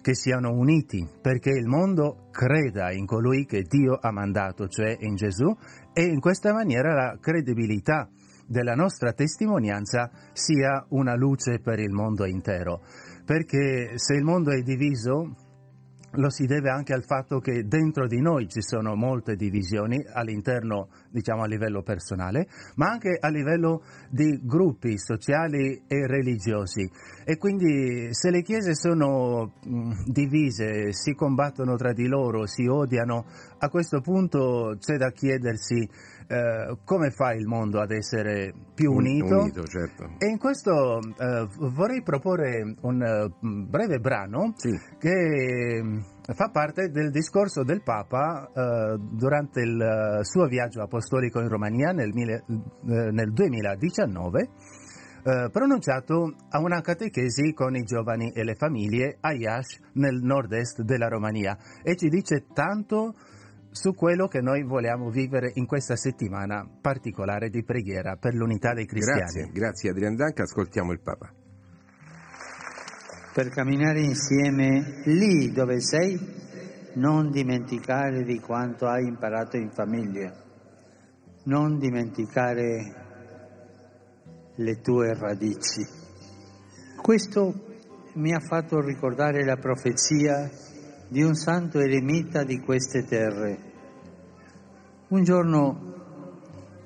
che 0.00 0.14
siano 0.14 0.52
uniti, 0.52 1.04
perché 1.20 1.50
il 1.50 1.66
mondo 1.66 2.28
creda 2.30 2.92
in 2.92 3.04
colui 3.04 3.44
che 3.46 3.62
Dio 3.62 3.98
ha 4.00 4.12
mandato, 4.12 4.68
cioè 4.68 4.96
in 5.00 5.16
Gesù, 5.16 5.52
e 5.92 6.04
in 6.04 6.20
questa 6.20 6.52
maniera 6.52 6.94
la 6.94 7.18
credibilità 7.20 8.08
della 8.46 8.74
nostra 8.74 9.12
testimonianza 9.12 10.08
sia 10.32 10.86
una 10.90 11.16
luce 11.16 11.58
per 11.58 11.80
il 11.80 11.90
mondo 11.90 12.26
intero. 12.26 12.80
Perché 13.24 13.98
se 13.98 14.14
il 14.14 14.22
mondo 14.22 14.52
è 14.52 14.60
diviso, 14.60 15.45
lo 16.12 16.30
si 16.30 16.46
deve 16.46 16.70
anche 16.70 16.92
al 16.92 17.04
fatto 17.04 17.40
che 17.40 17.66
dentro 17.66 18.06
di 18.06 18.20
noi 18.20 18.48
ci 18.48 18.62
sono 18.62 18.94
molte 18.94 19.36
divisioni 19.36 20.02
all'interno, 20.12 20.88
diciamo 21.10 21.42
a 21.42 21.46
livello 21.46 21.82
personale, 21.82 22.46
ma 22.76 22.88
anche 22.88 23.16
a 23.20 23.28
livello 23.28 23.82
di 24.08 24.40
gruppi 24.42 24.98
sociali 24.98 25.82
e 25.86 26.06
religiosi. 26.06 26.88
E 27.24 27.36
quindi 27.36 28.14
se 28.14 28.30
le 28.30 28.42
chiese 28.42 28.74
sono 28.74 29.52
mh, 29.62 30.10
divise, 30.10 30.92
si 30.92 31.12
combattono 31.14 31.76
tra 31.76 31.92
di 31.92 32.06
loro, 32.06 32.46
si 32.46 32.66
odiano, 32.66 33.26
a 33.58 33.68
questo 33.68 34.00
punto 34.00 34.76
c'è 34.78 34.96
da 34.96 35.10
chiedersi 35.10 35.88
eh, 36.28 36.76
come 36.84 37.10
fa 37.10 37.32
il 37.32 37.46
mondo 37.46 37.80
ad 37.80 37.90
essere 37.90 38.52
più 38.74 38.92
unito? 38.92 39.40
Unito, 39.40 39.64
certo. 39.64 40.10
E 40.18 40.26
in 40.26 40.38
questo 40.38 40.98
eh, 40.98 41.46
vorrei 41.70 42.02
proporre 42.02 42.74
un 42.80 43.02
eh, 43.02 43.30
breve 43.40 43.98
brano 43.98 44.52
Sì. 44.56 44.70
che 44.98 45.80
mm, 45.82 45.98
fa 46.34 46.50
parte 46.50 46.88
del 46.90 47.10
discorso 47.10 47.62
del 47.62 47.82
Papa 47.82 48.50
eh, 48.52 48.98
durante 48.98 49.60
il 49.60 49.80
eh, 49.80 50.24
suo 50.24 50.46
viaggio 50.46 50.82
apostolico 50.82 51.40
in 51.40 51.48
Romania 51.48 51.92
nel, 51.92 52.10
eh, 52.16 52.42
nel 52.84 53.32
2019, 53.32 54.48
eh, 55.22 55.48
pronunciato 55.50 56.34
a 56.50 56.60
una 56.60 56.80
catechesi 56.80 57.52
con 57.52 57.74
i 57.74 57.82
giovani 57.82 58.32
e 58.32 58.44
le 58.44 58.54
famiglie 58.54 59.16
a 59.20 59.32
Iași, 59.32 59.80
nel 59.94 60.20
nord-est 60.22 60.82
della 60.82 61.08
Romania, 61.08 61.56
e 61.82 61.96
ci 61.96 62.08
dice 62.08 62.46
tanto 62.52 63.14
su 63.76 63.94
quello 63.94 64.26
che 64.26 64.40
noi 64.40 64.64
vogliamo 64.64 65.10
vivere 65.10 65.50
in 65.54 65.66
questa 65.66 65.96
settimana 65.96 66.66
particolare 66.80 67.50
di 67.50 67.62
preghiera 67.62 68.16
per 68.16 68.32
l'unità 68.34 68.72
dei 68.72 68.86
cristiani. 68.86 69.20
Grazie, 69.20 69.50
grazie 69.52 69.90
Adrian 69.90 70.16
Danca, 70.16 70.42
ascoltiamo 70.44 70.92
il 70.92 71.00
Papa. 71.02 71.30
per 73.36 73.50
camminare 73.50 74.00
insieme 74.00 75.02
lì 75.04 75.52
dove 75.52 75.78
sei, 75.82 76.18
non 76.94 77.30
dimenticare 77.30 78.22
di 78.22 78.40
quanto 78.40 78.86
hai 78.86 79.06
imparato 79.06 79.58
in 79.58 79.70
famiglia, 79.70 80.32
non 81.44 81.78
dimenticare 81.78 82.94
le 84.54 84.80
tue 84.80 85.12
radici. 85.12 85.84
Questo 86.96 87.52
mi 88.14 88.32
ha 88.32 88.40
fatto 88.40 88.80
ricordare 88.80 89.44
la 89.44 89.58
profezia 89.58 90.50
di 91.06 91.22
un 91.22 91.34
santo 91.34 91.78
eremita 91.78 92.42
di 92.42 92.58
queste 92.60 93.04
terre. 93.04 93.65
Un 95.08 95.22
giorno 95.22 95.94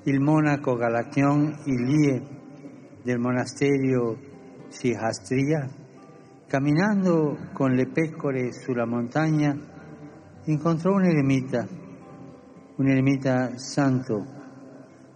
il 0.02 0.20
monaco 0.20 0.76
Galachion 0.76 1.62
Ilie 1.64 2.22
del 3.02 3.18
monastero 3.18 4.18
Sihastria 4.68 5.68
Camminando 6.50 7.38
con 7.52 7.70
le 7.74 7.86
pecore 7.86 8.50
sulla 8.50 8.84
montagna, 8.84 9.56
incontrò 10.46 10.94
un 10.94 11.04
eremita, 11.04 11.64
un 12.74 12.88
eremita 12.88 13.56
santo 13.56 14.26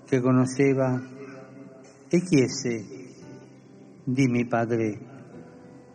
che 0.06 0.20
conosceva 0.20 1.02
e 2.06 2.20
chiese, 2.20 2.84
dimmi 4.04 4.46
padre, 4.46 4.96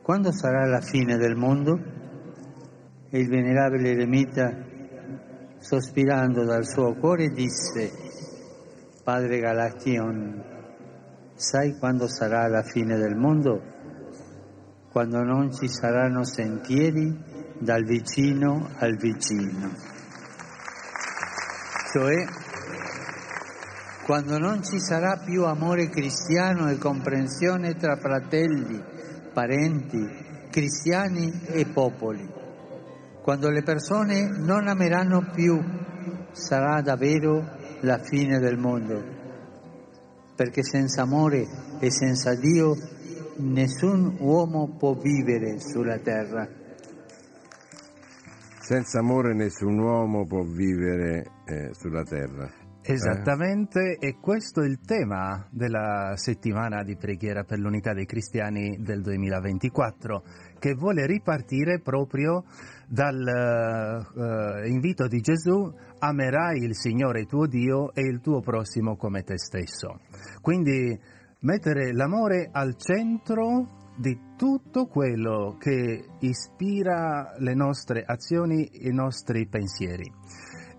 quando 0.02 0.34
sarà 0.34 0.66
la 0.66 0.82
fine 0.82 1.16
del 1.16 1.38
mondo? 1.38 1.80
E 3.10 3.18
il 3.18 3.30
venerabile 3.30 3.92
eremita, 3.92 4.54
sospirando 5.60 6.44
dal 6.44 6.66
suo 6.66 6.96
cuore, 6.96 7.30
disse, 7.30 7.92
padre 9.04 9.40
Galaction, 9.40 10.44
sai 11.36 11.78
quando 11.78 12.08
sarà 12.08 12.48
la 12.48 12.64
fine 12.64 12.98
del 12.98 13.16
mondo? 13.16 13.78
quando 14.92 15.22
non 15.22 15.54
ci 15.54 15.68
saranno 15.70 16.24
sentieri 16.24 17.16
dal 17.60 17.84
vicino 17.84 18.70
al 18.78 18.96
vicino. 18.96 19.72
Cioè, 21.92 22.28
quando 24.04 24.40
non 24.40 24.64
ci 24.64 24.80
sarà 24.80 25.22
più 25.24 25.46
amore 25.46 25.90
cristiano 25.90 26.70
e 26.70 26.78
comprensione 26.78 27.76
tra 27.76 27.98
fratelli, 27.98 28.84
parenti, 29.32 30.48
cristiani 30.50 31.42
e 31.46 31.66
popoli. 31.68 32.39
Quando 33.30 33.52
le 33.52 33.62
persone 33.62 34.28
non 34.40 34.68
ameranno 34.68 35.30
più, 35.32 35.56
sarà 36.32 36.82
davvero 36.82 37.48
la 37.82 38.00
fine 38.00 38.40
del 38.40 38.58
mondo. 38.58 39.04
Perché 40.36 40.64
senza 40.64 41.04
amore 41.04 41.46
e 41.80 41.92
senza 41.92 42.34
Dio 42.34 42.76
nessun 43.38 44.18
uomo 44.18 44.76
può 44.80 44.96
vivere 44.96 45.60
sulla 45.60 46.00
terra. 46.00 46.50
Senza 48.62 48.98
amore 48.98 49.36
nessun 49.36 49.78
uomo 49.78 50.26
può 50.26 50.42
vivere 50.42 51.24
eh, 51.46 51.70
sulla 51.74 52.02
terra. 52.02 52.52
Esattamente, 52.82 53.98
e 54.00 54.18
questo 54.20 54.64
è 54.64 54.66
il 54.66 54.80
tema 54.80 55.48
della 55.52 56.14
settimana 56.16 56.82
di 56.82 56.96
preghiera 56.96 57.44
per 57.44 57.60
l'unità 57.60 57.94
dei 57.94 58.08
cristiani 58.08 58.78
del 58.80 59.04
2024, 59.04 60.24
che 60.58 60.74
vuole 60.74 61.06
ripartire 61.06 61.82
proprio 61.82 62.46
dal 62.90 63.22
eh, 63.22 64.68
invito 64.68 65.08
di 65.08 65.20
Gesù, 65.22 65.72
amerai 66.00 66.64
il 66.64 66.76
Signore 66.76 67.26
tuo 67.26 67.46
Dio 67.46 67.94
e 67.94 68.02
il 68.02 68.20
tuo 68.20 68.42
prossimo 68.42 68.96
come 68.96 69.22
te 69.22 69.38
stesso. 69.38 70.00
Quindi 70.42 71.00
mettere 71.42 71.94
l'amore 71.94 72.50
al 72.52 72.76
centro 72.78 73.78
di 73.96 74.18
tutto 74.36 74.88
quello 74.88 75.56
che 75.60 76.06
ispira 76.20 77.34
le 77.38 77.54
nostre 77.54 78.04
azioni, 78.06 78.68
i 78.88 78.94
nostri 78.94 79.48
pensieri. 79.48 80.12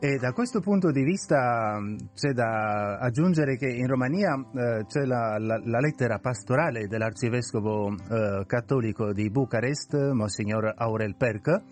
E 0.03 0.17
da 0.17 0.33
questo 0.33 0.61
punto 0.61 0.91
di 0.91 1.03
vista 1.03 1.79
mh, 1.79 2.13
c'è 2.15 2.33
da 2.33 2.97
aggiungere 2.97 3.57
che 3.57 3.67
in 3.69 3.87
Romania 3.87 4.33
eh, 4.35 4.87
c'è 4.87 5.05
la, 5.05 5.37
la- 5.39 5.61
la 5.63 5.79
lettera 5.79 6.19
pastorale 6.19 6.87
dell'arcivescovo 6.87 7.91
eh, 7.91 8.45
cattolico 8.47 9.13
di 9.13 9.31
Bucarest, 9.31 10.13
Monsignor 10.13 10.73
Aurel 10.75 11.17
Perc, 11.17 11.63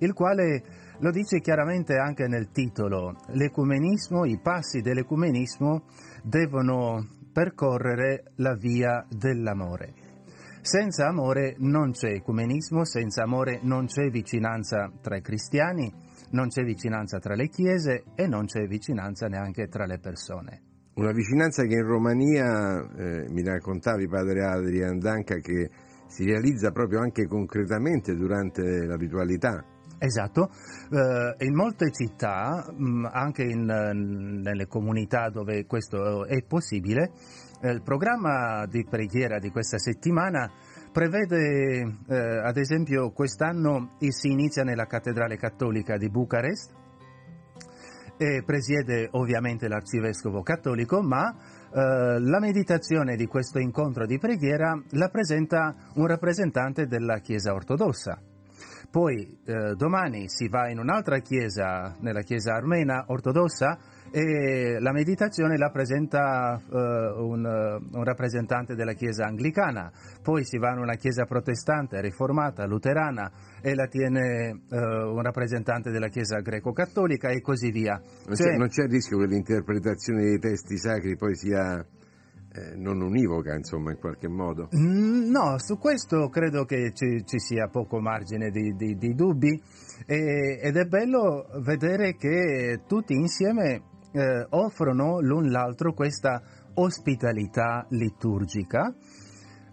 il 0.00 0.12
quale 0.12 0.62
lo 0.98 1.10
dice 1.10 1.40
chiaramente 1.40 1.96
anche 1.96 2.26
nel 2.26 2.50
titolo, 2.50 3.16
l'ecumenismo, 3.28 4.24
i 4.24 4.38
passi 4.40 4.80
dell'ecumenismo 4.80 5.84
devono 6.22 7.06
percorrere 7.32 8.32
la 8.36 8.54
via 8.54 9.04
dell'amore. 9.08 9.92
Senza 10.60 11.08
amore 11.08 11.56
non 11.58 11.90
c'è 11.90 12.08
ecumenismo, 12.08 12.86
senza 12.86 13.24
amore 13.24 13.60
non 13.62 13.84
c'è 13.84 14.08
vicinanza 14.08 14.90
tra 15.02 15.16
i 15.16 15.20
cristiani, 15.20 15.92
non 16.30 16.48
c'è 16.48 16.62
vicinanza 16.62 17.18
tra 17.18 17.34
le 17.34 17.48
chiese 17.48 18.04
e 18.14 18.26
non 18.26 18.46
c'è 18.46 18.66
vicinanza 18.66 19.26
neanche 19.26 19.68
tra 19.68 19.84
le 19.84 19.98
persone. 19.98 20.62
Una 20.94 21.12
vicinanza 21.12 21.64
che 21.64 21.74
in 21.74 21.84
Romania, 21.84 22.80
eh, 22.80 23.26
mi 23.28 23.42
raccontavi 23.42 24.08
padre 24.08 24.44
Adrian 24.44 24.98
Danca, 24.98 25.36
che 25.36 25.68
si 26.06 26.24
realizza 26.24 26.70
proprio 26.70 27.00
anche 27.00 27.26
concretamente 27.26 28.14
durante 28.14 28.86
la 28.86 28.96
ritualità. 28.96 29.73
Esatto, 29.98 30.50
Eh, 30.90 31.46
in 31.46 31.54
molte 31.54 31.90
città, 31.90 32.70
mh, 32.70 33.08
anche 33.10 33.42
in, 33.42 33.64
nelle 33.64 34.66
comunità 34.66 35.30
dove 35.30 35.64
questo 35.66 36.26
è 36.26 36.42
possibile, 36.42 37.10
eh, 37.62 37.70
il 37.70 37.82
programma 37.82 38.66
di 38.66 38.84
preghiera 38.84 39.38
di 39.38 39.50
questa 39.50 39.78
settimana 39.78 40.48
prevede, 40.92 41.80
eh, 42.06 42.16
ad 42.44 42.56
esempio, 42.58 43.10
quest'anno 43.12 43.96
si 43.98 44.28
inizia 44.30 44.62
nella 44.62 44.84
cattedrale 44.84 45.36
cattolica 45.36 45.96
di 45.96 46.08
Bucarest 46.10 46.72
e 48.18 48.42
presiede 48.44 49.08
ovviamente 49.12 49.66
l'arcivescovo 49.66 50.42
cattolico, 50.42 51.02
ma 51.02 51.30
eh, 51.32 52.20
la 52.20 52.38
meditazione 52.38 53.16
di 53.16 53.26
questo 53.26 53.58
incontro 53.58 54.06
di 54.06 54.18
preghiera 54.18 54.80
la 54.90 55.08
presenta 55.08 55.74
un 55.94 56.06
rappresentante 56.06 56.86
della 56.86 57.18
Chiesa 57.18 57.52
ortodossa. 57.52 58.20
Poi 58.94 59.40
eh, 59.44 59.74
domani 59.74 60.28
si 60.28 60.46
va 60.46 60.70
in 60.70 60.78
un'altra 60.78 61.18
chiesa, 61.18 61.96
nella 61.98 62.20
chiesa 62.20 62.54
armena 62.54 63.06
ortodossa, 63.08 63.76
e 64.12 64.78
la 64.78 64.92
meditazione 64.92 65.56
la 65.56 65.70
presenta 65.70 66.54
eh, 66.54 66.76
un, 67.18 67.44
eh, 67.44 67.88
un 67.90 68.04
rappresentante 68.04 68.76
della 68.76 68.92
chiesa 68.92 69.24
anglicana. 69.24 69.90
Poi 70.22 70.44
si 70.44 70.58
va 70.58 70.70
in 70.70 70.78
una 70.78 70.94
chiesa 70.94 71.24
protestante, 71.24 72.00
riformata, 72.00 72.66
luterana, 72.66 73.32
e 73.60 73.74
la 73.74 73.88
tiene 73.88 74.60
eh, 74.70 74.76
un 74.78 75.22
rappresentante 75.22 75.90
della 75.90 76.06
chiesa 76.06 76.38
greco-cattolica 76.38 77.30
e 77.30 77.40
così 77.40 77.72
via. 77.72 78.00
Cioè- 78.00 78.56
non 78.56 78.68
c'è 78.68 78.84
il 78.84 78.90
rischio 78.90 79.18
che 79.18 79.26
l'interpretazione 79.26 80.22
dei 80.22 80.38
testi 80.38 80.78
sacri 80.78 81.16
poi 81.16 81.34
sia 81.34 81.84
eh, 82.56 82.76
non 82.76 83.00
univoca, 83.00 83.54
insomma, 83.54 83.90
in 83.90 83.98
qualche 83.98 84.28
modo? 84.28 84.68
Mm, 84.76 85.28
No, 85.30 85.58
su 85.58 85.76
questo 85.76 86.28
credo 86.28 86.64
che 86.64 86.92
ci, 86.94 87.24
ci 87.24 87.38
sia 87.40 87.66
poco 87.68 88.00
margine 88.00 88.50
di, 88.50 88.74
di- 88.76 88.94
di 88.94 89.14
dubbi 89.14 89.60
e- 90.06 90.60
ed 90.62 90.76
è 90.76 90.84
bello 90.84 91.46
vedere 91.62 92.14
che 92.14 92.82
tutti 92.86 93.14
insieme 93.14 93.82
eh, 94.12 94.46
offrono 94.50 95.20
l'un 95.20 95.50
l'altro 95.50 95.92
questa 95.92 96.40
ospitalità 96.74 97.84
liturgica 97.90 98.94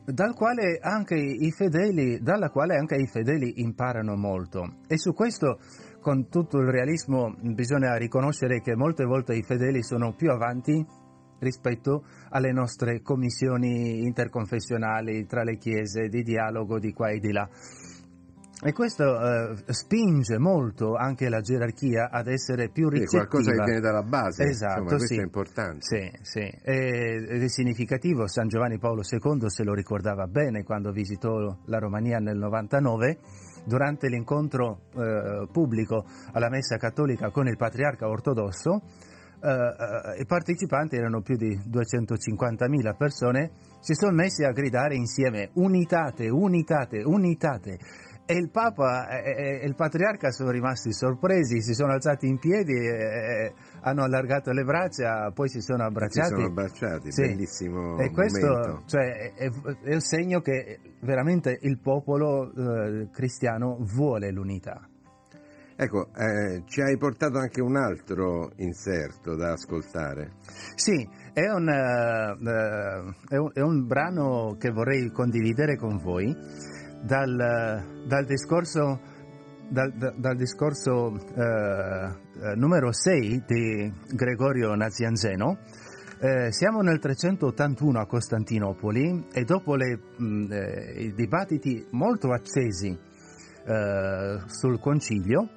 dal 0.04 0.34
quale 0.34 0.80
anche 0.82 1.16
i 1.16 1.52
fedeli, 1.52 2.20
dalla 2.22 2.50
quale 2.50 2.76
anche 2.76 2.96
i 2.96 3.06
fedeli 3.08 3.62
imparano 3.62 4.16
molto. 4.16 4.78
E 4.88 4.98
su 4.98 5.14
questo, 5.14 5.60
con 6.02 6.28
tutto 6.28 6.58
il 6.58 6.70
realismo, 6.70 7.36
bisogna 7.40 7.96
riconoscere 7.96 8.62
che 8.62 8.76
molte 8.76 9.06
volte 9.06 9.36
i 9.36 9.44
fedeli 9.44 9.84
sono 9.84 10.14
più 10.14 10.32
avanti 10.32 10.84
rispetto 11.42 12.06
alle 12.30 12.52
nostre 12.52 13.02
commissioni 13.02 14.04
interconfessionali 14.06 15.26
tra 15.26 15.44
le 15.44 15.58
chiese 15.58 16.08
di 16.08 16.24
dialogo 16.24 16.80
di 16.80 16.94
qua 16.94 17.10
e 17.10 17.20
di 17.20 17.32
là. 17.32 17.50
E 18.64 18.74
questo 18.74 19.20
eh, 19.20 19.56
spinge 19.74 20.38
molto 20.38 20.94
anche 20.94 21.30
la 21.30 21.42
gerarchia 21.42 22.12
ad 22.12 22.28
essere 22.28 22.70
più 22.70 22.89
ricettiva. 22.89 23.26
qualcosa 23.26 23.52
che 23.54 23.64
viene 23.64 23.80
dalla 23.80 24.04
base, 24.04 24.44
Esatto, 24.44 24.82
insomma, 24.82 24.98
questo 24.98 25.14
sì. 25.16 25.20
è 25.20 25.24
importante. 25.24 25.80
Sì, 25.82 26.12
sì. 26.22 26.60
Ed 26.62 27.42
è 27.42 27.50
significativo, 27.50 28.28
San 28.28 28.48
Giovanni 28.48 28.78
Paolo 28.78 29.02
II 29.02 29.50
se 29.50 29.64
lo 29.64 29.74
ricordava 29.74 30.28
bene 30.28 30.62
quando 30.62 30.92
visitò 30.92 31.58
la 31.66 31.80
Romania 31.80 32.20
nel 32.20 32.38
99, 32.38 33.18
durante 33.66 34.10
l'incontro 34.10 34.82
eh, 34.94 35.48
pubblico 35.52 36.06
alla 36.34 36.50
messa 36.50 36.78
cattolica 36.78 37.32
con 37.32 37.48
il 37.48 37.58
patriarca 37.58 38.08
ortodosso, 38.08 38.84
eh, 39.44 39.50
eh, 39.50 40.22
i 40.22 40.26
partecipanti 40.26 40.96
erano 40.96 41.22
più 41.22 41.36
di 41.36 41.58
250.000 41.58 42.96
persone, 42.96 43.52
si 43.80 43.94
sono 43.94 44.14
messi 44.14 44.44
a 44.44 44.52
gridare 44.52 44.96
insieme 44.96 45.50
unitate, 45.54 46.30
unitate, 46.30 47.02
unitate. 47.04 47.80
E 48.24 48.36
il 48.38 48.50
Papa 48.52 49.10
e 49.10 49.60
e 49.62 49.66
il 49.66 49.76
Patriarca 49.76 50.30
sono 50.32 50.52
rimasti 50.52 50.94
sorpresi, 50.94 51.62
si 51.62 51.74
sono 51.74 51.92
alzati 51.92 52.28
in 52.28 52.38
piedi, 52.38 52.72
e, 52.72 53.54
hanno 53.82 54.04
allargato 54.04 54.52
le 54.52 54.64
braccia, 54.64 55.32
poi 55.34 55.50
si 55.50 55.60
sono 55.60 55.80
Si 55.80 55.88
abbracciati. 55.88 56.30
sono 56.30 56.46
abbracciati, 56.46 57.12
Sì. 57.12 57.22
bellissimo 57.24 57.98
E 57.98 58.12
questo 58.12 58.84
cioè, 58.86 59.34
è, 59.34 59.50
è 59.84 59.94
un 59.94 60.00
segno 60.02 60.39
che 60.39 60.80
veramente 61.02 61.58
il 61.62 61.80
popolo 61.80 62.54
eh, 62.54 63.10
cristiano 63.12 63.78
vuole 63.82 64.32
l'unità. 64.32 64.88
Ecco, 65.84 66.10
eh, 66.14 66.62
ci 66.68 66.80
hai 66.80 66.96
portato 66.96 67.40
anche 67.40 67.60
un 67.60 67.76
altro 67.76 68.52
inserto 68.58 69.36
da 69.36 69.54
ascoltare. 69.54 70.34
Sì, 70.76 71.10
è 71.34 71.50
un, 71.50 71.68
eh, 71.68 72.36
è 73.28 73.38
un- 73.38 73.50
è 73.52 73.62
un 73.62 73.88
brano 73.88 74.58
che 74.60 74.70
vorrei 74.70 75.10
condividere 75.10 75.78
con 75.78 75.98
voi 75.98 76.32
dal, 77.04 78.06
dal 78.08 78.26
discorso, 78.26 79.02
dal, 79.70 79.92
da- 79.94 80.14
dal 80.16 80.36
discorso 80.36 81.16
eh, 81.16 82.56
numero 82.58 82.92
6 82.92 83.44
di 83.48 83.92
Gregorio 84.14 84.76
Nazianzeno. 84.76 85.58
Eh, 86.20 86.52
siamo 86.52 86.82
nel 86.82 87.00
381 87.00 88.00
a 88.02 88.06
Costantinopoli 88.06 89.30
e 89.34 89.44
dopo 89.46 89.74
le, 89.76 90.00
mh, 90.16 90.46
eh, 90.52 90.94
i 91.06 91.14
dibattiti 91.16 91.88
molto 91.90 92.32
accesi 92.32 92.90
eh, 93.66 94.42
sul 94.46 94.80
concilio, 94.80 95.50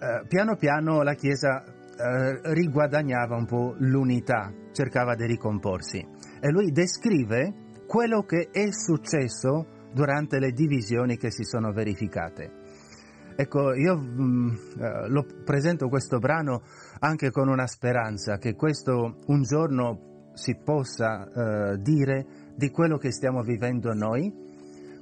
eh, 0.00 0.24
piano 0.26 0.56
piano 0.56 1.02
la 1.02 1.12
Chiesa 1.12 1.62
eh, 1.62 2.40
riguadagnava 2.54 3.36
un 3.36 3.44
po' 3.44 3.74
l'unità, 3.78 4.50
cercava 4.72 5.14
di 5.14 5.26
ricomporsi. 5.26 5.98
E 6.40 6.50
lui 6.50 6.70
descrive 6.70 7.84
quello 7.86 8.22
che 8.22 8.48
è 8.50 8.70
successo 8.70 9.66
durante 9.92 10.38
le 10.38 10.52
divisioni 10.52 11.18
che 11.18 11.30
si 11.30 11.44
sono 11.44 11.72
verificate. 11.72 12.50
Ecco, 13.36 13.74
io 13.74 13.98
mm, 13.98 14.48
eh, 14.78 15.08
lo 15.08 15.26
presento 15.44 15.88
questo 15.88 16.18
brano 16.18 16.62
anche 17.00 17.30
con 17.30 17.48
una 17.48 17.66
speranza 17.66 18.38
che 18.38 18.54
questo 18.54 19.16
un 19.26 19.42
giorno 19.42 20.30
si 20.34 20.56
possa 20.56 21.26
eh, 21.26 21.76
dire 21.78 22.26
di 22.54 22.70
quello 22.70 22.96
che 22.96 23.12
stiamo 23.12 23.42
vivendo 23.42 23.92
noi 23.92 24.32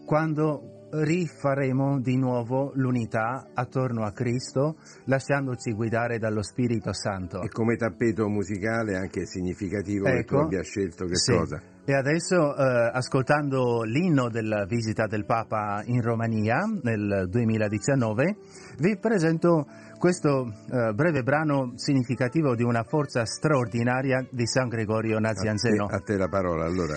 quando 0.04 0.77
rifaremo 0.90 2.00
di 2.00 2.16
nuovo 2.16 2.72
l'unità 2.74 3.48
attorno 3.52 4.04
a 4.04 4.12
Cristo 4.12 4.76
lasciandoci 5.04 5.72
guidare 5.72 6.18
dallo 6.18 6.42
Spirito 6.42 6.92
Santo. 6.92 7.42
E 7.42 7.48
come 7.48 7.76
tappeto 7.76 8.28
musicale 8.28 8.96
anche 8.96 9.26
significativo 9.26 10.04
che 10.04 10.24
tu 10.24 10.34
Ecco. 10.34 10.40
abbia 10.44 10.62
scelto 10.62 11.04
che 11.06 11.16
Sì. 11.16 11.32
cosa? 11.32 11.60
E 11.84 11.94
adesso, 11.94 12.54
eh, 12.54 12.90
ascoltando 12.92 13.82
l'inno 13.82 14.28
della 14.28 14.66
visita 14.66 15.06
del 15.06 15.24
Papa 15.24 15.82
in 15.86 16.02
Romania 16.02 16.58
nel 16.82 17.26
2019, 17.30 18.36
vi 18.78 18.98
presento 18.98 19.66
questo 19.98 20.46
eh, 20.70 20.92
breve 20.92 21.22
brano 21.22 21.72
significativo 21.76 22.54
di 22.54 22.62
una 22.62 22.82
forza 22.82 23.24
straordinaria 23.24 24.26
di 24.30 24.46
San 24.46 24.68
Gregorio 24.68 25.18
Nazianzeno. 25.18 25.84
A 25.84 25.88
te, 25.88 25.94
a 25.94 26.00
te 26.00 26.16
la 26.18 26.28
parola, 26.28 26.66
allora. 26.66 26.94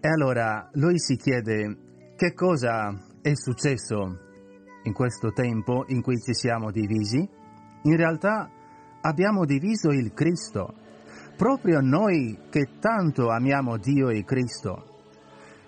E 0.00 0.08
allora 0.08 0.68
lui 0.72 0.98
si 0.98 1.16
chiede 1.16 1.76
che 2.16 2.32
cosa 2.32 2.92
è 3.26 3.34
successo 3.34 4.18
in 4.84 4.92
questo 4.92 5.32
tempo 5.32 5.84
in 5.88 6.00
cui 6.00 6.16
ci 6.20 6.32
siamo 6.32 6.70
divisi. 6.70 7.28
In 7.82 7.96
realtà 7.96 8.48
abbiamo 9.00 9.44
diviso 9.44 9.90
il 9.90 10.12
Cristo, 10.12 10.72
proprio 11.36 11.80
noi 11.80 12.38
che 12.50 12.78
tanto 12.78 13.30
amiamo 13.30 13.78
Dio 13.78 14.10
e 14.10 14.22
Cristo. 14.22 15.00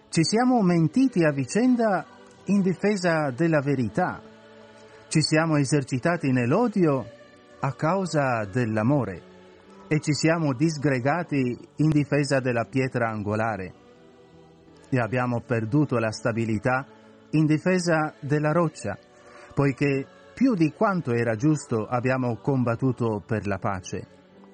Ci 0.09 0.23
siamo 0.23 0.63
mentiti 0.63 1.25
a 1.25 1.33
vicenda 1.33 2.07
in 2.45 2.61
difesa 2.61 3.33
della 3.33 3.61
verità. 3.61 4.23
Ci 5.09 5.21
siamo 5.21 5.57
esercitati 5.57 6.31
nell'odio 6.31 7.05
a 7.59 7.73
causa 7.73 8.45
dell'amore 8.45 9.23
e 9.89 9.99
ci 9.99 10.13
siamo 10.13 10.55
disgregati 10.55 11.59
in 11.75 11.89
difesa 11.89 12.39
della 12.39 12.67
pietra 12.71 13.09
angolare 13.09 13.75
e 14.91 15.01
abbiamo 15.01 15.41
perduto 15.41 15.99
la 15.99 16.13
stabilità 16.13 16.87
in 17.31 17.47
difesa 17.47 18.15
della 18.21 18.53
roccia, 18.53 18.99
poiché 19.55 20.07
più 20.35 20.55
di 20.55 20.73
quanto 20.73 21.13
era 21.13 21.35
giusto 21.35 21.87
abbiamo 21.87 22.37
combattuto 22.37 23.23
per 23.27 23.47
la 23.47 23.59
pace 23.59 24.07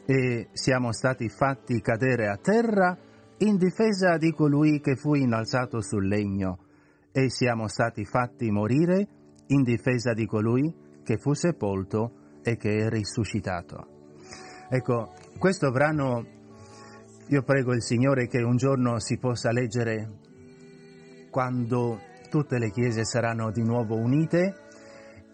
e 0.07 0.49
siamo 0.53 0.93
stati 0.93 1.29
fatti 1.29 1.81
cadere 1.81 2.29
a 2.29 2.37
terra 2.37 2.97
in 3.39 3.57
difesa 3.57 4.16
di 4.16 4.33
colui 4.33 4.81
che 4.81 4.97
fu 4.97 5.14
innalzato 5.14 5.81
sul 5.81 6.07
legno 6.07 6.59
e 7.12 7.31
siamo 7.31 7.68
stati 7.68 8.05
fatti 8.05 8.51
morire 8.51 9.07
in 9.49 9.62
difesa 9.62 10.12
di 10.12 10.27
colui 10.27 10.75
che 11.03 11.18
fu 11.18 11.33
sepolto 11.35 12.39
e 12.43 12.57
che 12.57 12.79
è 12.79 12.89
risuscitato. 12.89 13.87
Ecco, 14.68 15.12
questo 15.39 15.70
brano 15.70 16.27
io 17.29 17.43
prego 17.43 17.72
il 17.72 17.83
Signore 17.83 18.27
che 18.27 18.43
un 18.43 18.57
giorno 18.57 18.99
si 18.99 19.18
possa 19.18 19.51
leggere 19.51 20.18
quando 21.31 22.01
tutte 22.35 22.59
le 22.59 22.72
chiese 22.72 23.05
saranno 23.05 23.53
di 23.53 23.62
nuovo 23.62 23.95
unite 23.95 24.57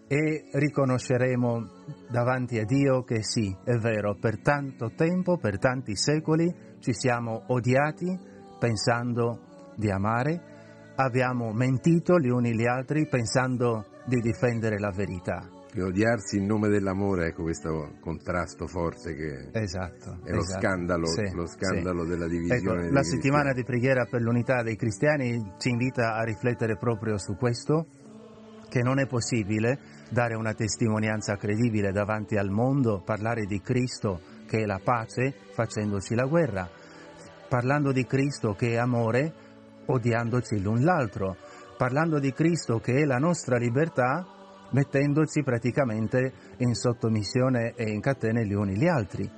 e 0.07 0.49
riconosceremo 0.51 1.67
davanti 2.11 2.59
a 2.59 2.63
Dio 2.63 3.01
che 3.01 3.23
sì, 3.23 3.51
è 3.63 3.75
vero, 3.77 4.17
per 4.19 4.39
tanto 4.39 4.91
tempo, 4.95 5.37
per 5.37 5.57
tanti 5.57 5.95
secoli 5.95 6.53
ci 6.77 6.93
siamo 6.93 7.45
odiati 7.47 8.15
pensando 8.59 9.73
di 9.77 9.89
amare, 9.89 10.93
abbiamo 10.97 11.51
mentito 11.53 12.19
gli 12.19 12.29
uni 12.29 12.53
gli 12.53 12.67
altri 12.67 13.07
pensando 13.07 13.83
di 14.05 14.19
difendere 14.19 14.77
la 14.77 14.91
verità. 14.91 15.60
E 15.73 15.81
odiarsi 15.81 16.37
in 16.37 16.45
nome 16.47 16.67
dell'amore, 16.67 17.27
ecco 17.27 17.43
questo 17.43 17.93
contrasto 18.01 18.67
forte 18.67 19.15
che 19.15 19.49
Esatto. 19.53 20.19
è 20.25 20.31
lo 20.31 20.39
esatto. 20.41 20.59
scandalo, 20.59 21.05
Sì, 21.05 21.31
lo 21.33 21.45
scandalo 21.47 22.03
sì. 22.03 22.09
della 22.09 22.27
divisione. 22.27 22.85
Ecco, 22.87 22.93
la 22.93 23.03
settimana 23.03 23.51
cristiani. 23.51 23.55
di 23.55 23.63
preghiera 23.63 24.05
per 24.05 24.21
l'unità 24.21 24.63
dei 24.63 24.75
cristiani 24.75 25.53
ci 25.59 25.69
invita 25.69 26.15
a 26.15 26.23
riflettere 26.23 26.75
proprio 26.75 27.17
su 27.17 27.37
questo, 27.37 27.85
che 28.67 28.81
non 28.81 28.99
è 28.99 29.07
possibile 29.07 29.79
dare 30.09 30.35
una 30.35 30.53
testimonianza 30.53 31.37
credibile 31.37 31.91
davanti 31.91 32.35
al 32.35 32.49
mondo, 32.49 33.01
parlare 33.05 33.45
di 33.45 33.61
Cristo 33.61 34.19
che 34.47 34.63
è 34.63 34.65
la 34.65 34.81
pace 34.83 35.33
facendoci 35.53 36.15
la 36.15 36.25
guerra, 36.25 36.69
parlando 37.47 37.93
di 37.93 38.05
Cristo 38.05 38.53
che 38.55 38.71
è 38.71 38.75
amore 38.77 39.33
odiandoci 39.85 40.61
l'un 40.61 40.83
l'altro, 40.83 41.37
parlando 41.77 42.19
di 42.19 42.33
Cristo 42.33 42.79
che 42.79 42.93
è 42.95 43.05
la 43.05 43.17
nostra 43.17 43.57
libertà 43.57 44.25
mettendoci 44.71 45.43
praticamente 45.43 46.33
in 46.57 46.73
sottomissione 46.73 47.73
e 47.75 47.89
in 47.89 48.01
catene 48.01 48.45
gli 48.45 48.53
uni 48.53 48.77
gli 48.77 48.87
altri. 48.87 49.29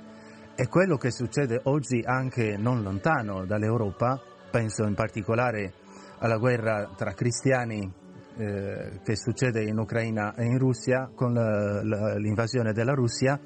È 0.54 0.68
quello 0.68 0.96
che 0.96 1.10
succede 1.10 1.60
oggi 1.64 2.00
anche 2.04 2.56
non 2.56 2.82
lontano 2.82 3.44
dall'Europa, 3.44 4.20
penso 4.50 4.84
in 4.84 4.94
particolare 4.94 5.72
alla 6.18 6.36
guerra 6.36 6.92
tra 6.96 7.12
cristiani 7.12 8.02
eh, 8.36 9.00
che 9.02 9.16
succede 9.16 9.62
in 9.64 9.78
Ucraina 9.78 10.34
e 10.34 10.44
in 10.44 10.58
Russia 10.58 11.10
con 11.14 11.32
l'invasione 11.32 12.72
della 12.72 12.92
Russia, 12.92 13.38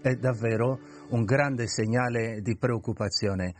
è 0.00 0.14
davvero 0.14 0.78
un 1.10 1.24
grande 1.24 1.66
segnale 1.66 2.40
di 2.42 2.56
preoccupazione. 2.56 3.54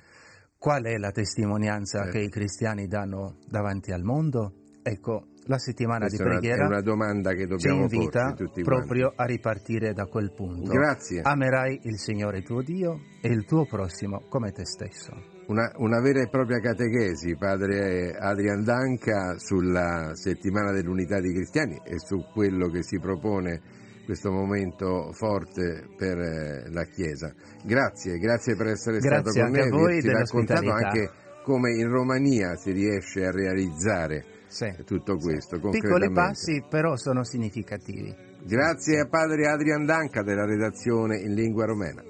Qual 0.58 0.84
è 0.84 0.96
la 0.96 1.10
testimonianza 1.10 2.02
Certo. 2.02 2.18
che 2.18 2.24
i 2.24 2.28
cristiani 2.28 2.86
danno 2.86 3.38
davanti 3.48 3.90
al 3.90 4.02
mondo? 4.02 4.52
Ecco, 4.82 5.26
la 5.46 5.58
settimana 5.58 6.06
Questa 6.06 6.22
di 6.22 6.30
preghiera 6.30 6.64
è 6.64 6.66
una 6.66 6.80
domanda 6.80 7.32
che 7.32 7.42
ci 7.42 7.46
dobbiamo 7.46 7.82
invita 7.82 8.26
porci 8.26 8.44
tutti 8.44 8.62
proprio 8.62 9.12
a 9.14 9.24
ripartire 9.24 9.92
da 9.92 10.06
quel 10.06 10.32
punto. 10.32 10.72
Grazie. 10.72 11.20
Amerai 11.22 11.80
il 11.84 11.98
Signore 11.98 12.42
tuo 12.42 12.62
Dio 12.62 13.00
e 13.20 13.28
il 13.28 13.44
tuo 13.44 13.66
prossimo 13.66 14.22
come 14.28 14.52
te 14.52 14.64
stesso. 14.64 15.30
Una, 15.46 15.72
una 15.78 16.00
vera 16.00 16.22
e 16.22 16.28
propria 16.28 16.60
catechesi, 16.60 17.36
padre 17.36 18.12
Adrian 18.16 18.62
Danca, 18.62 19.36
sulla 19.38 20.12
settimana 20.14 20.70
dell'unità 20.70 21.20
dei 21.20 21.34
cristiani 21.34 21.80
e 21.84 21.98
su 21.98 22.24
quello 22.32 22.68
che 22.68 22.82
si 22.84 22.98
propone 23.00 23.60
questo 24.04 24.30
momento 24.30 25.12
forte 25.12 25.88
per 25.96 26.18
eh, 26.18 26.70
la 26.70 26.84
Chiesa. 26.84 27.32
Grazie, 27.64 28.18
grazie 28.18 28.56
per 28.56 28.68
essere 28.68 28.98
Grazie 28.98 29.30
stato 29.30 29.50
con 29.50 29.56
a 29.56 29.64
e 29.64 29.68
averci 29.68 30.08
raccontato 30.08 30.70
anche 30.70 31.10
come 31.42 31.72
in 31.72 31.88
Romania 31.88 32.54
si 32.56 32.70
riesce 32.70 33.24
a 33.24 33.30
realizzare 33.32 34.24
Sì. 34.52 34.70
tutto 34.84 35.16
questo. 35.16 35.56
Piccoli 35.56 35.80
concretamente. 35.80 36.12
passi 36.12 36.62
però 36.68 36.94
sono 36.96 37.24
significativi. 37.24 38.14
Grazie 38.44 39.00
a 39.00 39.08
padre 39.08 39.48
Adrian 39.48 39.86
Danca 39.86 40.22
della 40.22 40.44
redazione 40.44 41.18
in 41.18 41.32
lingua 41.32 41.64
romena. 41.64 42.02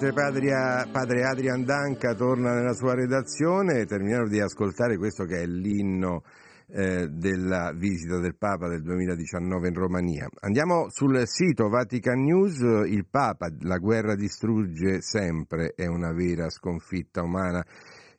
Mentre 0.00 0.14
padre, 0.14 0.88
padre 0.92 1.24
Adrian 1.24 1.64
Danca 1.64 2.14
torna 2.14 2.54
nella 2.54 2.72
sua 2.72 2.94
redazione, 2.94 3.84
terminiamo 3.84 4.28
di 4.28 4.38
ascoltare 4.38 4.96
questo 4.96 5.24
che 5.24 5.42
è 5.42 5.44
l'inno 5.44 6.22
eh, 6.68 7.08
della 7.08 7.72
visita 7.74 8.20
del 8.20 8.36
Papa 8.36 8.68
del 8.68 8.82
2019 8.82 9.66
in 9.66 9.74
Romania. 9.74 10.28
Andiamo 10.42 10.86
sul 10.88 11.20
sito 11.26 11.68
Vatican 11.68 12.22
News, 12.22 12.60
il 12.86 13.06
Papa, 13.10 13.48
la 13.62 13.78
guerra 13.78 14.14
distrugge 14.14 15.00
sempre, 15.00 15.72
è 15.74 15.86
una 15.86 16.12
vera 16.12 16.48
sconfitta 16.48 17.24
umana. 17.24 17.66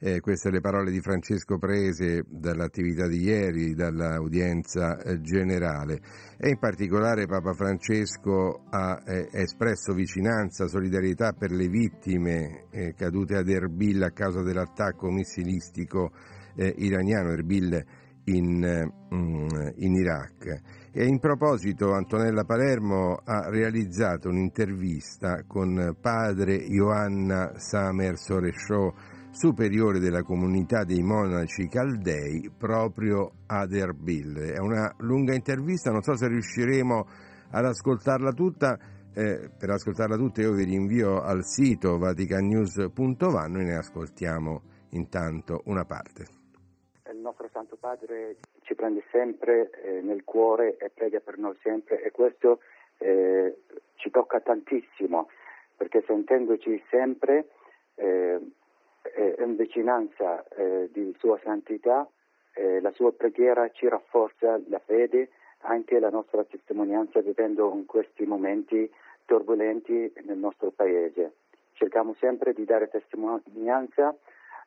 Eh, 0.02 0.22
queste 0.22 0.50
le 0.50 0.62
parole 0.62 0.92
di 0.92 1.02
Francesco 1.02 1.58
prese 1.58 2.24
dall'attività 2.26 3.06
di 3.06 3.22
ieri, 3.22 3.74
dall'udienza 3.74 4.98
eh, 4.98 5.20
generale 5.20 6.00
e 6.38 6.52
in 6.52 6.58
particolare 6.58 7.26
Papa 7.26 7.52
Francesco 7.52 8.62
ha 8.70 8.98
eh, 9.06 9.28
espresso 9.30 9.92
vicinanza, 9.94 10.70
solidarietà 10.70 11.34
per 11.34 11.52
le 11.52 11.68
vittime 11.68 12.68
eh, 12.72 12.94
cadute 12.94 13.36
ad 13.36 13.50
Erbil 13.50 14.02
a 14.02 14.12
causa 14.12 14.42
dell'attacco 14.42 15.10
missilistico 15.12 16.12
eh, 16.56 16.74
iraniano, 16.78 17.32
Erbil 17.32 17.86
in, 18.24 18.92
mm, 19.14 19.48
in 19.76 19.96
Iraq. 19.96 20.62
E 20.92 21.06
in 21.06 21.20
proposito 21.20 21.94
Antonella 21.94 22.46
Palermo 22.46 23.20
ha 23.24 23.50
realizzato 23.50 24.30
un'intervista 24.30 25.44
con 25.46 25.98
padre 26.00 26.56
Ioanna 26.56 27.58
Samer 27.58 28.18
Soresciò, 28.18 28.94
superiore 29.32 30.00
della 30.00 30.24
comunità 30.24 30.84
dei 30.84 31.02
monaci 31.02 31.68
caldei 31.68 32.52
proprio 32.58 33.32
ad 33.48 33.74
Erbil. 33.74 34.36
È 34.56 34.60
una 34.60 34.94
lunga 35.00 35.34
intervista, 35.34 35.92
non 35.92 36.02
so 36.02 36.16
se 36.16 36.28
riusciremo 36.28 37.06
ad 37.52 37.66
ascoltarla 37.66 38.32
tutta. 38.32 38.78
Eh, 39.14 39.50
per 39.58 39.70
ascoltarla 39.72 40.16
tutta 40.16 40.42
io 40.42 40.54
vi 40.54 40.64
rinvio 40.64 41.22
al 41.22 41.44
sito 41.44 41.98
vaticannews.va, 41.98 43.48
noi 43.48 43.66
ne 43.66 43.76
ascoltiamo 43.76 44.62
intanto 44.92 45.62
una 45.66 45.84
parte. 45.84 46.26
Il 47.12 47.20
nostro 47.20 47.50
Santo 47.52 47.76
Padre 47.76 48.38
ci 48.62 48.76
prende 48.76 49.04
sempre 49.12 49.72
eh, 49.84 50.02
nel 50.02 50.24
cuore 50.24 50.78
e 50.78 50.90
prega 50.90 51.20
per 51.20 51.38
noi 51.38 51.58
sempre 51.64 52.04
e 52.04 52.12
questo 52.12 52.60
eh, 52.98 53.64
ci 53.96 54.10
tocca 54.12 54.40
tantissimo 54.40 55.28
perché 55.76 56.04
sentendoci 56.06 56.82
sempre 56.90 57.48
eh, 57.96 58.40
eh, 59.14 59.36
in 59.40 59.56
vicinanza 59.56 60.46
eh, 60.50 60.90
di 60.92 61.16
Sua 61.20 61.40
Santità, 61.44 62.08
eh, 62.54 62.82
la 62.82 62.92
sua 62.92 63.12
preghiera 63.14 63.70
ci 63.70 63.88
rafforza 63.88 64.60
la 64.68 64.80
fede, 64.80 65.30
anche 65.62 66.00
la 66.00 66.10
nostra 66.10 66.44
testimonianza 66.44 67.22
vivendo 67.22 67.72
in 67.74 67.86
questi 67.86 68.26
momenti 68.26 68.90
turbolenti 69.26 70.12
nel 70.26 70.38
nostro 70.38 70.72
Paese. 70.72 71.34
Cerchiamo 71.74 72.16
sempre 72.20 72.54
di 72.54 72.66
dare 72.66 72.90
testimonianza 72.90 74.16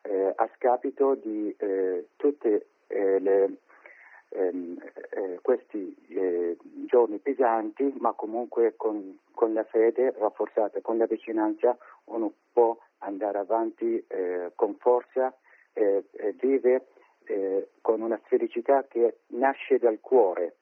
eh, 0.01 0.33
a 0.35 0.49
scapito 0.55 1.15
di 1.15 1.53
eh, 1.57 2.07
tutte 2.15 2.67
eh, 2.87 3.57
ehm, 4.29 4.77
eh, 5.09 5.39
questi 5.41 5.95
giorni 6.85 7.17
pesanti, 7.17 7.93
ma 7.99 8.13
comunque 8.13 8.73
con, 8.75 9.17
con 9.31 9.53
la 9.53 9.63
fede 9.63 10.13
rafforzata, 10.17 10.79
con 10.81 10.97
la 10.97 11.05
vicinanza 11.05 11.77
uno 12.05 12.31
può 12.51 12.77
andare 13.03 13.37
avanti 13.37 14.03
eh, 14.07 14.51
con 14.55 14.75
forza 14.79 15.35
e 15.73 16.05
vive 16.39 16.87
eh, 17.25 17.69
con 17.81 18.01
una 18.01 18.19
felicità 18.25 18.85
che 18.87 19.21
nasce 19.27 19.77
dal 19.77 19.99
cuore. 19.99 20.57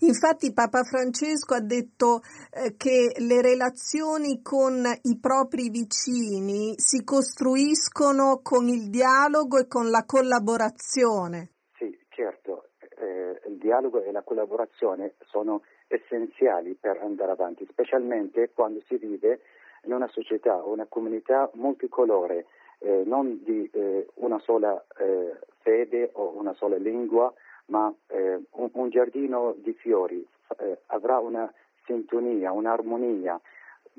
Infatti 0.00 0.52
Papa 0.52 0.82
Francesco 0.82 1.54
ha 1.54 1.60
detto 1.60 2.20
eh, 2.52 2.76
che 2.76 3.12
le 3.18 3.40
relazioni 3.40 4.42
con 4.42 4.84
i 5.02 5.18
propri 5.18 5.70
vicini 5.70 6.74
si 6.76 7.02
costruiscono 7.02 8.40
con 8.42 8.68
il 8.68 8.90
dialogo 8.90 9.58
e 9.58 9.66
con 9.66 9.90
la 9.90 10.04
collaborazione. 10.06 11.52
Sì, 11.78 11.98
certo, 12.10 12.68
eh, 12.78 13.40
il 13.48 13.56
dialogo 13.56 14.02
e 14.02 14.12
la 14.12 14.22
collaborazione 14.22 15.14
sono 15.24 15.62
essenziali 15.88 16.74
per 16.74 16.98
andare 16.98 17.32
avanti, 17.32 17.66
specialmente 17.70 18.50
quando 18.52 18.82
si 18.86 18.96
vive 18.96 19.40
in 19.86 19.92
una 19.92 20.08
società 20.08 20.62
una 20.62 20.86
comunità 20.88 21.50
multicolore, 21.54 22.46
eh, 22.78 23.02
non 23.06 23.42
di 23.42 23.68
eh, 23.72 24.06
una 24.14 24.38
sola 24.40 24.84
eh, 24.98 25.38
fede 25.60 26.10
o 26.14 26.36
una 26.36 26.52
sola 26.54 26.76
lingua, 26.76 27.32
ma 27.66 27.92
eh, 28.08 28.40
un, 28.50 28.70
un, 28.72 28.90
giardino 28.90 29.54
di 29.58 29.72
fiori 29.74 30.24
eh, 30.58 30.78
avrà 30.86 31.18
una 31.18 31.50
sintonia, 31.84 32.52
un'armonia, 32.52 33.40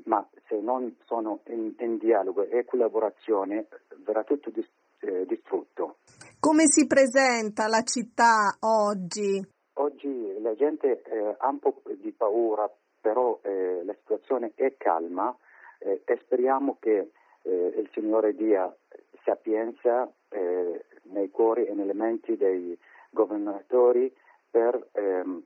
ma 0.04 0.26
se 0.46 0.60
non 0.60 0.94
sono 1.04 1.40
in, 1.48 1.74
in 1.78 1.98
dialogo 1.98 2.44
e 2.44 2.64
collaborazione 2.64 3.66
verrà 4.04 4.22
tutto 4.24 4.50
dis, 4.50 4.68
eh, 5.00 5.26
distrutto. 5.26 5.96
Come 6.38 6.66
si 6.66 6.86
presenta 6.86 7.66
la 7.66 7.82
città 7.82 8.56
oggi? 8.60 9.44
Oggi 9.74 10.40
la 10.40 10.54
gente 10.54 11.02
ha 11.38 11.48
un 11.48 11.58
po' 11.58 11.82
di 11.96 12.12
paura, 12.12 12.68
però 13.00 13.38
la 13.42 13.94
situazione 14.00 14.52
è 14.54 14.74
calma 14.76 15.36
eh, 15.78 16.02
e 16.04 16.18
speriamo 16.22 16.76
che 16.80 17.10
eh, 17.42 17.74
il 17.76 17.88
Signore 17.92 18.34
dia 18.34 18.74
sapienza 19.24 20.10
eh, 20.30 20.84
nei 21.02 21.30
cuori 21.30 21.66
e 21.66 21.74
nelle 21.74 21.94
menti 21.94 22.36
dei 22.36 22.78
governatori 23.10 24.14
per 24.50 24.88
ehm, 24.92 25.42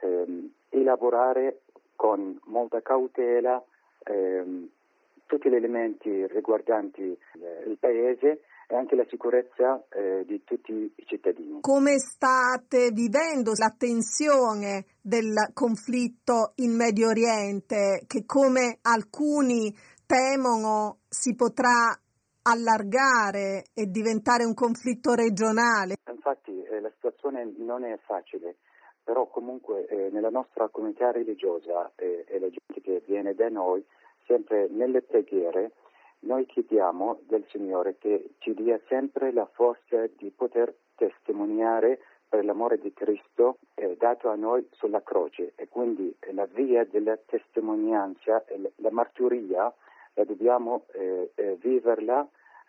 ehm, 0.00 0.52
elaborare 0.70 1.60
con 1.96 2.38
molta 2.44 2.80
cautela 2.80 3.62
ehm, 4.04 4.68
tutti 5.26 5.48
gli 5.48 5.54
elementi 5.54 6.26
riguardanti 6.26 7.18
il 7.66 7.76
Paese 7.78 8.42
e 8.68 8.74
anche 8.74 8.96
la 8.96 9.06
sicurezza 9.08 9.84
eh, 9.90 10.24
di 10.26 10.42
tutti 10.44 10.72
i 10.72 11.04
cittadini. 11.06 11.60
Come 11.60 11.98
state 11.98 12.90
vivendo 12.90 13.52
la 13.56 13.74
tensione 13.76 14.86
del 15.00 15.50
conflitto 15.52 16.52
in 16.56 16.74
Medio 16.74 17.08
Oriente 17.08 18.04
che 18.06 18.24
come 18.24 18.78
alcuni 18.82 19.74
temono 20.06 20.98
si 21.08 21.34
potrà 21.34 21.96
allargare 22.42 23.64
e 23.72 23.86
diventare 23.86 24.44
un 24.44 24.54
conflitto 24.54 25.14
regionale? 25.14 25.94
Infatti 26.10 26.62
eh, 26.62 26.80
la 26.80 26.90
situazione 26.94 27.52
non 27.58 27.84
è 27.84 27.98
facile, 28.04 28.56
però 29.02 29.26
comunque 29.26 29.86
eh, 29.86 30.10
nella 30.10 30.30
nostra 30.30 30.68
comunità 30.68 31.10
religiosa 31.10 31.92
eh, 31.96 32.24
e 32.28 32.38
la 32.38 32.48
gente 32.48 32.80
che 32.82 33.02
viene 33.06 33.34
da 33.34 33.48
noi, 33.48 33.84
sempre 34.26 34.68
nelle 34.70 35.02
preghiere, 35.02 35.72
noi 36.22 36.46
chiediamo 36.46 37.20
del 37.26 37.44
Signore 37.48 37.96
che 37.98 38.30
ci 38.38 38.54
dia 38.54 38.80
sempre 38.88 39.32
la 39.32 39.46
forza 39.46 40.06
di 40.16 40.30
poter 40.30 40.74
testimoniare 40.94 42.00
per 42.28 42.44
l'amore 42.44 42.78
di 42.78 42.92
Cristo 42.92 43.58
eh, 43.74 43.96
dato 43.98 44.30
a 44.30 44.34
noi 44.34 44.66
sulla 44.72 45.02
croce. 45.02 45.52
E 45.56 45.68
quindi 45.68 46.14
la 46.32 46.46
via 46.46 46.84
della 46.84 47.16
testimonianza, 47.16 48.44
la 48.76 48.90
marturia, 48.90 49.72
la 50.14 50.24
dobbiamo 50.24 50.84
eh, 50.92 51.30
eh, 51.34 51.56
viverla, 51.60 52.26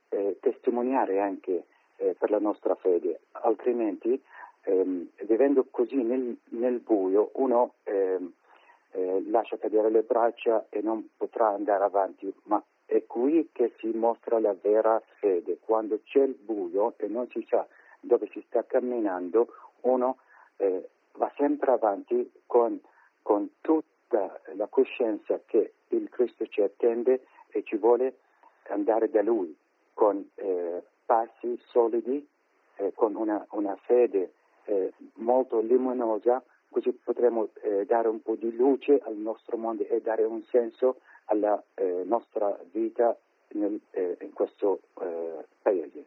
eh, 0.09 0.37
testimoniare 0.39 1.19
anche 1.19 1.65
eh, 1.97 2.15
per 2.17 2.29
la 2.29 2.39
nostra 2.39 2.75
fede, 2.75 3.21
altrimenti 3.31 4.21
ehm, 4.63 5.07
vivendo 5.25 5.65
così 5.69 6.01
nel, 6.01 6.37
nel 6.49 6.79
buio 6.79 7.31
uno 7.35 7.75
ehm, 7.83 8.33
eh, 8.91 9.23
lascia 9.27 9.57
cadere 9.57 9.89
le 9.89 10.01
braccia 10.01 10.65
e 10.69 10.81
non 10.81 11.09
potrà 11.17 11.49
andare 11.49 11.83
avanti, 11.83 12.33
ma 12.43 12.63
è 12.85 13.05
qui 13.05 13.49
che 13.51 13.73
si 13.77 13.87
mostra 13.87 14.39
la 14.39 14.55
vera 14.59 15.01
fede, 15.19 15.57
quando 15.59 15.99
c'è 16.03 16.23
il 16.23 16.35
buio 16.35 16.93
e 16.97 17.07
non 17.07 17.27
si 17.29 17.45
sa 17.49 17.65
dove 17.99 18.27
si 18.31 18.43
sta 18.47 18.63
camminando, 18.65 19.47
uno 19.81 20.17
eh, 20.57 20.89
va 21.13 21.31
sempre 21.37 21.71
avanti 21.71 22.31
con, 22.45 22.79
con, 23.21 23.49
tutta 23.61 24.39
la 24.55 24.67
coscienza 24.67 25.39
che 25.45 25.73
il 25.89 26.09
Cristo 26.09 26.45
ci 26.47 26.61
attende 26.61 27.25
e 27.49 27.63
ci 27.63 27.77
vuole 27.77 28.17
andare 28.67 29.09
da 29.09 29.21
Lui 29.21 29.55
con 29.93 30.27
eh, 30.35 30.83
passi 31.05 31.59
solidi, 31.67 32.27
eh, 32.75 32.91
con 32.93 33.15
una, 33.15 33.45
una 33.51 33.75
fede 33.75 34.33
eh, 34.65 34.91
molto 35.15 35.61
luminosa, 35.61 36.43
così 36.69 36.91
potremo 36.91 37.49
eh, 37.61 37.85
dare 37.85 38.07
un 38.07 38.21
po' 38.21 38.35
di 38.35 38.53
luce 38.55 38.99
al 39.03 39.15
nostro 39.15 39.57
mondo 39.57 39.85
e 39.85 40.01
dare 40.01 40.23
un 40.23 40.43
senso 40.43 40.97
alla 41.25 41.61
eh, 41.75 42.03
nostra 42.05 42.57
vita 42.71 43.17
nel, 43.53 43.79
eh, 43.91 44.17
in 44.21 44.33
questo 44.33 44.81
eh, 44.99 45.45
paese. 45.61 46.05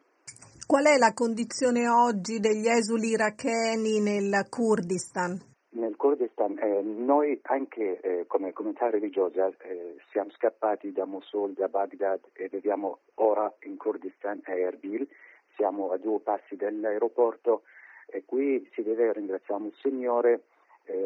Qual 0.65 0.85
è 0.85 0.97
la 0.97 1.13
condizione 1.13 1.87
oggi 1.87 2.39
degli 2.39 2.67
esuli 2.67 3.09
iracheni 3.09 4.01
nel 4.01 4.47
Kurdistan? 4.49 5.39
Nel 5.69 5.95
Kurdistan 5.95 6.57
eh, 6.59 6.81
noi 6.81 7.39
anche 7.43 7.99
eh, 8.01 8.25
come 8.27 8.51
comunità 8.51 8.89
religiosa 8.89 9.47
eh, 9.59 9.95
siamo 10.11 10.29
scappati 10.31 10.91
da 10.91 11.05
Mosul, 11.05 11.53
da 11.53 11.67
Baghdad 11.67 12.19
e 12.33 12.49
viviamo 12.49 12.99
ora 13.15 13.51
in 13.61 13.77
Kurdistan 13.77 14.41
a 14.43 14.55
Erbil, 14.57 15.07
siamo 15.55 15.91
a 15.91 15.97
due 15.97 16.19
passi 16.19 16.55
dall'aeroporto 16.55 17.63
e 18.07 18.23
qui 18.25 18.69
si 18.73 18.83
deve 18.83 19.13
ringraziare 19.13 19.65
il 19.65 19.73
Signore 19.81 20.43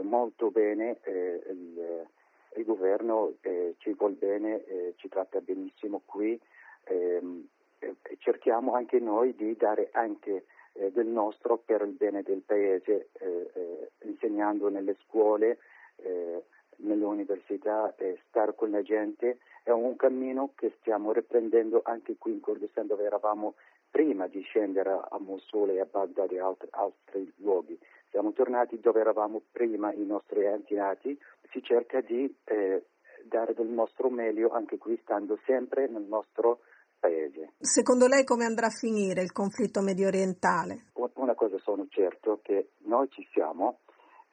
molto 0.03 0.51
bene, 0.51 0.99
il, 1.05 2.05
il, 2.55 2.65
governo 2.65 3.33
eh, 3.41 3.75
ci 3.77 3.93
vuole 3.93 4.15
bene, 4.15 4.93
ci 4.97 5.07
tratta 5.07 5.39
benissimo 5.41 6.01
qui 6.05 6.39
ehm, 6.85 7.47
e 7.79 7.95
cerchiamo 8.19 8.73
anche 8.73 8.99
noi 8.99 9.35
di 9.35 9.55
dare 9.57 9.89
anche 9.93 10.45
eh, 10.73 10.91
del 10.91 11.07
nostro 11.07 11.57
per 11.57 11.81
il 11.81 11.93
bene 11.93 12.21
del 12.23 12.41
paese, 12.45 13.09
eh, 13.13 13.51
eh, 13.53 13.91
insegnando 14.03 14.69
nelle 14.69 14.95
scuole, 15.05 15.57
eh, 15.97 16.43
nelle 16.77 17.03
università, 17.03 17.93
stare 18.27 18.55
con 18.55 18.71
la 18.71 18.81
gente. 18.81 19.39
È 19.63 19.71
un 19.71 19.95
cammino 19.95 20.53
che 20.55 20.73
stiamo 20.79 21.11
riprendendo 21.11 21.81
anche 21.83 22.15
qui 22.17 22.31
in 22.31 22.39
Kurdistan 22.39 22.87
dove 22.87 23.03
eravamo 23.03 23.55
prima 23.89 24.27
di 24.27 24.41
scendere 24.41 24.89
a 24.89 25.19
Mosul 25.19 25.71
e 25.71 25.79
a 25.79 25.87
Baghdad 25.89 26.31
e 26.31 26.39
altri, 26.39 26.67
altri 26.71 27.31
luoghi. 27.37 27.77
Siamo 28.11 28.33
tornati 28.33 28.77
dove 28.81 28.99
eravamo 28.99 29.41
prima 29.51 29.93
i 29.93 30.05
nostri 30.05 30.45
antenati. 30.45 31.17
Si 31.49 31.63
cerca 31.63 32.01
di 32.01 32.33
eh, 32.43 32.85
dare 33.23 33.53
del 33.53 33.67
nostro 33.67 34.09
meglio 34.09 34.49
anche 34.49 34.77
qui 34.77 34.99
stando 35.01 35.39
sempre 35.45 35.87
nel 35.87 36.03
nostro 36.03 36.59
paese. 36.99 37.53
Secondo 37.59 38.07
lei 38.07 38.25
come 38.25 38.43
andrà 38.43 38.67
a 38.67 38.69
finire 38.69 39.21
il 39.21 39.31
conflitto 39.31 39.79
medio 39.79 40.07
orientale? 40.07 40.91
Una 41.13 41.35
cosa 41.35 41.57
sono 41.59 41.87
certo 41.89 42.39
che 42.43 42.71
noi 42.79 43.09
ci 43.11 43.25
siamo, 43.31 43.79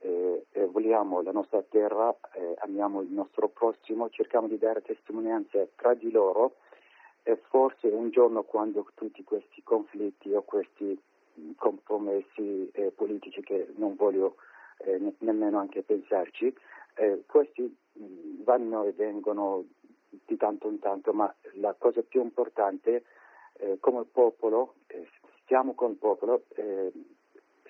eh, 0.01 0.45
vogliamo 0.73 1.23
la 1.23 1.33
nostra 1.33 1.63
terra, 1.63 2.15
eh, 2.35 2.55
amiamo 2.59 3.03
il 3.03 3.13
nostro 3.13 3.49
prossimo, 3.49 4.11
cerchiamo 4.11 4.49
di 4.49 4.59
dare 4.59 4.83
testimonianza 4.83 5.65
tra 5.77 5.95
di 5.95 6.11
loro 6.11 6.57
e 7.23 7.37
forse 7.49 7.87
un 7.87 8.11
giorno 8.11 8.43
quando 8.43 8.85
tutti 8.95 9.23
questi 9.23 9.63
conflitti 9.63 10.33
o 10.33 10.43
questi 10.43 11.01
compromessi 11.57 12.71
eh, 12.73 12.91
politici 12.91 13.43
che 13.43 13.73
non 13.77 13.95
voglio 13.97 14.37
eh, 14.79 14.99
ne- 14.99 15.15
nemmeno 15.19 15.59
anche 15.59 15.83
pensarci, 15.83 16.55
eh, 16.95 17.23
questi 17.27 17.75
vanno 18.45 18.85
e 18.85 18.93
vengono 18.93 19.65
di 20.09 20.37
tanto 20.37 20.69
in 20.69 20.79
tanto, 20.79 21.13
ma 21.13 21.33
la 21.55 21.75
cosa 21.77 22.03
più 22.03 22.23
importante 22.23 23.05
eh, 23.59 23.79
come 23.81 24.05
popolo, 24.05 24.75
stiamo 25.43 25.75
con 25.75 25.93
il 25.93 25.97
popolo, 25.97 26.45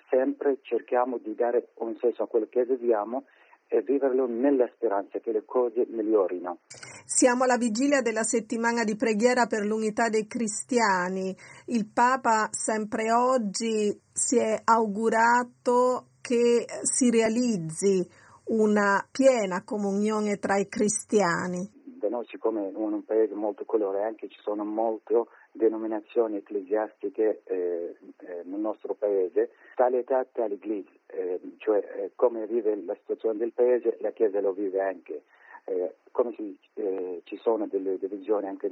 sempre 0.09 0.59
cerchiamo 0.61 1.17
di 1.17 1.33
dare 1.35 1.69
un 1.75 1.95
senso 1.97 2.23
a 2.23 2.27
quello 2.27 2.47
che 2.49 2.65
viviamo 2.65 3.25
e 3.69 3.81
viverlo 3.81 4.25
nella 4.25 4.69
speranza 4.75 5.19
che 5.19 5.31
le 5.31 5.45
cose 5.45 5.85
migliorino. 5.87 6.57
Siamo 7.05 7.43
alla 7.43 7.57
vigilia 7.57 8.01
della 8.01 8.23
settimana 8.23 8.83
di 8.83 8.95
preghiera 8.95 9.45
per 9.45 9.63
l'unità 9.63 10.09
dei 10.09 10.27
cristiani. 10.27 11.35
Il 11.67 11.87
Papa 11.87 12.49
sempre 12.51 13.11
oggi 13.11 13.97
si 14.11 14.37
è 14.37 14.59
augurato 14.65 16.07
che 16.19 16.65
si 16.81 17.11
realizzi 17.11 18.05
una 18.45 19.05
piena 19.11 19.63
comunione 19.63 20.37
tra 20.37 20.57
i 20.57 20.67
cristiani 20.67 21.77
da 21.99 22.07
noi 22.07 22.25
siccome 22.27 22.69
in 22.69 22.75
un 22.75 23.03
paese 23.03 23.35
molto 23.35 23.65
colorante 23.65 24.29
ci 24.29 24.39
sono 24.41 24.63
molte 24.63 25.25
denominazioni 25.51 26.37
ecclesiastiche 26.37 27.41
eh, 27.43 27.95
eh, 28.17 28.41
nel 28.45 28.59
nostro 28.59 28.95
paese, 28.95 29.51
tale 29.75 29.99
età, 29.99 30.25
tale 30.31 30.55
iglesia, 30.55 30.98
eh, 31.11 31.39
cioè 31.57 31.77
eh, 31.79 32.11
come 32.15 32.45
vive 32.47 32.75
la 32.83 32.95
situazione 32.95 33.37
del 33.37 33.51
paese, 33.51 33.97
la 34.01 34.11
Chiesa 34.11 34.39
lo 34.41 34.53
vive 34.53 34.81
anche. 34.81 35.23
Eh, 35.65 35.95
come 36.11 36.33
si, 36.35 36.57
eh, 36.75 37.21
ci 37.25 37.37
sono 37.37 37.67
delle 37.67 37.97
divisioni 37.97 38.47
anche 38.47 38.69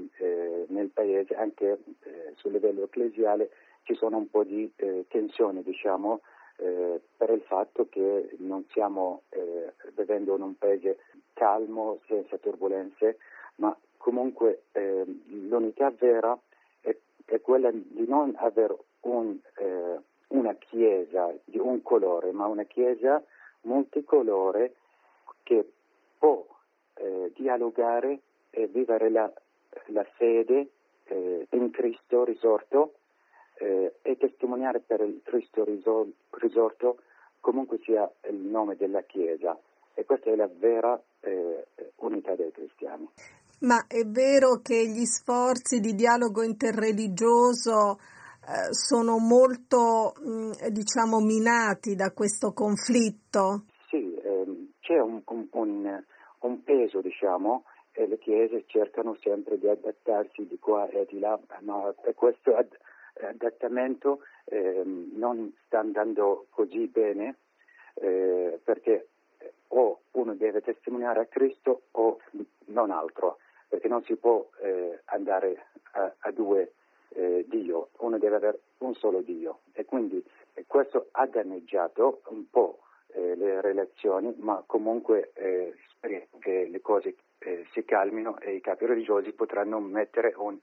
nel 0.67 0.89
paese, 0.89 1.35
anche 1.35 1.77
sul 2.35 2.53
livello 2.53 2.83
ecclesiale, 2.83 3.51
ci 3.83 3.93
sono 3.93 4.17
un 4.17 4.29
po' 4.29 4.43
di 4.43 4.71
tensioni, 5.07 5.61
diciamo, 5.61 6.21
eh, 6.57 6.99
per 7.15 7.29
il 7.29 7.41
fatto 7.41 7.87
che 7.87 8.35
non 8.39 8.65
stiamo 8.69 9.23
eh, 9.29 9.73
vivendo 9.95 10.35
in 10.35 10.41
un 10.41 10.57
paese 10.57 10.97
calmo, 11.33 11.99
senza 12.07 12.37
turbulenze, 12.37 13.17
ma 13.55 13.75
comunque 13.97 14.63
eh, 14.71 15.03
l'unità 15.25 15.91
vera 15.91 16.37
è, 16.81 16.95
è, 17.25 17.41
quella 17.41 17.69
di 17.71 18.05
non 18.07 18.33
avere 18.37 18.75
un, 19.01 19.37
eh, 19.57 19.99
una 20.29 20.53
chiesa 20.55 21.33
di 21.45 21.57
un 21.57 21.81
colore, 21.81 22.31
ma 22.31 22.47
una 22.47 22.63
chiesa 22.63 23.23
multicolore 23.61 24.75
che 25.43 25.71
può 26.17 26.45
eh, 26.95 27.31
dialogare 27.35 28.19
e 28.49 28.67
vivere 28.67 29.09
la, 29.09 29.31
la 29.87 30.03
fede 30.15 30.69
eh, 31.05 31.47
in 31.51 31.71
Cristo 31.71 32.23
risorto 32.23 32.93
eh, 33.59 33.95
e 34.01 34.17
testimoniare 34.17 34.79
per 34.79 35.01
il 35.01 35.21
Cristo 35.23 35.63
risorto 35.63 36.97
comunque 37.39 37.79
sia 37.83 38.09
il 38.29 38.35
nome 38.35 38.75
della 38.75 39.01
Chiesa 39.01 39.57
e 39.93 40.05
questa 40.05 40.31
è 40.31 40.35
la 40.35 40.49
vera 40.51 41.01
eh, 41.21 41.67
unità 41.97 42.35
dei 42.35 42.51
cristiani. 42.51 43.07
Ma 43.59 43.87
è 43.87 44.03
vero 44.05 44.59
che 44.61 44.87
gli 44.87 45.05
sforzi 45.05 45.79
di 45.79 45.95
dialogo 45.95 46.43
interreligioso 46.43 47.97
eh, 48.47 48.73
sono 48.73 49.17
molto, 49.17 50.13
mh, 50.23 50.69
diciamo, 50.69 51.19
minati 51.19 51.95
da 51.95 52.11
questo 52.11 52.53
conflitto? 52.53 53.65
Sì, 53.89 54.15
ehm, 54.23 54.71
c'è 54.79 54.99
un, 54.99 55.21
un, 55.25 55.47
un, 55.51 56.03
un 56.39 56.63
peso, 56.63 57.01
diciamo, 57.01 57.65
e 57.91 58.07
le 58.07 58.17
chiese 58.19 58.63
cercano 58.67 59.17
sempre 59.21 59.57
di 59.57 59.67
adattarsi 59.67 60.47
di 60.47 60.57
qua 60.59 60.87
e 60.87 61.05
di 61.09 61.19
là, 61.19 61.37
ma 61.61 61.93
questo 62.15 62.55
adattamento 63.19 64.19
eh, 64.45 64.83
non 64.85 65.53
sta 65.65 65.79
andando 65.79 66.45
così 66.51 66.87
bene 66.87 67.37
eh, 67.95 68.59
perché 68.63 69.07
o 69.69 69.99
uno 70.11 70.35
deve 70.35 70.61
testimoniare 70.61 71.21
a 71.21 71.25
Cristo 71.25 71.81
o 71.91 72.19
non 72.67 72.91
altro, 72.91 73.39
perché 73.67 73.87
non 73.87 74.03
si 74.03 74.15
può 74.15 74.47
eh, 74.61 75.01
andare 75.05 75.65
a, 75.91 76.13
a 76.19 76.31
due 76.31 76.73
eh, 77.09 77.45
Dio, 77.47 77.89
uno 77.99 78.17
deve 78.17 78.35
avere 78.35 78.59
un 78.79 78.93
solo 78.95 79.21
Dio. 79.21 79.59
E 79.73 79.85
quindi 79.85 80.23
eh, 80.53 80.65
questo 80.67 81.07
ha 81.11 81.25
danneggiato 81.27 82.21
un 82.27 82.49
po' 82.49 82.79
eh, 83.13 83.35
le 83.35 83.61
relazioni, 83.61 84.33
ma 84.39 84.63
comunque 84.65 85.31
eh, 85.33 85.73
speriamo 85.89 86.37
che 86.39 86.67
le 86.69 86.81
cose 86.81 87.15
eh, 87.39 87.65
si 87.71 87.83
calmino 87.83 88.39
e 88.39 88.55
i 88.55 88.61
capi 88.61 88.85
religiosi 88.85 89.31
potranno 89.31 89.79
mettere 89.79 90.33
un, 90.37 90.57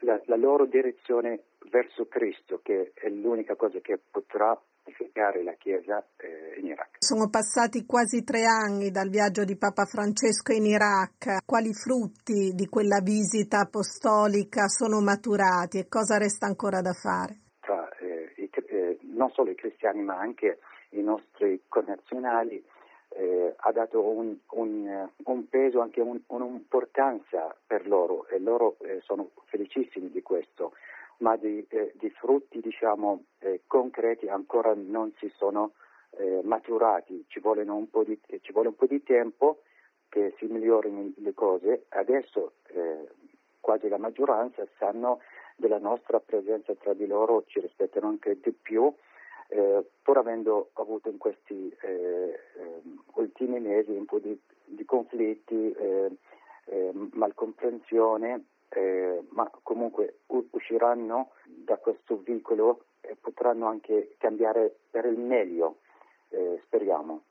la, 0.00 0.20
la 0.24 0.36
loro 0.36 0.64
direzione 0.66 1.42
verso 1.70 2.06
Cristo, 2.06 2.60
che 2.62 2.92
è 2.94 3.08
l'unica 3.08 3.54
cosa 3.56 3.78
che 3.80 3.98
potrà 4.10 4.58
pacificare 4.88 5.42
la 5.42 5.52
Chiesa 5.52 6.04
eh, 6.16 6.58
in 6.60 6.66
Iraq. 6.66 6.96
Sono 6.98 7.28
passati 7.28 7.84
quasi 7.84 8.24
tre 8.24 8.44
anni 8.44 8.90
dal 8.90 9.08
viaggio 9.08 9.44
di 9.44 9.56
Papa 9.56 9.84
Francesco 9.84 10.52
in 10.52 10.64
Iraq. 10.64 11.44
Quali 11.44 11.72
frutti 11.72 12.52
di 12.54 12.66
quella 12.68 13.00
visita 13.00 13.60
apostolica 13.60 14.66
sono 14.68 15.00
maturati 15.00 15.78
e 15.78 15.88
cosa 15.88 16.16
resta 16.16 16.46
ancora 16.46 16.80
da 16.80 16.92
fare? 16.92 17.36
Tra, 17.60 17.88
eh, 17.98 18.32
i, 18.36 18.50
eh, 18.66 18.98
non 19.02 19.30
solo 19.30 19.50
i 19.50 19.54
cristiani 19.54 20.02
ma 20.02 20.18
anche 20.18 20.58
i 20.90 21.02
nostri 21.02 21.62
connazionali 21.68 22.64
eh, 23.10 23.54
ha 23.56 23.72
dato 23.72 24.02
un, 24.02 24.36
un, 24.52 25.08
un, 25.24 25.48
peso, 25.48 25.80
anche 25.80 26.00
un, 26.00 26.20
un'importanza 26.26 27.54
per 27.66 27.86
loro 27.86 28.26
e 28.28 28.38
loro 28.38 28.76
eh, 28.80 29.00
sono 29.02 29.30
felicissimi 29.46 30.10
di 30.10 30.22
questo 30.22 30.72
ma 31.18 31.36
di, 31.36 31.64
eh, 31.68 31.92
di 31.96 32.10
frutti 32.10 32.60
diciamo, 32.60 33.24
eh, 33.38 33.62
concreti 33.66 34.28
ancora 34.28 34.74
non 34.74 35.12
si 35.18 35.32
sono 35.36 35.72
eh, 36.10 36.40
maturati, 36.42 37.24
ci 37.28 37.40
di, 37.40 38.20
ci 38.40 38.52
vuole, 38.52 38.68
un 38.68 38.76
po' 38.76 38.86
di 38.86 39.02
tempo 39.02 39.62
che 40.08 40.34
si 40.38 40.46
migliorino 40.46 41.12
le 41.16 41.34
cose. 41.34 41.86
Adesso 41.90 42.52
eh, 42.68 43.08
quasi 43.60 43.88
la 43.88 43.98
maggioranza 43.98 44.66
sanno 44.78 45.20
della 45.56 45.78
nostra 45.78 46.20
presenza 46.20 46.74
tra 46.74 46.94
di 46.94 47.06
loro, 47.06 47.44
ci 47.46 47.60
rispettano 47.60 48.08
anche 48.08 48.38
di 48.40 48.52
più, 48.52 48.92
eh, 49.48 49.84
pur 50.02 50.18
avendo 50.18 50.70
avuto 50.74 51.08
in 51.08 51.18
questi 51.18 51.74
eh, 51.80 52.40
ultimi 53.14 53.58
mesi 53.58 53.90
un 53.90 54.04
po' 54.04 54.18
di, 54.18 54.38
di 54.64 54.84
conflitti, 54.84 55.74
malcomprensione 57.12 58.44
eh, 58.70 59.24
ma 59.30 59.50
comunque 59.62 60.20
usciranno 60.26 61.30
da 61.44 61.76
questo 61.76 62.18
vicolo 62.18 62.84
e 63.00 63.16
potranno 63.20 63.66
anche 63.66 64.14
cambiare 64.18 64.74
per 64.90 65.06
il 65.06 65.18
meglio, 65.18 65.78
eh, 66.30 66.60
speriamo. 66.64 67.22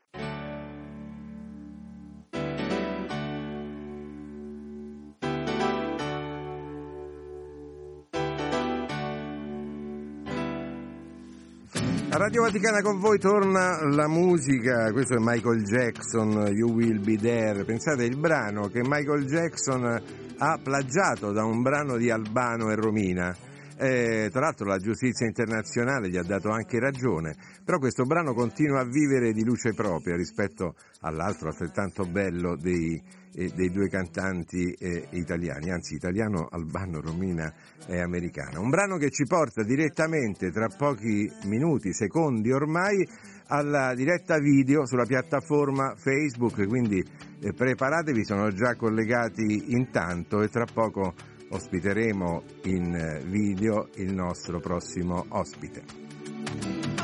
Radio 12.09 12.41
Vaticana 12.41 12.81
con 12.81 12.97
voi 12.99 13.19
torna 13.19 13.77
la 13.93 14.07
musica, 14.07 14.91
questo 14.91 15.13
è 15.13 15.19
Michael 15.19 15.63
Jackson, 15.63 16.47
You 16.51 16.71
Will 16.71 16.99
Be 16.99 17.15
There. 17.15 17.63
Pensate, 17.63 18.05
il 18.05 18.17
brano 18.17 18.69
che 18.69 18.81
Michael 18.81 19.25
Jackson 19.25 20.25
ha 20.39 20.59
plagiato 20.61 21.31
da 21.31 21.43
un 21.43 21.61
brano 21.61 21.97
di 21.97 22.11
Albano 22.11 22.69
e 22.71 22.75
Romina. 22.75 23.35
Eh, 23.79 24.29
tra 24.31 24.41
l'altro 24.41 24.65
la 24.65 24.79
giustizia 24.79 25.27
internazionale 25.27 26.09
gli 26.09 26.17
ha 26.17 26.23
dato 26.23 26.49
anche 26.49 26.79
ragione, 26.79 27.35
però 27.63 27.77
questo 27.77 28.05
brano 28.05 28.33
continua 28.33 28.79
a 28.79 28.89
vivere 28.89 29.33
di 29.33 29.43
luce 29.43 29.73
propria 29.75 30.15
rispetto 30.15 30.73
all'altro 31.01 31.49
altrettanto 31.49 32.05
bello 32.05 32.55
dei, 32.55 32.99
eh, 33.35 33.51
dei 33.53 33.69
due 33.69 33.87
cantanti 33.87 34.71
eh, 34.71 35.07
italiani, 35.11 35.69
anzi 35.69 35.93
italiano 35.93 36.47
Albano 36.49 37.01
Romina 37.01 37.53
è 37.85 37.99
americano. 37.99 38.61
Un 38.61 38.69
brano 38.69 38.97
che 38.97 39.11
ci 39.11 39.25
porta 39.25 39.61
direttamente 39.61 40.49
tra 40.51 40.69
pochi 40.75 41.29
minuti, 41.43 41.93
secondi 41.93 42.51
ormai, 42.51 43.07
alla 43.47 43.93
diretta 43.95 44.37
video 44.39 44.85
sulla 44.85 45.05
piattaforma 45.05 45.95
Facebook, 45.95 46.67
quindi 46.67 46.99
eh, 46.99 47.53
preparatevi, 47.53 48.25
sono 48.25 48.51
già 48.51 48.75
collegati 48.75 49.71
intanto 49.71 50.41
e 50.41 50.49
tra 50.49 50.65
poco 50.65 51.13
ospiteremo 51.49 52.43
in 52.63 52.93
eh, 52.93 53.23
video 53.25 53.89
il 53.95 54.13
nostro 54.13 54.59
prossimo 54.59 55.25
ospite. 55.29 56.96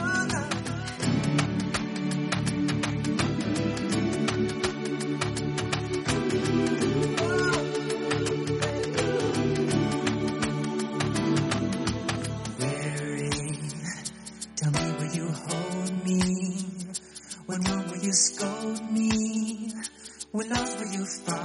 Lost 21.04 21.28
will 21.28 21.43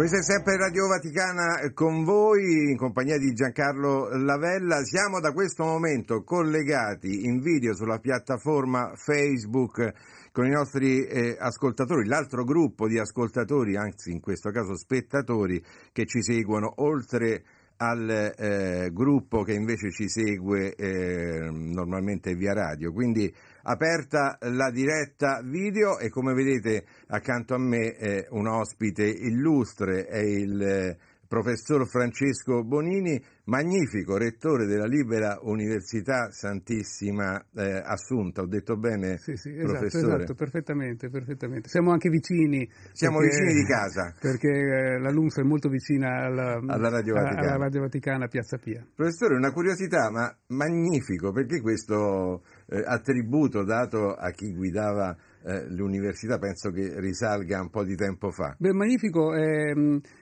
questa 0.00 0.16
è 0.16 0.22
sempre 0.22 0.56
Radio 0.56 0.86
Vaticana 0.86 1.60
eh, 1.60 1.74
con 1.74 2.04
voi 2.04 2.70
in 2.70 2.76
compagnia 2.78 3.18
di 3.18 3.34
Giancarlo 3.34 4.08
Lavella. 4.16 4.82
Siamo 4.82 5.20
da 5.20 5.30
questo 5.32 5.62
momento 5.62 6.22
collegati 6.22 7.26
in 7.26 7.38
video 7.38 7.74
sulla 7.74 7.98
piattaforma 7.98 8.92
Facebook 8.94 9.92
con 10.32 10.46
i 10.46 10.52
nostri 10.52 11.04
eh, 11.04 11.36
ascoltatori, 11.38 12.06
l'altro 12.06 12.44
gruppo 12.44 12.88
di 12.88 12.98
ascoltatori, 12.98 13.76
anzi 13.76 14.10
in 14.10 14.20
questo 14.20 14.50
caso 14.50 14.74
spettatori, 14.74 15.62
che 15.92 16.06
ci 16.06 16.22
seguono 16.22 16.72
oltre 16.76 17.42
al 17.76 18.08
eh, 18.08 18.90
gruppo 18.94 19.42
che 19.42 19.52
invece 19.52 19.90
ci 19.90 20.08
segue 20.08 20.76
eh, 20.76 21.50
normalmente 21.50 22.34
via 22.34 22.54
radio. 22.54 22.90
Quindi 22.90 23.30
aperta 23.62 24.36
la 24.40 24.70
diretta 24.70 25.40
video 25.44 25.98
e 25.98 26.08
come 26.10 26.32
vedete 26.34 26.84
accanto 27.08 27.54
a 27.54 27.58
me 27.58 27.96
eh, 27.96 28.26
un 28.30 28.46
ospite 28.46 29.04
illustre 29.06 30.06
è 30.06 30.18
il 30.18 30.60
eh, 30.62 30.98
professor 31.30 31.86
Francesco 31.88 32.64
Bonini, 32.64 33.22
magnifico 33.44 34.16
rettore 34.16 34.66
della 34.66 34.86
Libera 34.86 35.38
Università 35.42 36.28
Santissima 36.32 37.40
eh, 37.54 37.80
Assunta. 37.84 38.42
Ho 38.42 38.46
detto 38.48 38.76
bene, 38.76 39.16
Sì, 39.18 39.36
sì, 39.36 39.50
esatto, 39.54 39.70
professore? 39.78 40.14
esatto, 40.16 40.34
perfettamente, 40.34 41.08
perfettamente. 41.08 41.68
Siamo 41.68 41.92
anche 41.92 42.08
vicini. 42.08 42.68
Siamo 42.92 43.18
perché- 43.18 43.36
vicini 43.36 43.60
di 43.60 43.64
casa. 43.64 44.12
Perché 44.20 44.48
eh, 44.48 44.98
la 44.98 45.10
LUMS 45.10 45.38
è 45.38 45.42
molto 45.44 45.68
vicina 45.68 46.24
alla, 46.24 46.54
Alla 46.66 46.88
Radio 46.88 47.14
Vaticana. 47.14 47.40
alla 47.46 47.56
Radio 47.64 47.80
Vaticana, 47.82 48.26
Piazza 48.26 48.56
Pia. 48.58 48.84
Professore, 48.92 49.36
una 49.36 49.52
curiosità, 49.52 50.10
ma 50.10 50.36
magnifico, 50.48 51.30
perché 51.30 51.60
questo 51.60 52.42
eh, 52.70 52.82
attributo 52.86 53.64
dato 53.64 54.14
a 54.14 54.30
chi 54.30 54.54
guidava 54.54 55.16
eh, 55.42 55.68
l'università 55.70 56.38
penso 56.38 56.70
che 56.70 57.00
risalga 57.00 57.60
un 57.60 57.70
po' 57.70 57.84
di 57.84 57.96
tempo 57.96 58.30
fa? 58.30 58.54
Beh, 58.58 58.72
Magnifico 58.72 59.34
è, 59.34 59.72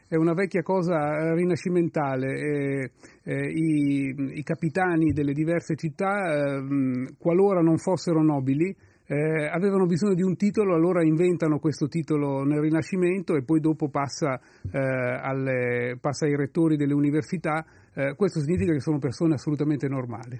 è 0.09 0.17
una 0.17 0.33
vecchia 0.33 0.63
cosa 0.63 1.35
rinascimentale. 1.35 2.39
eh, 2.39 2.91
eh, 3.25 3.51
i, 3.51 4.15
i 4.39 4.43
capitani 4.43 5.13
delle 5.13 5.33
diverse 5.33 5.75
città, 5.77 6.33
eh, 6.33 6.61
mh, 6.61 7.17
qualora 7.19 7.61
non 7.61 7.77
fossero 7.77 8.23
nobili, 8.23 8.75
eh, 9.11 9.47
avevano 9.47 9.87
bisogno 9.87 10.15
di 10.15 10.23
un 10.23 10.37
titolo, 10.37 10.75
allora 10.75 11.03
inventano 11.03 11.59
questo 11.59 11.89
titolo 11.89 12.45
nel 12.45 12.61
Rinascimento 12.61 13.37
e 13.37 13.43
poi 13.43 13.61
dopo 13.61 13.89
passa, 13.89 14.39
eh, 14.71 14.79
alle- 14.79 15.97
passa 16.01 16.27
ai 16.27 16.37
rettori 16.37 16.77
delle 16.77 16.93
università. 16.93 17.65
Eh, 17.95 18.15
questo 18.15 18.41
significa 18.41 18.73
che 18.73 18.81
sono 18.81 18.99
persone 18.99 19.35
assolutamente 19.35 19.89
normali. 19.89 20.39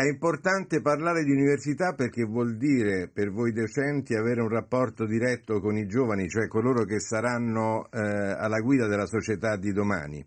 È 0.00 0.06
importante 0.06 0.80
parlare 0.80 1.24
di 1.24 1.32
università 1.32 1.92
perché 1.92 2.22
vuol 2.22 2.56
dire 2.56 3.10
per 3.12 3.32
voi 3.32 3.50
docenti 3.50 4.14
avere 4.14 4.40
un 4.40 4.48
rapporto 4.48 5.04
diretto 5.06 5.58
con 5.58 5.76
i 5.76 5.88
giovani, 5.88 6.28
cioè 6.28 6.46
coloro 6.46 6.84
che 6.84 7.00
saranno 7.00 7.88
eh, 7.90 7.98
alla 7.98 8.60
guida 8.60 8.86
della 8.86 9.06
società 9.06 9.56
di 9.56 9.72
domani. 9.72 10.24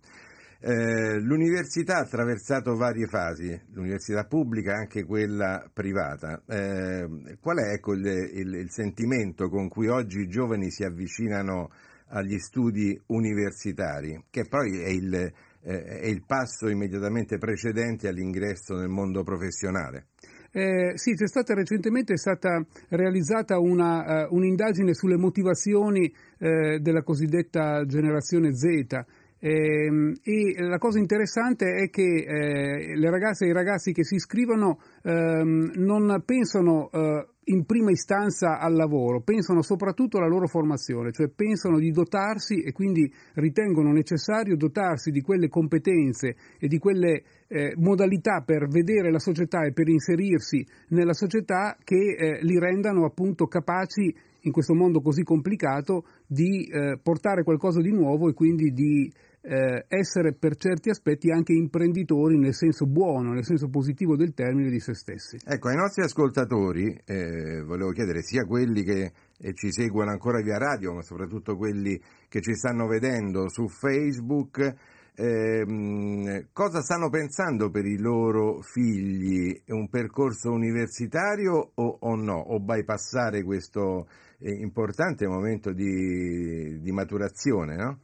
Eh, 0.59 1.21
l'università 1.21 1.99
ha 1.99 2.01
attraversato 2.01 2.75
varie 2.75 3.07
fasi, 3.07 3.57
l'università 3.71 4.25
pubblica 4.25 4.73
e 4.73 4.75
anche 4.75 5.05
quella 5.05 5.63
privata. 5.71 6.43
Eh, 6.49 7.37
qual 7.39 7.59
è 7.59 7.71
ecco, 7.71 7.93
il, 7.93 8.05
il- 8.05 8.53
il 8.55 8.69
sentimento 8.71 9.47
con 9.47 9.69
cui 9.69 9.87
oggi 9.87 10.19
i 10.19 10.27
giovani 10.27 10.69
si 10.69 10.83
avvicinano 10.83 11.71
agli 12.09 12.37
studi 12.39 13.01
universitari, 13.05 14.21
che 14.29 14.45
poi 14.49 14.81
è 14.81 14.89
il, 14.89 15.31
eh, 15.63 15.83
è 15.83 16.07
il 16.07 16.23
passo 16.25 16.67
immediatamente 16.67 17.37
precedente 17.37 18.07
all'ingresso 18.07 18.75
nel 18.75 18.89
mondo 18.89 19.23
professionale? 19.23 20.07
Eh, 20.53 20.91
sì, 20.95 21.13
c'è 21.13 21.27
stata 21.27 21.53
recentemente 21.53 22.17
stata 22.17 22.61
realizzata 22.89 23.57
una, 23.57 24.23
eh, 24.23 24.27
un'indagine 24.31 24.93
sulle 24.93 25.15
motivazioni 25.15 26.13
eh, 26.39 26.79
della 26.79 27.03
cosiddetta 27.03 27.85
generazione 27.85 28.53
Z. 28.53 29.05
Ehm, 29.43 30.13
e 30.21 30.61
la 30.61 30.77
cosa 30.77 30.99
interessante 30.99 31.65
è 31.65 31.89
che 31.89 32.03
eh, 32.03 32.95
le 32.95 33.09
ragazze 33.09 33.45
e 33.45 33.47
i 33.47 33.53
ragazzi 33.53 33.91
che 33.91 34.03
si 34.03 34.15
iscrivono 34.15 34.79
ehm, 35.03 35.71
non 35.77 36.21
pensano 36.23 36.89
eh, 36.91 37.27
in 37.45 37.65
prima 37.65 37.89
istanza 37.89 38.59
al 38.59 38.73
lavoro, 38.73 39.21
pensano 39.21 39.61
soprattutto 39.63 40.17
alla 40.17 40.27
loro 40.27 40.47
formazione, 40.47 41.11
cioè 41.11 41.29
pensano 41.29 41.79
di 41.79 41.89
dotarsi 41.89 42.61
e 42.61 42.71
quindi 42.71 43.11
ritengono 43.33 43.91
necessario 43.91 44.55
dotarsi 44.55 45.09
di 45.09 45.21
quelle 45.21 45.47
competenze 45.49 46.35
e 46.59 46.67
di 46.67 46.77
quelle 46.77 47.23
eh, 47.47 47.73
modalità 47.77 48.43
per 48.45 48.67
vedere 48.67 49.11
la 49.11 49.19
società 49.19 49.63
e 49.65 49.73
per 49.73 49.87
inserirsi 49.89 50.65
nella 50.89 51.13
società 51.13 51.75
che 51.83 52.15
eh, 52.15 52.39
li 52.43 52.59
rendano 52.59 53.05
appunto 53.05 53.47
capaci 53.47 54.13
in 54.41 54.51
questo 54.51 54.73
mondo 54.73 55.01
così 55.01 55.23
complicato 55.23 56.05
di 56.25 56.65
eh, 56.65 56.97
portare 57.01 57.43
qualcosa 57.43 57.81
di 57.81 57.91
nuovo 57.91 58.29
e 58.29 58.33
quindi 58.33 58.71
di 58.71 59.11
eh, 59.41 59.85
essere 59.87 60.33
per 60.33 60.55
certi 60.55 60.89
aspetti 60.89 61.31
anche 61.31 61.53
imprenditori 61.53 62.37
nel 62.37 62.53
senso 62.53 62.85
buono, 62.85 63.33
nel 63.33 63.43
senso 63.43 63.69
positivo 63.69 64.15
del 64.15 64.33
termine 64.33 64.69
di 64.69 64.79
se 64.79 64.93
stessi. 64.93 65.37
Ecco, 65.43 65.69
ai 65.69 65.75
nostri 65.75 66.03
ascoltatori 66.03 66.95
eh, 67.05 67.61
volevo 67.63 67.91
chiedere 67.91 68.21
sia 68.21 68.45
quelli 68.45 68.83
che 68.83 69.11
eh, 69.39 69.53
ci 69.53 69.71
seguono 69.71 70.11
ancora 70.11 70.41
via 70.41 70.57
radio, 70.57 70.93
ma 70.93 71.01
soprattutto 71.01 71.57
quelli 71.57 71.99
che 72.29 72.41
ci 72.41 72.53
stanno 72.53 72.85
vedendo 72.85 73.49
su 73.49 73.67
Facebook, 73.67 74.75
ehm, 75.15 76.49
cosa 76.53 76.81
stanno 76.81 77.09
pensando 77.09 77.71
per 77.71 77.85
i 77.85 77.97
loro 77.97 78.61
figli? 78.61 79.59
Un 79.67 79.89
percorso 79.89 80.51
universitario 80.51 81.71
o, 81.73 81.97
o 81.99 82.15
no? 82.15 82.37
O 82.37 82.59
bypassare 82.59 83.43
questo 83.43 84.07
eh, 84.37 84.51
importante 84.51 85.27
momento 85.27 85.73
di, 85.73 86.79
di 86.79 86.91
maturazione, 86.91 87.75
no? 87.75 87.99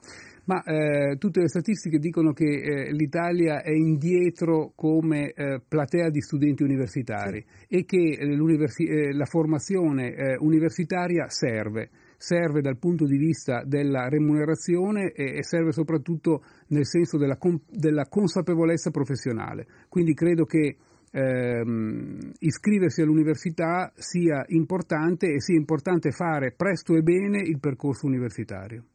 Ma 0.48 0.64
eh, 0.64 1.18
tutte 1.18 1.42
le 1.42 1.50
statistiche 1.50 2.00
dicono 2.00 2.32
che 2.32 2.46
eh, 2.46 2.92
l'Italia 2.94 3.62
è 3.62 3.72
indietro 3.72 4.72
come 4.76 5.34
eh, 5.34 5.62
platea 5.66 6.10
di 6.10 6.22
studenti 6.22 6.64
universitari 6.64 7.46
sì. 7.46 7.76
e 7.76 7.84
che 7.84 8.18
eh, 8.18 9.14
la 9.14 9.26
formazione 9.26 10.14
eh, 10.14 10.38
universitaria 10.40 11.28
serve. 11.28 11.90
Serve 12.16 12.62
dal 12.62 12.80
punto 12.80 13.06
di 13.06 13.18
vista 13.18 13.64
della 13.66 14.08
remunerazione 14.08 15.12
e, 15.12 15.38
e 15.38 15.44
serve 15.44 15.74
soprattutto 15.74 16.44
nel 16.70 16.86
senso 16.86 17.18
della, 17.18 17.38
della, 17.70 18.08
consapevolezza 18.08 18.90
professionale. 18.90 19.68
Quindi 19.90 20.14
credo 20.14 20.46
che 20.46 20.78
ehm, 21.12 22.32
iscriversi 22.40 23.02
all'università 23.02 23.92
sia 23.96 24.46
importante 24.48 25.28
e 25.28 25.42
sia 25.42 25.58
importante 25.58 26.12
fare 26.12 26.54
presto 26.56 26.96
e 26.96 27.02
bene 27.02 27.42
il 27.42 27.60
percorso 27.60 28.08
universitario. 28.08 28.86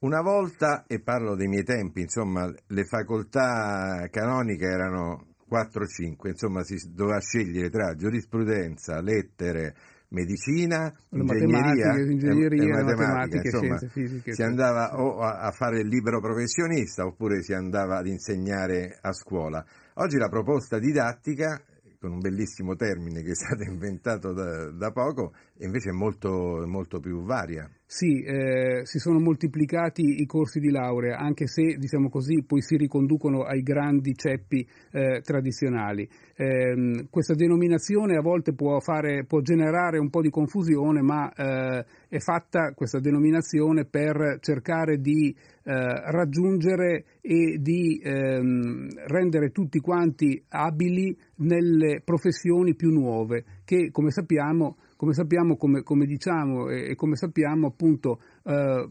Una 0.00 0.22
volta, 0.22 0.84
e 0.86 0.98
parlo 1.00 1.36
dei 1.36 1.46
miei 1.46 1.62
tempi, 1.62 2.00
insomma, 2.00 2.50
le 2.68 2.84
facoltà 2.84 4.08
canoniche 4.10 4.64
erano 4.64 5.34
4-5, 5.46 6.28
insomma 6.28 6.62
si 6.62 6.76
doveva 6.94 7.20
scegliere 7.20 7.68
tra 7.68 7.94
giurisprudenza, 7.94 9.02
lettere, 9.02 9.74
medicina, 10.08 10.90
ingegneria, 11.10 11.98
ingegneria 11.98 12.62
e, 12.62 12.66
e 12.66 12.82
matematica, 12.82 13.42
insomma, 13.44 13.76
scienze 13.76 13.88
fisiche. 13.88 14.32
Si 14.32 14.42
andava 14.42 14.98
o 14.98 15.20
a, 15.20 15.40
a 15.40 15.50
fare 15.50 15.80
il 15.80 15.88
libero 15.88 16.18
professionista 16.20 17.04
oppure 17.04 17.42
si 17.42 17.52
andava 17.52 17.98
ad 17.98 18.06
insegnare 18.06 18.96
a 19.02 19.12
scuola. 19.12 19.62
Oggi 19.96 20.16
la 20.16 20.30
proposta 20.30 20.78
didattica 20.78 21.62
con 22.00 22.12
un 22.12 22.20
bellissimo 22.20 22.74
termine 22.76 23.20
che 23.22 23.32
è 23.32 23.34
stato 23.34 23.62
inventato 23.68 24.32
da, 24.32 24.70
da 24.70 24.90
poco, 24.90 25.34
invece 25.60 25.90
è 25.90 25.92
molto, 25.92 26.64
molto 26.66 27.00
più 27.00 27.22
varia. 27.22 27.68
Sì, 27.84 28.22
eh, 28.22 28.82
si 28.84 29.00
sono 29.00 29.18
moltiplicati 29.18 30.20
i 30.20 30.26
corsi 30.26 30.60
di 30.60 30.70
laurea, 30.70 31.18
anche 31.18 31.48
se, 31.48 31.76
diciamo 31.76 32.08
così, 32.08 32.44
poi 32.46 32.62
si 32.62 32.76
riconducono 32.76 33.42
ai 33.42 33.62
grandi 33.62 34.14
ceppi 34.14 34.64
eh, 34.92 35.20
tradizionali. 35.22 36.08
Eh, 36.36 37.08
questa 37.10 37.34
denominazione 37.34 38.16
a 38.16 38.20
volte 38.20 38.54
può, 38.54 38.78
fare, 38.78 39.24
può, 39.24 39.40
generare 39.40 39.98
un 39.98 40.08
po' 40.08 40.20
di 40.20 40.30
confusione, 40.30 41.02
ma 41.02 41.32
eh, 41.32 41.84
è 42.08 42.18
fatta 42.18 42.72
questa 42.74 43.00
denominazione 43.00 43.84
per 43.84 44.38
cercare 44.40 45.00
di 45.00 45.34
eh, 45.62 45.72
raggiungere 46.12 47.04
e 47.20 47.58
di 47.60 48.00
ehm, 48.02 48.88
rendere 49.08 49.50
tutti 49.50 49.80
quanti 49.80 50.40
abili 50.48 51.16
nelle 51.38 52.02
professioni 52.04 52.76
più 52.76 52.90
nuove, 52.90 53.44
che 53.64 53.90
come 53.90 54.10
sappiamo 54.12 54.76
come 55.00 55.14
sappiamo, 55.14 55.56
come, 55.56 55.82
come 55.82 56.04
diciamo 56.04 56.68
e, 56.68 56.90
e, 56.90 56.94
come 56.94 57.16
sappiamo 57.16 57.68
appunto 57.68 58.20
eh, 58.44 58.86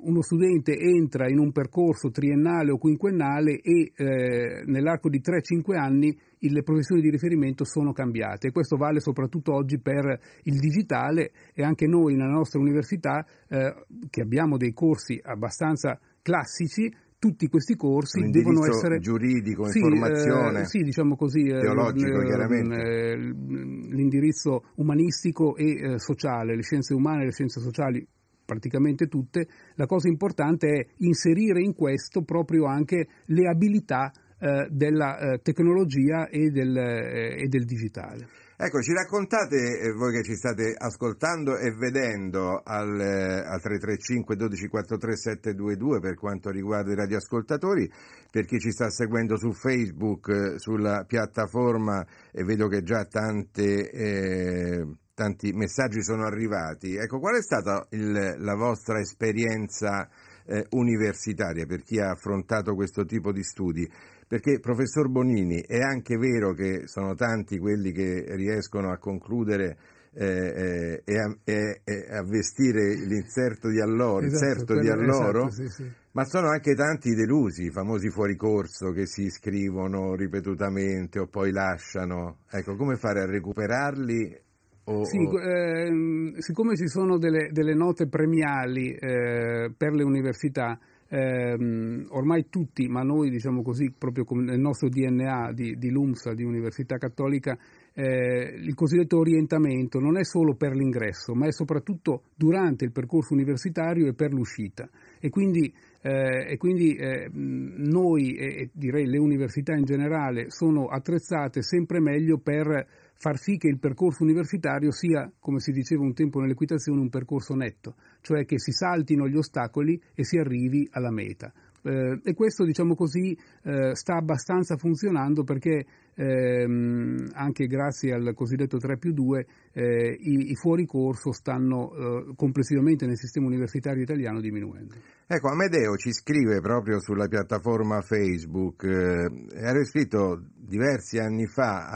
uno 0.00 0.22
studente 0.22 0.78
entra 0.78 1.28
in 1.28 1.38
un 1.38 1.52
percorso 1.52 2.08
triennale 2.08 2.70
o 2.70 2.78
quinquennale 2.78 3.60
e 3.60 3.92
eh, 3.94 4.62
nell'arco 4.64 5.10
di 5.10 5.20
3-5 5.20 5.76
anni 5.76 6.18
le 6.38 6.62
professioni 6.62 7.02
di 7.02 7.10
riferimento 7.10 7.64
sono 7.64 7.92
cambiate. 7.92 8.50
Questo 8.50 8.78
vale 8.78 8.98
soprattutto 8.98 9.52
oggi 9.52 9.78
per 9.78 10.18
il 10.44 10.58
digitale 10.58 11.32
e 11.52 11.62
anche 11.62 11.86
noi 11.86 12.14
nella 12.14 12.32
nostra 12.32 12.58
università 12.58 13.22
eh, 13.48 13.74
che 14.08 14.22
abbiamo 14.22 14.56
dei 14.56 14.72
corsi 14.72 15.20
abbastanza 15.22 16.00
classici 16.22 16.90
tutti 17.18 17.48
questi 17.48 17.76
corsi 17.76 18.20
devono 18.30 18.64
essere 18.66 18.98
giuridico, 18.98 19.64
sì, 19.66 19.78
informazione, 19.78 20.60
eh, 20.60 20.66
sì, 20.66 20.82
diciamo 20.82 21.16
così, 21.16 21.44
eh, 21.46 21.60
teologico, 21.60 22.20
eh, 22.20 22.24
chiaramente. 22.24 22.74
Eh, 22.74 23.16
l'indirizzo 23.16 24.64
umanistico 24.76 25.56
e 25.56 25.94
eh, 25.94 25.98
sociale, 25.98 26.54
le 26.54 26.62
scienze 26.62 26.94
umane 26.94 27.22
e 27.22 27.24
le 27.26 27.32
scienze 27.32 27.60
sociali 27.60 28.06
praticamente 28.44 29.08
tutte, 29.08 29.48
la 29.74 29.86
cosa 29.86 30.08
importante 30.08 30.68
è 30.68 30.86
inserire 30.98 31.60
in 31.60 31.74
questo 31.74 32.22
proprio 32.22 32.66
anche 32.66 33.08
le 33.26 33.48
abilità 33.48 34.12
eh, 34.38 34.68
della 34.70 35.38
tecnologia 35.42 36.28
e 36.28 36.50
del, 36.50 36.76
e 36.76 37.46
del 37.48 37.64
digitale. 37.64 38.28
Ecco, 38.58 38.80
ci 38.80 38.94
raccontate, 38.94 39.80
eh, 39.80 39.92
voi 39.92 40.14
che 40.14 40.22
ci 40.22 40.34
state 40.34 40.74
ascoltando 40.74 41.58
e 41.58 41.72
vedendo 41.72 42.62
al, 42.64 42.98
eh, 42.98 43.44
al 43.44 43.60
335 43.60 44.34
1243 44.34 45.14
722 45.14 46.00
per 46.00 46.14
quanto 46.14 46.48
riguarda 46.48 46.90
i 46.90 46.94
radioascoltatori, 46.94 47.86
per 48.30 48.46
chi 48.46 48.58
ci 48.58 48.70
sta 48.70 48.88
seguendo 48.88 49.36
su 49.36 49.52
Facebook, 49.52 50.28
eh, 50.28 50.58
sulla 50.58 51.04
piattaforma 51.06 52.02
e 52.32 52.44
vedo 52.44 52.66
che 52.68 52.82
già 52.82 53.04
tante, 53.04 53.90
eh, 53.90 54.86
tanti 55.12 55.52
messaggi 55.52 56.02
sono 56.02 56.24
arrivati. 56.24 56.96
Ecco, 56.96 57.18
qual 57.18 57.36
è 57.36 57.42
stata 57.42 57.86
il, 57.90 58.36
la 58.38 58.54
vostra 58.54 58.98
esperienza 59.00 60.08
eh, 60.46 60.64
universitaria 60.70 61.66
per 61.66 61.82
chi 61.82 62.00
ha 62.00 62.08
affrontato 62.08 62.74
questo 62.74 63.04
tipo 63.04 63.32
di 63.32 63.42
studi? 63.42 63.86
Perché, 64.28 64.58
professor 64.58 65.08
Bonini, 65.08 65.60
è 65.60 65.78
anche 65.78 66.16
vero 66.16 66.52
che 66.52 66.82
sono 66.86 67.14
tanti 67.14 67.58
quelli 67.58 67.92
che 67.92 68.24
riescono 68.34 68.90
a 68.90 68.98
concludere 68.98 69.76
eh, 70.18 70.24
eh, 70.24 71.02
e, 71.04 71.18
a, 71.18 71.36
e, 71.44 71.80
e, 71.84 72.06
a, 72.10 72.22
vestire 72.24 72.94
l'inserto 73.06 73.68
di 73.68 73.80
alloro, 73.80 74.24
esatto, 74.24 74.80
di 74.80 74.88
alloro, 74.88 75.46
esatto, 75.46 75.68
sì, 75.68 75.68
sì. 75.68 75.92
ma 76.12 76.24
sono 76.24 76.48
anche 76.48 76.74
tanti 76.74 77.14
delusi, 77.14 77.64
i 77.64 77.70
famosi 77.70 78.08
fuori 78.08 78.34
corso 78.34 78.92
che 78.92 79.06
si 79.06 79.24
iscrivono 79.24 80.14
ripetutamente 80.14 81.18
o 81.18 81.26
poi 81.26 81.52
lasciano. 81.52 82.38
Ecco, 82.50 82.76
come 82.76 82.96
fare 82.96 83.20
a 83.20 83.26
recuperarli 83.26 84.40
o, 84.84 85.04
sì, 85.04 85.18
eh, 85.18 86.32
siccome 86.38 86.76
ci 86.76 86.88
sono 86.88 87.18
delle, 87.18 87.50
delle 87.50 87.74
note 87.74 88.08
premiali 88.08 88.94
eh, 88.94 89.70
per 89.76 89.92
le 89.92 90.02
università, 90.02 90.78
eh, 91.08 92.06
ormai 92.10 92.46
tutti, 92.48 92.86
ma 92.88 93.02
noi 93.02 93.30
diciamo 93.30 93.62
così, 93.62 93.92
proprio 93.96 94.24
nel 94.40 94.58
nostro 94.58 94.88
DNA 94.88 95.52
di, 95.52 95.76
di 95.76 95.90
LUMSA, 95.90 96.34
di 96.34 96.42
Università 96.42 96.96
Cattolica, 96.96 97.56
eh, 97.98 98.54
il 98.58 98.74
cosiddetto 98.74 99.18
orientamento 99.18 99.98
non 99.98 100.18
è 100.18 100.24
solo 100.24 100.54
per 100.54 100.74
l'ingresso, 100.74 101.34
ma 101.34 101.46
è 101.46 101.52
soprattutto 101.52 102.24
durante 102.34 102.84
il 102.84 102.92
percorso 102.92 103.32
universitario 103.32 104.06
e 104.06 104.14
per 104.14 104.32
l'uscita. 104.32 104.88
E 105.18 105.30
quindi, 105.30 105.72
eh, 106.02 106.52
e 106.52 106.56
quindi 106.58 106.94
eh, 106.94 107.30
noi 107.32 108.34
e 108.34 108.70
direi 108.72 109.06
le 109.06 109.18
università 109.18 109.74
in 109.74 109.84
generale 109.84 110.50
sono 110.50 110.86
attrezzate 110.88 111.62
sempre 111.62 112.00
meglio 112.00 112.38
per 112.38 112.86
far 113.18 113.38
sì 113.38 113.56
che 113.56 113.68
il 113.68 113.78
percorso 113.78 114.22
universitario 114.22 114.90
sia, 114.90 115.30
come 115.38 115.60
si 115.60 115.72
diceva 115.72 116.02
un 116.02 116.14
tempo 116.14 116.40
nell'equitazione, 116.40 117.00
un 117.00 117.08
percorso 117.08 117.54
netto, 117.54 117.96
cioè 118.20 118.44
che 118.44 118.58
si 118.58 118.72
saltino 118.72 119.28
gli 119.28 119.36
ostacoli 119.36 120.00
e 120.14 120.24
si 120.24 120.38
arrivi 120.38 120.88
alla 120.92 121.10
meta. 121.10 121.52
Eh, 121.86 122.20
e 122.24 122.34
questo, 122.34 122.64
diciamo 122.64 122.96
così, 122.96 123.36
eh, 123.62 123.94
sta 123.94 124.16
abbastanza 124.16 124.76
funzionando 124.76 125.44
perché 125.44 125.86
ehm, 126.14 127.30
anche 127.34 127.66
grazie 127.66 128.12
al 128.12 128.34
cosiddetto 128.34 128.78
3 128.78 128.98
più 128.98 129.12
2 129.12 129.46
eh, 129.72 130.16
i, 130.18 130.50
i 130.50 130.54
fuori 130.56 130.84
corso 130.84 131.30
stanno 131.30 131.92
eh, 131.94 132.34
complessivamente 132.34 133.06
nel 133.06 133.16
sistema 133.16 133.46
universitario 133.46 134.02
italiano 134.02 134.40
diminuendo. 134.40 134.96
Ecco, 135.28 135.48
Amedeo 135.48 135.96
ci 135.96 136.12
scrive 136.12 136.60
proprio 136.60 136.98
sulla 136.98 137.28
piattaforma 137.28 138.00
Facebook, 138.00 138.82
eh, 138.82 139.30
era 139.54 139.78
iscritto 139.78 140.42
diversi 140.56 141.18
anni 141.18 141.46
fa 141.46 141.86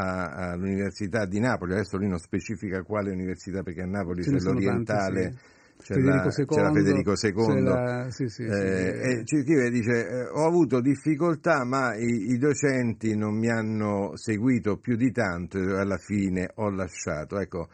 all'Università 0.52 1.26
di 1.26 1.40
Napoli, 1.40 1.72
adesso 1.72 1.96
lui 1.96 2.08
non 2.08 2.18
specifica 2.18 2.82
quale 2.82 3.10
università 3.10 3.62
perché 3.62 3.82
a 3.82 3.86
Napoli 3.86 4.22
c'è 4.22 4.38
l'orientale. 4.38 5.22
Tanti, 5.22 5.36
sì 5.36 5.58
c'è, 6.44 6.72
Federico 6.72 7.12
II, 7.20 7.62
la, 7.62 8.06
sì, 8.10 8.28
sì, 8.28 8.44
eh, 8.44 9.22
sì, 9.24 9.36
e 9.36 9.70
dice 9.70 10.08
eh, 10.08 10.28
ho 10.28 10.46
avuto 10.46 10.80
difficoltà 10.80 11.64
ma 11.64 11.96
i, 11.96 12.30
i, 12.32 12.38
docenti 12.38 13.16
non 13.16 13.36
mi 13.36 13.50
hanno 13.50 14.12
seguito 14.14 14.76
più 14.76 14.96
di 14.96 15.10
tanto 15.10 15.58
e 15.58 15.78
alla 15.78 15.98
fine 15.98 16.50
ho 16.54 16.70
lasciato 16.70 17.38
ecco 17.38 17.68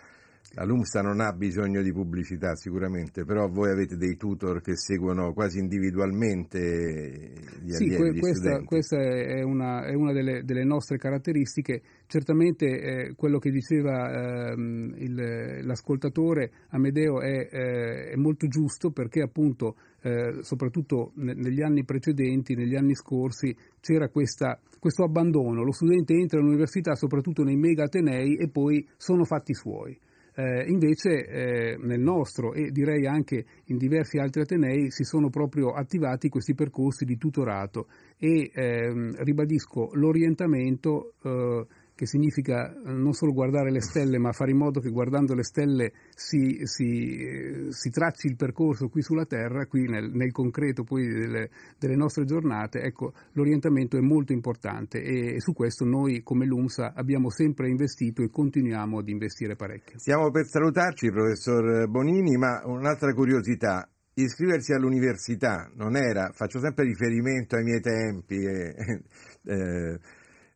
La 0.58 0.64
LUMSA 0.64 1.02
non 1.02 1.20
ha 1.20 1.34
bisogno 1.34 1.82
di 1.82 1.92
pubblicità 1.92 2.56
sicuramente, 2.56 3.26
però 3.26 3.46
voi 3.46 3.70
avete 3.70 3.98
dei 3.98 4.16
tutor 4.16 4.62
che 4.62 4.74
seguono 4.74 5.34
quasi 5.34 5.58
individualmente 5.58 7.34
gli 7.60 7.72
sì, 7.72 7.84
allievi, 7.84 7.96
que- 7.96 8.20
questa, 8.20 8.62
questa, 8.62 8.96
è 8.96 9.42
una, 9.42 9.84
è 9.84 9.92
una 9.92 10.14
delle, 10.14 10.44
delle, 10.44 10.64
nostre 10.64 10.96
caratteristiche. 10.96 11.82
Certamente 12.06 12.66
eh, 12.66 13.14
quello 13.16 13.38
che 13.38 13.50
diceva 13.50 14.08
eh, 14.08 14.52
il, 14.54 15.66
l'ascoltatore 15.66 16.50
Amedeo 16.70 17.20
è, 17.20 17.48
eh, 17.52 18.10
è, 18.12 18.16
molto 18.16 18.46
giusto 18.46 18.90
perché 18.92 19.20
appunto 19.20 19.76
eh, 20.00 20.38
soprattutto 20.40 21.12
ne- 21.16 21.34
negli 21.34 21.60
anni 21.60 21.84
precedenti, 21.84 22.54
negli 22.54 22.76
anni 22.76 22.94
scorsi, 22.94 23.54
c'era 23.78 24.08
questa, 24.08 24.58
questo 24.78 25.04
abbandono. 25.04 25.62
Lo 25.62 25.72
studente 25.72 26.14
entra 26.14 26.38
all'università 26.38 26.94
soprattutto 26.94 27.42
nei 27.42 27.56
mega 27.56 27.84
atenei 27.84 28.36
e 28.36 28.48
poi 28.48 28.88
sono 28.96 29.24
fatti 29.24 29.52
suoi. 29.52 29.98
Eh, 30.38 30.64
invece 30.68 31.24
eh, 31.24 31.76
nel 31.78 32.00
nostro 32.00 32.52
e 32.52 32.70
direi 32.70 33.06
anche 33.06 33.42
in 33.68 33.78
diversi 33.78 34.18
altri 34.18 34.42
atenei 34.42 34.90
si 34.90 35.02
sono 35.02 35.30
proprio 35.30 35.70
attivati 35.70 36.28
questi 36.28 36.54
percorsi 36.54 37.06
di 37.06 37.16
tutorato 37.16 37.86
e 38.18 38.50
ehm, 38.52 39.14
ribadisco 39.24 39.92
l'orientamento 39.94 41.14
eh, 41.22 41.66
che 41.96 42.06
significa 42.06 42.70
eh, 42.70 42.92
non 42.92 43.14
solo 43.14 43.32
guardare 43.32 43.72
le 43.72 43.80
stelle, 43.80 44.18
ma 44.18 44.30
fare 44.32 44.50
in 44.50 44.58
modo 44.58 44.80
che 44.80 44.90
guardando 44.90 45.34
le 45.34 45.42
stelle 45.42 45.92
si, 46.14 46.60
si, 46.64 47.16
eh, 47.16 47.66
si 47.70 47.90
tracci 47.90 48.26
il 48.26 48.36
percorso 48.36 48.88
qui 48.88 49.00
sulla 49.00 49.24
Terra, 49.24 49.66
qui 49.66 49.88
nel, 49.88 50.10
nel 50.12 50.30
concreto 50.30 50.84
poi 50.84 51.06
delle, 51.08 51.48
delle, 51.78 51.96
nostre 51.96 52.24
giornate, 52.24 52.82
ecco, 52.82 53.14
l'orientamento 53.32 53.96
è 53.96 54.00
molto 54.00 54.32
importante 54.32 55.02
e, 55.02 55.36
e, 55.36 55.40
su 55.40 55.54
questo 55.54 55.86
noi 55.86 56.22
come 56.22 56.44
l'UMSA 56.44 56.92
abbiamo 56.94 57.30
sempre 57.30 57.70
investito 57.70 58.22
e 58.22 58.28
continuiamo 58.28 58.98
ad 58.98 59.08
investire 59.08 59.56
parecchio. 59.56 59.98
Stiamo 59.98 60.30
per 60.30 60.46
salutarci, 60.46 61.10
professor 61.10 61.88
Bonini, 61.88 62.36
ma 62.36 62.60
un'altra 62.66 63.14
curiosità, 63.14 63.88
iscriversi 64.12 64.74
all'università 64.74 65.70
non 65.76 65.96
era, 65.96 66.30
faccio 66.34 66.58
sempre 66.60 66.84
riferimento 66.84 67.56
ai 67.56 67.64
miei 67.64 67.80
tempi, 67.80 68.44
eh, 68.44 69.02
eh, 69.44 69.98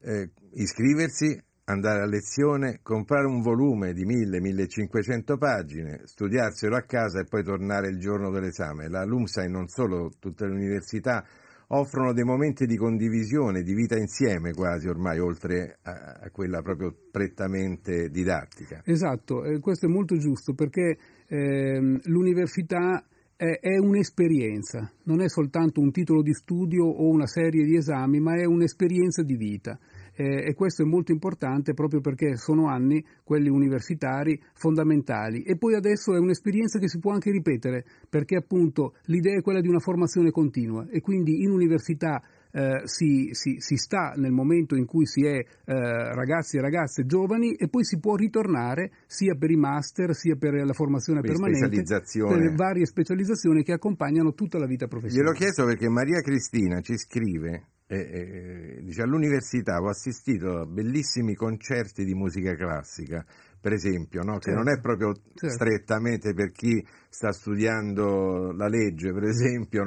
eh, 0.03 0.31
iscriversi, 0.55 1.41
andare 1.65 2.03
a 2.03 2.07
lezione, 2.07 2.81
comprare 2.83 3.27
un 3.27 3.41
volume 3.43 3.93
di 3.93 4.05
1000-1500 4.05 5.39
pagine, 5.39 6.01
studiarselo 6.05 6.77
a 6.77 6.83
casa 6.83 7.21
e 7.21 7.25
poi 7.25 7.45
tornare 7.45 7.89
il 7.89 7.99
giorno 7.99 8.31
dell'esame. 8.31 8.89
La 8.89 9.05
LUMSA 9.05 9.45
e 9.45 9.49
non 9.49 9.69
solo 9.69 10.11
tutte 10.19 10.47
le 10.47 10.53
università 10.53 11.25
offrono 11.73 12.13
dei 12.13 12.25
momenti 12.25 12.67
di 12.67 12.77
condivisione, 12.77 13.63
di 13.63 13.75
vita 13.75 13.97
insieme 13.97 14.53
quasi 14.53 14.89
ormai, 14.89 15.21
oltre 15.21 15.79
a, 15.83 16.29
quella 16.33 16.63
proprio 16.63 16.93
prettamente 17.11 18.09
didattica. 18.09 18.83
Esatto, 18.85 19.45
eh, 19.45 19.61
questo 19.61 19.87
è 19.87 19.89
molto 19.89 20.17
giusto 20.17 20.55
perché 20.55 20.99
eh, 21.29 22.01
l'università 22.05 23.05
è, 23.37 23.59
è 23.61 23.79
un'esperienza, 23.79 24.91
non 25.05 25.21
è 25.21 25.29
soltanto 25.29 25.81
un 25.81 25.93
titolo 25.93 26.23
di 26.23 26.35
studio 26.35 26.85
o 26.85 27.09
una 27.09 27.27
serie 27.27 27.65
di 27.65 27.77
esami, 27.77 28.19
ma 28.19 28.35
è 28.35 28.45
un'esperienza 28.45 29.23
di 29.23 29.37
vita 29.37 29.79
eh, 30.21 30.49
e 30.49 30.55
questo 30.55 30.83
è 30.83 30.85
molto 30.85 31.13
importante 31.13 31.73
proprio 31.73 32.03
perché 32.03 32.37
sono 32.37 32.69
anni, 32.69 33.03
quelli 33.25 33.49
universitari, 33.49 34.39
fondamentali. 34.53 35.43
E 35.45 35.57
poi 35.57 35.75
adesso 35.75 36.15
è 36.15 36.19
un'esperienza 36.19 36.79
che 36.79 36.89
si 36.89 36.99
può 36.99 37.13
anche 37.13 37.31
ripetere, 37.31 37.87
perché 38.09 38.37
appunto 38.37 38.97
l'idea 39.05 39.39
è 39.39 39.43
quella 39.43 39.63
di 39.63 39.69
una 39.69 39.79
formazione 39.79 40.31
continua 40.31 40.87
e 40.91 41.01
quindi 41.01 41.43
in 41.43 41.51
università 41.51 42.23
eh, 42.53 42.83
si, 42.85 43.31
si, 43.33 43.57
si, 43.61 43.77
sta 43.77 44.13
nel 44.17 44.33
momento 44.33 44.75
in 44.75 44.85
cui 44.85 45.07
si 45.07 45.25
è 45.25 45.37
eh, 45.37 45.45
ragazzi 45.65 46.59
e 46.59 46.61
ragazze 46.61 47.07
giovani 47.07 47.55
e 47.55 47.69
poi 47.69 47.85
si 47.85 47.99
può 47.99 48.17
ritornare 48.17 48.91
sia 49.07 49.37
per 49.37 49.51
i 49.51 49.57
master 49.57 50.15
sia 50.15 50.35
per 50.35 50.55
la 50.55 50.73
formazione 50.73 51.21
per 51.21 51.31
permanente, 51.31 52.03
per 52.13 52.39
le 52.39 52.55
varie 52.55 52.85
specializzazioni 52.85 53.63
che 53.63 53.73
accompagnano 53.73 54.35
tutta 54.35 54.59
la 54.59 54.67
vita 54.67 54.87
professionale. 54.87 55.31
Gliel'ho 55.31 55.39
chiesto 55.39 55.65
perché 55.65 55.89
Maria 55.89 56.21
Cristina 56.21 56.81
ci 56.81 56.99
scrive 56.99 57.67
eh, 57.91 57.99
eh, 57.99 58.83
dice, 58.83 59.03
all'università 59.03 59.79
ho 59.79 59.89
assistito 59.89 60.61
a 60.61 60.65
bellissimi 60.65 61.35
concerti 61.35 62.05
di 62.05 62.15
musica 62.15 62.55
classica, 62.55 63.25
per 63.61 63.73
esempio, 63.73 64.23
no? 64.23 64.35
che 64.35 64.53
certo. 64.53 64.63
non 64.63 64.73
è 64.73 64.81
proprio 64.81 65.13
certo. 65.35 65.49
strettamente 65.49 66.33
per 66.33 66.53
chi 66.53 66.85
sta 67.09 67.33
studiando 67.33 68.53
la 68.53 68.69
legge, 68.69 69.13
per 69.13 69.25
esempio, 69.25 69.83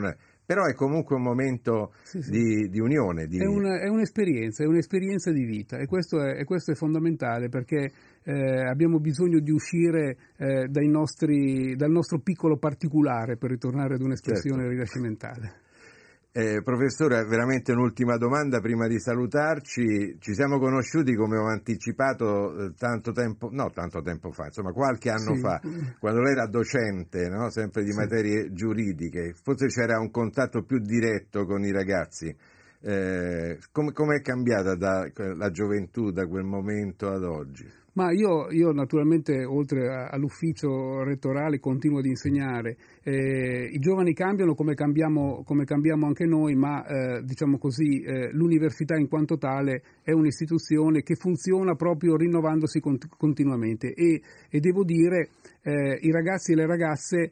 però 0.45 0.65
è 0.65 0.73
comunque 0.73 1.15
un 1.15 1.21
momento 1.21 1.93
sì, 2.03 2.21
sì. 2.21 2.31
Di, 2.31 2.69
di, 2.69 2.79
unione. 2.81 3.27
Di... 3.27 3.37
È, 3.37 3.45
una, 3.45 3.79
è, 3.79 3.87
un'esperienza, 3.87 4.65
è 4.65 4.67
un'esperienza 4.67 5.31
di 5.31 5.45
vita 5.45 5.77
e 5.77 5.85
questo 5.85 6.21
è, 6.21 6.37
e 6.37 6.43
questo 6.43 6.71
è 6.71 6.75
fondamentale 6.75 7.47
perché 7.47 7.89
eh, 8.23 8.67
abbiamo 8.67 8.99
bisogno 8.99 9.39
di 9.39 9.51
uscire 9.51 10.17
eh, 10.35 10.67
nostri, 10.87 11.73
dal 11.77 11.91
nostro 11.91 12.19
piccolo 12.19 12.57
particolare 12.57 13.37
per 13.37 13.51
ritornare 13.51 13.95
ad 13.95 14.01
un'espressione 14.01 14.63
certo. 14.63 14.71
rinascimentale. 14.71 15.61
Eh, 16.35 16.63
professore, 16.63 17.23
veramente 17.25 17.73
un'ultima 17.73 18.17
domanda 18.17 18.59
prima 18.59 18.87
di 18.87 18.99
salutarci. 18.99 20.17
Ci 20.19 20.33
siamo 20.33 20.57
conosciuti, 20.57 21.13
come 21.13 21.37
ho 21.37 21.45
anticipato, 21.45 22.57
eh, 22.57 22.73
tanto 22.75 23.11
tempo, 23.11 23.49
no 23.51 23.69
tanto 23.69 24.01
tempo 24.01 24.31
fa, 24.31 24.45
insomma 24.45 24.71
qualche 24.71 25.11
anno 25.11 25.35
sì. 25.35 25.41
fa, 25.41 25.61
quando 25.99 26.21
lei 26.21 26.31
era 26.31 26.47
docente, 26.47 27.29
no? 27.29 27.51
sempre 27.51 27.83
di 27.83 27.91
sì. 27.91 27.97
materie 27.97 28.51
giuridiche. 28.51 29.35
Forse 29.43 29.67
c'era 29.67 29.99
un 29.99 30.09
contatto 30.09 30.63
più 30.63 30.79
diretto 30.79 31.45
con 31.45 31.63
i 31.63 31.71
ragazzi. 31.71 32.35
Eh, 32.81 33.59
come 33.71 34.15
è 34.15 34.21
cambiata 34.21 34.75
da, 34.75 35.07
la 35.35 35.51
gioventù 35.51 36.09
da 36.09 36.25
quel 36.25 36.45
momento 36.45 37.11
ad 37.11 37.23
oggi? 37.25 37.81
Ma 37.93 38.11
io, 38.11 38.49
io, 38.49 38.71
naturalmente, 38.71 39.45
oltre 39.45 40.07
all'ufficio 40.09 41.03
rettorale, 41.03 41.59
continuo 41.59 41.99
ad 41.99 42.05
insegnare. 42.05 42.75
Eh, 43.03 43.69
I 43.71 43.77
giovani 43.77 44.13
cambiano 44.13 44.55
come 44.55 44.73
cambiamo, 44.73 45.43
come 45.43 45.63
cambiamo 45.63 46.07
anche 46.07 46.25
noi, 46.25 46.55
ma 46.55 46.83
eh, 46.85 47.21
diciamo 47.23 47.59
così, 47.59 48.01
eh, 48.01 48.31
l'università 48.31 48.95
in 48.95 49.07
quanto 49.07 49.37
tale 49.37 49.83
è 50.01 50.11
un'istituzione 50.11 51.03
che 51.03 51.15
funziona 51.15 51.75
proprio 51.75 52.15
rinnovandosi 52.15 52.79
cont- 52.79 53.07
continuamente 53.15 53.93
e, 53.93 54.21
e, 54.49 54.59
devo 54.59 54.83
dire 54.83 55.29
eh, 55.61 55.99
i 56.01 56.11
ragazzi 56.11 56.53
e 56.53 56.55
le 56.55 56.65
ragazze 56.65 57.31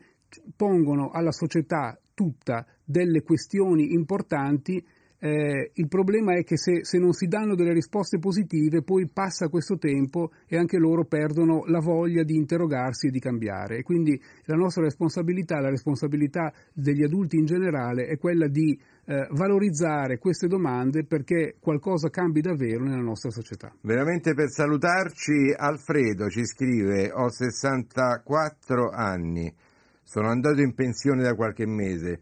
pongono 0.55 1.09
alla 1.09 1.31
società 1.31 1.99
tutta 2.13 2.65
delle 2.85 3.23
questioni 3.23 3.93
importanti 3.93 4.83
eh, 5.23 5.69
il 5.75 5.87
problema 5.87 6.33
è 6.33 6.43
che 6.43 6.57
se, 6.57 6.83
se, 6.83 6.97
non 6.97 7.13
si 7.13 7.27
danno 7.27 7.53
delle 7.53 7.73
risposte 7.73 8.17
positive, 8.17 8.81
poi 8.81 9.07
passa 9.07 9.49
questo 9.49 9.77
tempo 9.77 10.31
e 10.47 10.57
anche 10.57 10.79
loro 10.79 11.05
perdono 11.05 11.63
la 11.67 11.79
voglia 11.79 12.23
di 12.23 12.35
interrogarsi 12.35 13.07
e 13.07 13.11
di 13.11 13.19
cambiare. 13.19 13.77
E 13.77 13.83
quindi 13.83 14.19
la 14.45 14.55
nostra 14.55 14.81
responsabilità, 14.81 15.59
la 15.59 15.69
responsabilità 15.69 16.51
degli 16.73 17.03
adulti 17.03 17.37
in 17.37 17.45
generale, 17.45 18.07
è 18.07 18.17
quella 18.17 18.47
di 18.47 18.75
eh, 19.05 19.27
valorizzare 19.29 20.17
queste 20.17 20.47
domande 20.47 21.05
perché 21.05 21.57
qualcosa 21.59 22.09
cambi 22.09 22.41
davvero 22.41 22.83
nella 22.83 23.03
nostra 23.03 23.29
società. 23.29 23.71
Veramente 23.81 24.33
per 24.33 24.49
salutarci, 24.49 25.53
Alfredo 25.55 26.29
ci 26.29 26.43
scrive: 26.47 27.11
Ho 27.13 27.29
64 27.29 28.89
anni, 28.89 29.53
sono 30.01 30.29
andato 30.29 30.61
in 30.61 30.73
pensione 30.73 31.21
da 31.21 31.35
qualche 31.35 31.67
mese 31.67 32.19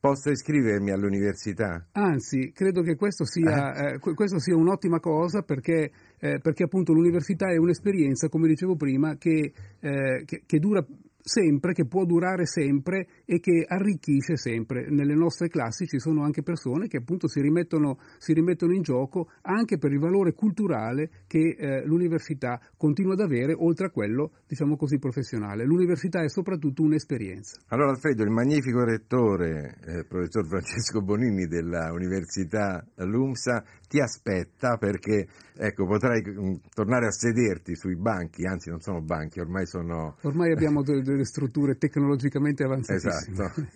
posso 0.00 0.30
iscrivermi 0.30 0.90
all'università? 0.90 1.88
Anzi, 1.92 2.52
credo 2.52 2.82
che 2.82 2.96
questo 2.96 3.24
sia, 3.24 3.74
eh. 3.74 3.94
Eh, 3.94 4.14
questo 4.14 4.38
sia 4.38 4.56
un'ottima 4.56 5.00
cosa 5.00 5.42
perché, 5.42 5.90
eh, 6.18 6.38
perché, 6.40 6.64
appunto 6.64 6.92
l'università 6.92 7.50
è 7.50 7.56
un'esperienza, 7.56 8.28
come 8.28 8.48
dicevo 8.48 8.76
prima, 8.76 9.16
che, 9.16 9.52
eh, 9.80 10.22
che, 10.24 10.42
che 10.46 10.58
dura 10.58 10.84
sempre, 11.28 11.72
che 11.72 11.86
può 11.86 12.04
durare 12.04 12.46
sempre 12.46 13.06
e 13.24 13.38
che 13.38 13.64
arricchisce 13.66 14.36
sempre. 14.36 14.88
Nelle 14.90 15.14
nostre 15.14 15.48
classi 15.48 15.86
ci 15.86 16.00
sono 16.00 16.24
anche 16.24 16.42
persone 16.42 16.88
che 16.88 16.96
appunto 16.96 17.28
si 17.28 17.40
rimettono, 17.40 17.98
si 18.18 18.32
rimettono 18.32 18.72
in 18.72 18.82
gioco 18.82 19.30
anche 19.42 19.78
per 19.78 19.92
il 19.92 20.00
valore 20.00 20.32
culturale 20.32 21.10
che 21.26 21.56
eh, 21.56 21.84
l'università 21.84 22.60
continua 22.76 23.12
ad 23.12 23.20
avere, 23.20 23.52
oltre 23.52 23.86
a 23.86 23.90
quello, 23.90 24.32
diciamo 24.46 24.76
così, 24.76 24.98
professionale. 24.98 25.64
L'università 25.64 26.22
è 26.22 26.28
soprattutto 26.28 26.82
un'esperienza. 26.82 27.60
Allora 27.68 27.90
Alfredo, 27.90 28.24
il 28.24 28.30
magnifico 28.30 28.82
rettore, 28.82 29.76
eh, 29.84 30.04
professor 30.04 30.46
Francesco 30.46 31.02
Bonini 31.02 31.46
della 31.46 31.92
Università 31.92 32.84
LUMSA, 32.96 33.62
ti 33.88 34.00
aspetta 34.00 34.76
perché 34.76 35.26
ecco, 35.56 35.86
potrai 35.86 36.22
mm, 36.22 36.54
tornare 36.72 37.06
a 37.06 37.10
sederti 37.10 37.74
sui 37.74 37.96
banchi, 37.96 38.46
anzi 38.46 38.70
non 38.70 38.80
sono 38.80 39.00
banchi, 39.00 39.40
ormai 39.40 39.66
sono... 39.66 40.16
Ormai 40.22 40.52
abbiamo 40.52 40.82
delle, 41.18 41.24
strutture 41.24 41.76
tecnologicamente 41.76 42.64
avanzate. 42.64 42.96
Esatto. 42.96 43.66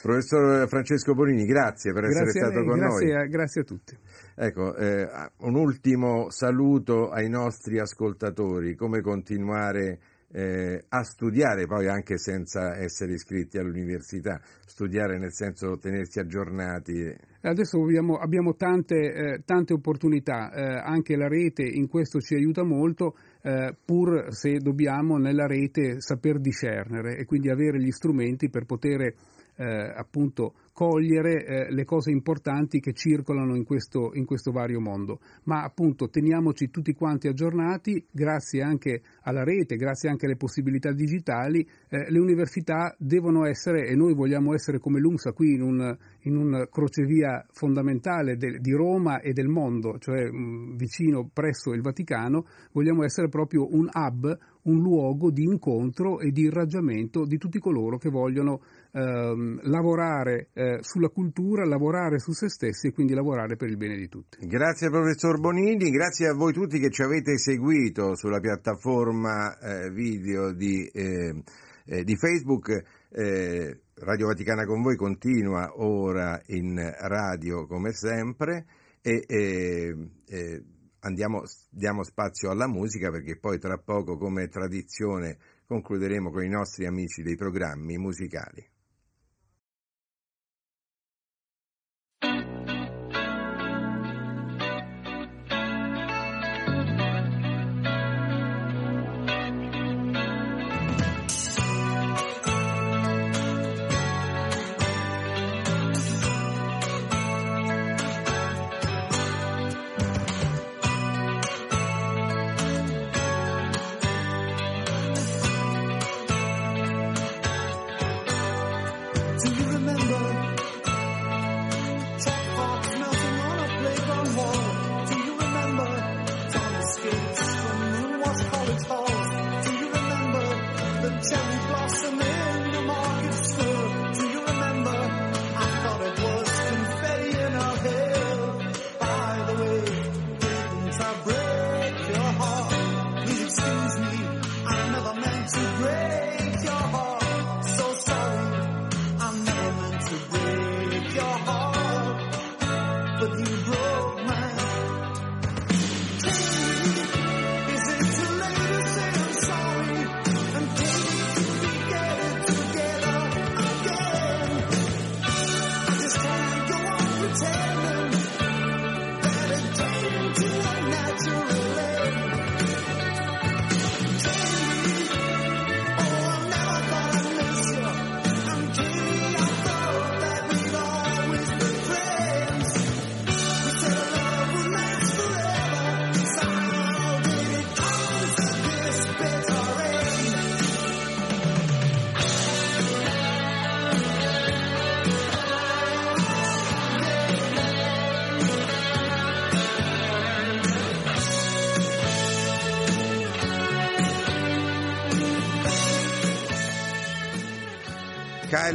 Professor 0.00 0.66
Francesco 0.68 1.14
Bonini, 1.14 1.44
grazie 1.44 1.92
per 1.92 2.02
grazie 2.02 2.22
essere 2.22 2.44
stato 2.46 2.64
con 2.64 2.78
grazie 2.78 3.06
noi. 3.06 3.14
A, 3.14 3.24
grazie 3.26 3.60
a 3.60 3.64
tutti. 3.64 3.96
Ecco, 4.34 4.74
eh, 4.74 5.08
un 5.38 5.54
ultimo 5.54 6.28
saluto 6.30 7.10
ai 7.10 7.28
nostri 7.28 7.78
ascoltatori, 7.78 8.74
come 8.74 9.00
continuare 9.00 10.00
eh, 10.32 10.84
a 10.88 11.02
studiare 11.02 11.66
poi 11.66 11.88
anche 11.88 12.16
senza 12.18 12.76
essere 12.76 13.12
iscritti 13.12 13.58
all'università, 13.58 14.40
studiare 14.66 15.18
nel 15.18 15.32
senso 15.32 15.76
tenersi 15.76 16.18
aggiornati. 16.18 17.14
Adesso 17.42 17.80
abbiamo, 17.80 18.16
abbiamo 18.16 18.54
tante, 18.54 19.12
eh, 19.12 19.42
tante, 19.44 19.72
opportunità, 19.74 20.52
eh, 20.52 20.80
anche 20.84 21.16
la 21.16 21.28
rete 21.28 21.62
in 21.62 21.86
questo 21.86 22.20
ci 22.20 22.34
aiuta 22.34 22.62
molto, 22.62 23.16
eh, 23.42 23.74
pur 23.84 24.26
se 24.28 24.58
dobbiamo 24.58 25.18
nella 25.18 25.46
rete 25.46 26.00
saper 26.00 26.38
discernere 26.38 27.16
e 27.16 27.24
quindi 27.24 27.50
avere 27.50 27.80
gli 27.80 27.90
strumenti 27.90 28.48
per 28.48 28.64
poter 28.64 29.14
eh, 29.56 29.92
appunto 29.96 30.54
cogliere 30.72 31.44
eh, 31.44 31.72
le 31.72 31.84
cose 31.84 32.10
importanti 32.10 32.80
che 32.80 32.92
circolano 32.92 33.54
in 33.56 33.64
questo, 33.64 34.10
in 34.14 34.24
questo, 34.24 34.52
vario 34.52 34.80
mondo. 34.80 35.20
Ma 35.44 35.62
appunto 35.62 36.08
teniamoci 36.08 36.70
tutti 36.70 36.94
quanti 36.94 37.28
aggiornati, 37.28 38.04
grazie 38.10 38.62
anche 38.62 39.02
alla 39.22 39.44
rete, 39.44 39.76
grazie 39.76 40.08
anche 40.08 40.26
alle 40.26 40.36
possibilità 40.36 40.92
digitali, 40.92 41.66
eh, 41.88 42.10
le 42.10 42.18
università 42.18 42.94
devono 42.98 43.44
essere, 43.44 43.86
e 43.86 43.94
noi 43.94 44.14
vogliamo 44.14 44.54
essere 44.54 44.78
come 44.78 44.98
l'UNSA 44.98 45.32
qui 45.32 45.52
in 45.52 45.62
un, 45.62 45.96
in 46.22 46.36
un 46.36 46.66
crocevia 46.70 47.44
fondamentale 47.52 48.36
de, 48.36 48.58
di 48.58 48.72
Roma 48.72 49.20
e 49.20 49.32
del 49.32 49.48
mondo, 49.48 49.98
cioè 49.98 50.30
mh, 50.30 50.76
vicino 50.76 51.28
presso 51.32 51.72
il 51.72 51.82
Vaticano, 51.82 52.46
vogliamo 52.72 53.04
essere 53.04 53.28
proprio 53.28 53.68
un 53.74 53.88
hub, 53.92 54.38
un 54.62 54.78
luogo 54.80 55.30
di 55.30 55.42
incontro 55.42 56.20
e 56.20 56.30
di 56.30 56.42
irraggiamento 56.42 57.24
di 57.24 57.36
tutti 57.36 57.58
coloro 57.58 57.98
che 57.98 58.10
vogliono 58.10 58.60
ehm, 58.92 59.60
lavorare 59.64 60.48
eh, 60.52 60.61
sulla 60.80 61.08
cultura, 61.08 61.64
lavorare 61.64 62.18
su 62.18 62.32
se 62.32 62.48
stessi 62.48 62.88
e 62.88 62.92
quindi 62.92 63.14
lavorare 63.14 63.56
per 63.56 63.68
il 63.68 63.76
bene 63.76 63.96
di 63.96 64.08
tutti. 64.08 64.46
Grazie 64.46 64.90
professor 64.90 65.38
Bonini, 65.38 65.90
grazie 65.90 66.28
a 66.28 66.34
voi 66.34 66.52
tutti 66.52 66.78
che 66.78 66.90
ci 66.90 67.02
avete 67.02 67.38
seguito 67.38 68.14
sulla 68.16 68.40
piattaforma 68.40 69.58
eh, 69.58 69.90
video 69.90 70.52
di, 70.52 70.86
eh, 70.86 71.42
eh 71.84 72.04
di 72.04 72.16
Facebook. 72.16 72.82
Eh, 73.10 73.80
radio 73.94 74.26
Vaticana 74.28 74.64
con 74.64 74.82
voi 74.82 74.96
continua 74.96 75.70
ora 75.76 76.40
in 76.46 76.76
radio 76.98 77.66
come 77.66 77.92
sempre 77.92 78.64
e 79.02 79.24
eh, 79.26 80.64
andiamo, 81.00 81.42
diamo 81.70 82.02
spazio 82.02 82.50
alla 82.50 82.66
musica 82.66 83.10
perché 83.10 83.38
poi 83.38 83.58
tra 83.58 83.76
poco 83.78 84.16
come 84.16 84.48
tradizione 84.48 85.38
concluderemo 85.66 86.30
con 86.30 86.44
i 86.44 86.48
nostri 86.48 86.86
amici 86.86 87.22
dei 87.22 87.36
programmi 87.36 87.96
musicali. 87.96 88.66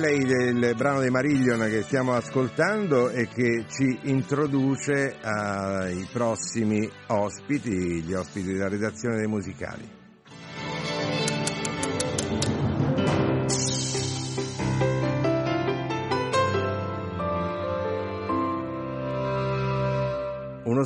Kylie 0.07 0.53
del 0.53 0.73
brano 0.75 1.01
di 1.01 1.09
Marillion 1.09 1.59
che 1.69 1.81
stiamo 1.81 2.13
ascoltando 2.13 3.09
e 3.09 3.27
che 3.27 3.65
ci 3.67 3.99
introduce 4.03 5.17
ai 5.21 6.07
prossimi 6.13 6.89
ospiti, 7.07 8.01
gli 8.03 8.13
ospiti 8.13 8.53
della 8.53 8.69
redazione 8.69 9.17
dei 9.17 9.27
musicali. 9.27 10.06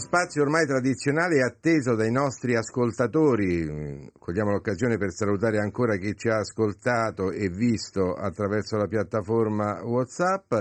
Spazio 0.02 0.42
ormai 0.42 0.66
tradizionale 0.66 1.36
e 1.36 1.44
atteso 1.44 1.94
dai 1.94 2.12
nostri 2.12 2.56
ascoltatori. 2.56 4.10
Cogliamo 4.18 4.50
l'occasione 4.50 4.98
per 4.98 5.14
salutare 5.14 5.60
ancora 5.60 5.96
chi 5.98 6.16
ci 6.16 6.28
ha 6.28 6.40
ascoltato 6.40 7.32
e 7.32 7.50
visto 7.50 8.14
attraverso 8.14 8.78
la 8.78 8.88
piattaforma 8.88 9.80
WhatsApp. 9.84 10.54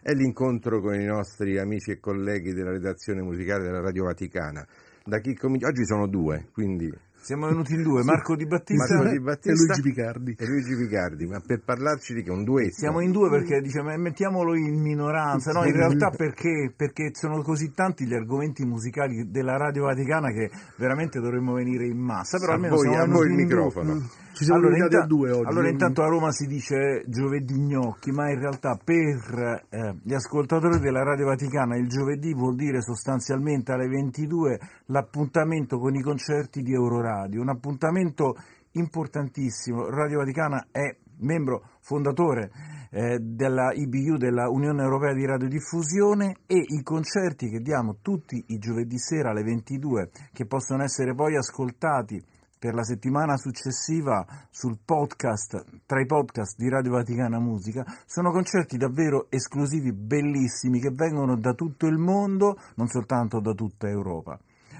È 0.00 0.12
l'incontro 0.12 0.80
con 0.80 0.94
i 0.94 1.04
nostri 1.04 1.58
amici 1.58 1.90
e 1.90 1.98
colleghi 1.98 2.52
della 2.52 2.70
redazione 2.70 3.20
musicale 3.20 3.64
della 3.64 3.80
Radio 3.80 4.04
Vaticana. 4.04 4.64
Da 5.04 5.18
chi 5.18 5.34
comincia? 5.34 5.66
Oggi 5.66 5.84
sono 5.84 6.06
due, 6.06 6.46
quindi 6.52 6.88
siamo 7.24 7.46
venuti 7.46 7.72
in 7.72 7.82
due, 7.82 8.04
Marco 8.04 8.36
Di 8.36 8.46
Battista, 8.46 8.96
Marco 8.96 9.10
Di 9.10 9.20
Battista 9.20 9.50
e 9.50 9.54
Luigi 9.54 9.80
Picardi. 9.80 10.36
E 10.38 10.46
Luigi 10.46 10.76
Picardi, 10.76 11.26
ma 11.26 11.40
per 11.40 11.62
parlarci 11.64 12.12
di 12.12 12.22
che? 12.22 12.30
Un 12.30 12.44
duetto? 12.44 12.74
Siamo 12.74 13.00
in 13.00 13.12
due 13.12 13.30
perché 13.30 13.62
diciamo, 13.62 13.96
mettiamolo 13.96 14.54
in 14.54 14.78
minoranza, 14.78 15.50
no? 15.52 15.64
In 15.64 15.72
realtà 15.72 16.10
perché, 16.10 16.70
perché 16.76 17.12
sono 17.14 17.40
così 17.40 17.72
tanti 17.72 18.04
gli 18.04 18.12
argomenti 18.12 18.64
musicali 18.66 19.30
della 19.30 19.56
Radio 19.56 19.84
Vaticana 19.84 20.30
che 20.32 20.50
veramente 20.76 21.18
dovremmo 21.18 21.54
venire 21.54 21.86
in 21.86 21.98
massa. 21.98 22.38
Però 22.38 22.52
a 22.52 22.54
almeno 22.56 22.74
voi, 22.74 22.88
siamo 22.88 23.02
a 23.02 23.06
voi 23.06 23.26
il 23.28 23.34
microfono. 23.34 23.94
Mm. 23.94 24.23
Ci 24.34 24.42
siamo 24.42 24.66
allora, 24.66 24.76
inta- 24.76 25.02
a 25.04 25.06
due 25.06 25.30
oggi. 25.30 25.46
allora 25.46 25.68
intanto 25.68 26.02
a 26.02 26.08
Roma 26.08 26.32
si 26.32 26.46
dice 26.46 27.04
giovedì 27.06 27.56
gnocchi, 27.56 28.10
ma 28.10 28.28
in 28.30 28.40
realtà 28.40 28.76
per 28.82 29.66
eh, 29.70 29.94
gli 30.02 30.12
ascoltatori 30.12 30.80
della 30.80 31.04
Radio 31.04 31.26
Vaticana 31.26 31.76
il 31.76 31.86
giovedì 31.86 32.34
vuol 32.34 32.56
dire 32.56 32.82
sostanzialmente 32.82 33.70
alle 33.70 33.86
22 33.86 34.58
l'appuntamento 34.86 35.78
con 35.78 35.94
i 35.94 36.02
concerti 36.02 36.62
di 36.62 36.72
Euroradio, 36.72 37.40
un 37.40 37.48
appuntamento 37.48 38.34
importantissimo. 38.72 39.88
Radio 39.88 40.18
Vaticana 40.18 40.66
è 40.72 40.96
membro 41.18 41.68
fondatore 41.78 42.50
eh, 42.90 43.18
della 43.20 43.72
IBU, 43.72 44.16
della 44.16 44.48
Unione 44.48 44.82
Europea 44.82 45.14
di 45.14 45.26
Radiodiffusione 45.26 46.38
e 46.48 46.56
i 46.56 46.82
concerti 46.82 47.50
che 47.50 47.60
diamo 47.60 47.98
tutti 48.02 48.42
i 48.48 48.58
giovedì 48.58 48.98
sera 48.98 49.30
alle 49.30 49.44
22 49.44 50.10
che 50.32 50.44
possono 50.46 50.82
essere 50.82 51.14
poi 51.14 51.36
ascoltati 51.36 52.20
per 52.64 52.72
la 52.72 52.82
settimana 52.82 53.36
successiva 53.36 54.24
sul 54.48 54.78
podcast, 54.82 55.82
tra 55.84 56.00
i 56.00 56.06
podcast 56.06 56.56
di 56.56 56.70
Radio 56.70 56.92
Vaticana 56.92 57.38
Musica, 57.38 57.84
sono 58.06 58.30
concerti 58.30 58.78
davvero 58.78 59.26
esclusivi, 59.28 59.92
bellissimi, 59.92 60.80
che 60.80 60.88
vengono 60.90 61.36
da 61.36 61.52
tutto 61.52 61.86
il 61.86 61.98
mondo, 61.98 62.56
non 62.76 62.86
soltanto 62.86 63.38
da 63.40 63.52
tutta 63.52 63.86
Europa. 63.86 64.38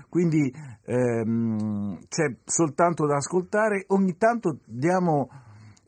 Quindi 0.08 0.50
ehm, 0.86 1.98
c'è 2.08 2.34
soltanto 2.42 3.04
da 3.06 3.16
ascoltare, 3.16 3.84
ogni 3.88 4.16
tanto 4.16 4.60
diamo 4.64 5.28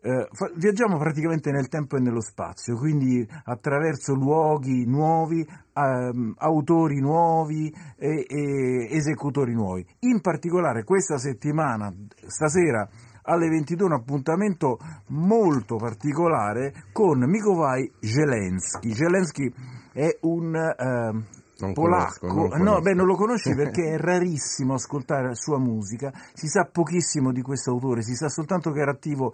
eh, 0.07 0.29
fa- 0.31 0.53
viaggiamo 0.55 0.99
praticamente 0.99 1.51
nel 1.51 1.67
tempo 1.67 1.97
e 1.97 2.01
nello 2.01 2.21
spazio, 2.21 2.77
quindi 2.77 3.27
attraverso 3.45 4.15
luoghi 4.15 4.87
nuovi, 4.87 5.45
ehm, 5.75 6.35
autori 6.39 7.01
nuovi 7.01 7.75
e, 7.97 8.25
e 8.29 8.89
esecutori 8.97 9.53
nuovi. 9.53 9.85
In 10.01 10.21
particolare 10.21 10.85
questa 10.85 11.19
settimana, 11.19 11.93
stasera 12.29 12.89
alle 13.23 13.49
22 13.49 13.87
un 13.87 13.93
appuntamento 13.95 14.79
molto 15.09 15.75
particolare 15.75 16.73
con 16.93 17.29
Mikołaj 17.29 17.91
Zelensky. 17.99 18.95
Zelensky 18.95 19.53
è 19.93 20.19
un 20.21 20.55
eh, 20.55 21.45
Non 21.59 21.73
polacco, 21.73 22.27
conosco, 22.27 22.57
non 22.57 22.67
no, 22.67 22.81
beh, 22.81 22.93
non 22.93 23.07
lo 23.07 23.15
conosci 23.15 23.55
perché 23.57 23.95
è 23.95 23.97
rarissimo 23.97 24.75
ascoltare 24.75 25.29
la 25.29 25.35
sua 25.35 25.59
musica, 25.59 26.13
si 26.35 26.49
sa 26.49 26.69
pochissimo 26.71 27.33
di 27.33 27.41
questo 27.41 27.71
autore, 27.71 28.03
si 28.03 28.15
sa 28.15 28.29
soltanto 28.29 28.73
che 28.73 28.81
era 28.81 28.91
attivo 28.91 29.33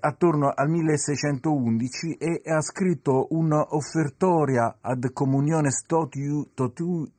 attorno 0.00 0.50
al 0.54 0.68
1611 0.68 2.14
e 2.14 2.42
ha 2.44 2.60
scritto 2.62 3.26
un'offertoria 3.30 4.78
ad 4.80 5.12
comuniones 5.12 5.84
totiu- 5.86 6.48
totu- 6.54 7.10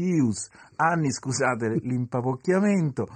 totius, 0.00 0.48
anni, 0.76 1.12
scusate 1.12 1.80
l'impapocchiamento, 1.82 3.06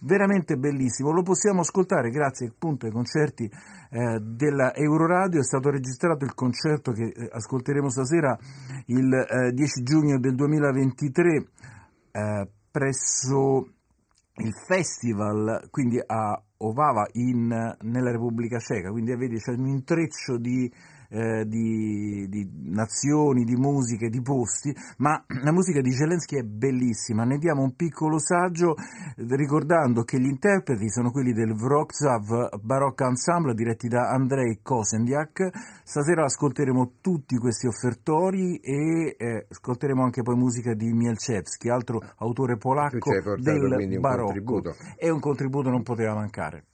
veramente 0.00 0.56
bellissimo, 0.56 1.10
lo 1.10 1.22
possiamo 1.22 1.60
ascoltare 1.60 2.10
grazie 2.10 2.48
appunto 2.48 2.86
ai 2.86 2.92
concerti 2.92 3.50
eh, 3.90 4.20
della 4.20 4.74
Euroradio, 4.74 5.40
è 5.40 5.44
stato 5.44 5.70
registrato 5.70 6.24
il 6.24 6.34
concerto 6.34 6.92
che 6.92 7.12
eh, 7.14 7.28
ascolteremo 7.30 7.90
stasera 7.90 8.38
il 8.86 9.12
eh, 9.12 9.52
10 9.52 9.82
giugno 9.82 10.18
del 10.18 10.34
2023 10.36 11.46
eh, 12.12 12.48
presso 12.70 13.68
il 14.40 14.54
festival, 14.54 15.66
quindi 15.70 16.00
a 16.04 16.40
Ovava 16.60 17.06
in, 17.12 17.46
nella 17.82 18.10
Repubblica 18.10 18.58
Ceca, 18.58 18.90
quindi 18.90 19.14
vedi 19.14 19.38
c'è 19.38 19.52
un 19.52 19.68
intreccio 19.68 20.38
di, 20.38 20.72
eh, 21.08 21.46
di, 21.46 22.26
di 22.28 22.48
nazioni, 22.64 23.44
di 23.44 23.56
musiche, 23.56 24.08
di 24.08 24.20
posti, 24.20 24.74
ma 24.98 25.22
la 25.42 25.52
musica 25.52 25.80
di 25.80 25.92
Zelensky 25.92 26.38
è 26.38 26.42
bellissima, 26.42 27.24
ne 27.24 27.38
diamo 27.38 27.62
un 27.62 27.74
piccolo 27.74 28.18
saggio 28.18 28.74
eh, 28.76 29.36
ricordando 29.36 30.02
che 30.02 30.20
gli 30.20 30.26
interpreti 30.26 30.90
sono 30.90 31.10
quelli 31.10 31.32
del 31.32 31.52
Wrocław 31.52 32.58
Baroque 32.60 33.06
Ensemble 33.06 33.54
diretti 33.54 33.88
da 33.88 34.10
Andrei 34.10 34.60
Kosendiak, 34.62 35.50
stasera 35.82 36.24
ascolteremo 36.24 36.92
tutti 37.00 37.36
questi 37.36 37.66
offertori 37.66 38.58
e 38.58 39.16
eh, 39.18 39.46
ascolteremo 39.50 40.02
anche 40.02 40.22
poi 40.22 40.36
musica 40.36 40.74
di 40.74 40.92
Mielczewski, 40.92 41.68
altro 41.68 42.00
autore 42.18 42.56
polacco 42.56 43.10
del 43.36 43.62
un 43.62 44.00
barocco 44.00 44.32
contributo. 44.32 44.74
e 44.96 45.10
un 45.10 45.20
contributo 45.20 45.70
non 45.70 45.82
poteva 45.82 46.14
mancare. 46.14 46.64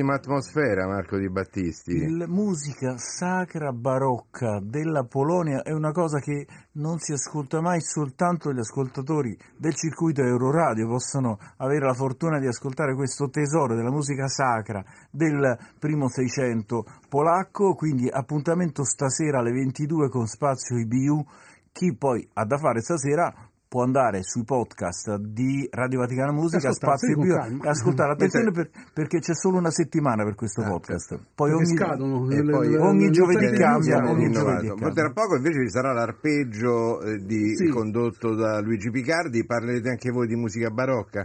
Bellissima 0.00 0.14
atmosfera, 0.14 0.86
Marco 0.86 1.18
Di 1.18 1.28
Battisti. 1.28 2.16
La 2.16 2.26
musica 2.26 2.96
sacra 2.96 3.70
barocca 3.70 4.58
della 4.62 5.04
Polonia 5.04 5.62
è 5.62 5.72
una 5.72 5.92
cosa 5.92 6.20
che 6.20 6.46
non 6.72 6.98
si 6.98 7.12
ascolta 7.12 7.60
mai, 7.60 7.82
soltanto 7.82 8.50
gli 8.50 8.58
ascoltatori 8.58 9.36
del 9.58 9.74
circuito 9.74 10.22
Euroradio 10.22 10.88
possono 10.88 11.38
avere 11.58 11.84
la 11.84 11.92
fortuna 11.92 12.38
di 12.38 12.46
ascoltare 12.46 12.94
questo 12.94 13.28
tesoro 13.28 13.74
della 13.74 13.90
musica 13.90 14.26
sacra 14.26 14.82
del 15.10 15.58
primo 15.78 16.08
Seicento 16.08 16.86
polacco, 17.08 17.74
quindi 17.74 18.08
appuntamento 18.08 18.84
stasera 18.84 19.40
alle 19.40 19.52
22 19.52 20.08
con 20.08 20.26
Spazio 20.26 20.78
IBU. 20.78 21.26
Chi 21.72 21.94
poi 21.94 22.26
ha 22.34 22.44
da 22.46 22.56
fare 22.56 22.80
stasera 22.80 23.32
può 23.70 23.84
andare 23.84 24.24
sui 24.24 24.42
podcast 24.42 25.14
di 25.18 25.68
Radio 25.70 26.00
Vaticana 26.00 26.32
Musica, 26.32 26.72
Spazio 26.72 27.16
calma. 27.20 27.64
e 27.64 27.68
ascoltare. 27.68 28.12
Attenzione 28.14 28.50
per- 28.50 28.68
perché 28.92 29.20
c'è 29.20 29.32
solo 29.32 29.58
una 29.58 29.70
settimana 29.70 30.24
per 30.24 30.34
questo 30.34 30.60
podcast. 30.62 31.16
Poi 31.36 31.52
ogni, 31.52 31.76
scadono, 31.76 32.28
e 32.30 32.42
le- 32.42 32.50
poi 32.50 32.68
le- 32.68 32.78
ogni 32.78 33.04
le 33.04 33.10
giovedì 33.10 33.56
cambia, 33.56 33.98
ogni 34.10 34.28
giovedì 34.32 34.66
cambia. 34.66 34.90
tra 34.90 35.12
poco 35.12 35.36
invece 35.36 35.62
ci 35.62 35.70
sarà 35.70 35.92
l'arpeggio 35.92 37.00
eh, 37.02 37.18
di- 37.24 37.54
Sì. 37.54 37.68
condotto 37.68 38.34
da 38.34 38.60
Luigi 38.60 38.90
Picardi, 38.90 39.46
parlerete 39.46 39.88
anche 39.88 40.10
voi 40.10 40.26
di 40.26 40.34
musica 40.34 40.70
barocca? 40.70 41.24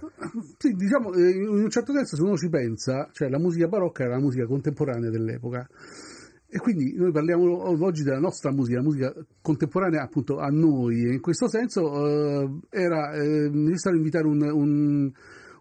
Sì, 0.59 0.73
diciamo, 0.73 1.13
eh, 1.13 1.29
in 1.31 1.47
un 1.49 1.69
certo 1.71 1.93
senso 1.93 2.15
se 2.15 2.21
uno 2.21 2.37
ci 2.37 2.49
pensa, 2.49 3.09
cioè 3.11 3.27
la 3.27 3.39
musica 3.39 3.67
barocca 3.67 4.03
era 4.03 4.13
la 4.17 4.21
musica 4.21 4.45
contemporanea 4.45 5.09
dell'epoca. 5.09 5.67
E 6.47 6.59
quindi 6.59 6.93
noi 6.95 7.11
parliamo 7.11 7.67
oggi 7.83 8.03
della 8.03 8.19
nostra 8.19 8.51
musica, 8.51 8.77
la 8.77 8.83
musica 8.83 9.13
contemporanea 9.41 10.03
appunto 10.03 10.37
a 10.37 10.47
noi, 10.47 11.03
e 11.03 11.13
in 11.13 11.19
questo 11.21 11.47
senso 11.49 12.07
eh, 12.07 12.59
era 12.69 13.13
eh, 13.13 13.49
necessario 13.49 13.97
invitare 13.97 14.27
un, 14.27 14.41
un- 14.41 15.11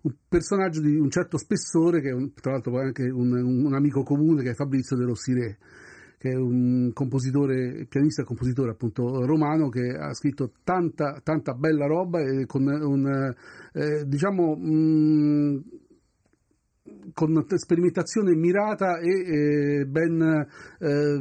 un 0.03 0.15
personaggio 0.29 0.83
di 0.83 0.95
un 0.97 1.09
certo 1.11 1.39
spessore, 1.39 2.01
che 2.03 2.11
è 2.11 2.13
un- 2.13 2.33
tra 2.35 2.53
l'altro 2.53 2.73
poi 2.73 2.85
anche 2.85 3.09
un, 3.09 3.33
un 3.33 3.73
amico 3.75 4.03
comune 4.03 4.43
che 4.43 4.51
è 4.51 4.55
Fabrizio 4.55 4.97
De 4.97 5.05
Rossire, 5.05 5.59
che 6.19 6.31
è 6.31 6.37
un 6.37 6.91
compositore, 6.93 7.87
pianista 7.89 8.23
e 8.23 8.27
compositore 8.27 8.71
appunto 8.71 9.25
romano 9.27 9.69
che 9.71 9.89
ha 9.97 10.13
scritto 10.15 10.53
tanta, 10.63 11.21
tanta 11.23 11.55
bella 11.55 11.87
roba 11.87 12.21
e 12.21 12.45
con 12.47 12.67
un, 12.67 13.35
eh, 13.73 14.05
diciamo, 14.07 14.55
mh, 14.57 15.63
con 17.13 17.45
sperimentazione 17.57 18.35
mirata 18.35 18.99
e 18.99 19.81
eh, 19.81 19.85
ben 19.87 20.47
eh, 20.79 21.19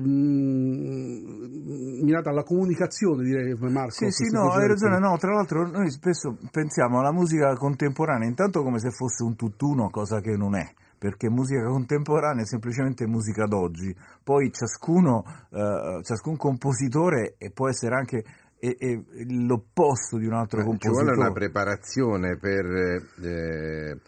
mirata 2.02 2.30
alla 2.30 2.44
comunicazione, 2.44 3.24
direi 3.24 3.56
Marco. 3.60 3.92
Sì, 3.92 4.10
sì, 4.12 4.32
no, 4.32 4.52
hai 4.52 4.68
ragione. 4.68 5.00
No, 5.00 5.18
tra 5.18 5.34
l'altro 5.34 5.68
noi 5.68 5.90
spesso 5.90 6.38
pensiamo 6.52 7.00
alla 7.00 7.12
musica 7.12 7.54
contemporanea 7.56 8.28
intanto 8.28 8.62
come 8.64 8.80
se 8.80 8.92
fosse 8.92 9.24
un 9.24 9.36
tutt'uno, 9.36 9.90
cosa 9.90 10.20
che 10.22 10.36
non 10.36 10.56
è 10.56 10.74
perché 11.04 11.30
musica 11.30 11.66
contemporanea 11.66 12.44
è 12.44 12.46
semplicemente 12.46 13.06
musica 13.06 13.46
d'oggi, 13.46 13.94
poi 14.24 14.54
ciascuno, 14.54 15.26
eh, 15.52 16.00
ciascun 16.02 16.38
compositore 16.38 17.36
può 17.54 17.68
essere 17.68 17.96
anche 17.96 18.24
e, 18.58 18.78
e 18.80 19.04
l'opposto 19.28 20.18
di 20.18 20.26
un 20.26 20.34
altro 20.34 20.60
Ma 20.60 20.66
compositore. 20.68 21.10
Ci 21.10 21.14
vuole 21.14 21.28
una 21.28 21.34
preparazione 21.34 22.38
per, 22.38 22.66
eh, 22.66 24.00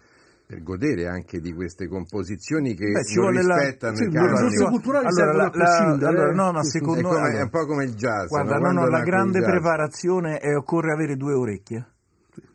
per, 0.45 0.61
godere 0.63 1.07
anche 1.07 1.39
di 1.39 1.53
queste 1.53 1.88
composizioni 1.88 2.73
che 2.76 2.91
Beh, 2.91 3.03
ci 3.05 3.15
non 3.15 3.23
vuole 3.31 3.43
la- 3.43 3.55
rispettano 3.55 3.95
sì, 3.95 4.07
canoni. 4.09 4.47
discorso 4.47 4.69
culturali 4.69 5.05
allora, 5.07 5.34
la- 5.34 5.45
a 5.45 5.49
prescindere, 5.49 6.05
allora, 6.11 6.31
eh. 6.31 6.35
no, 6.35 6.51
ma 6.51 6.63
secondo 6.63 6.99
è, 6.99 7.03
come- 7.03 7.15
allora, 7.17 7.39
è 7.39 7.41
un 7.41 7.49
po' 7.49 7.65
come 7.65 7.84
il 7.85 7.93
jazz. 7.95 8.27
Guarda, 8.27 8.57
no? 8.57 8.72
no, 8.72 8.88
la 8.88 9.01
grande 9.01 9.41
preparazione 9.41 10.38
è 10.39 10.55
occorre 10.55 10.91
avere 10.91 11.15
due 11.15 11.34
orecchie. 11.34 11.85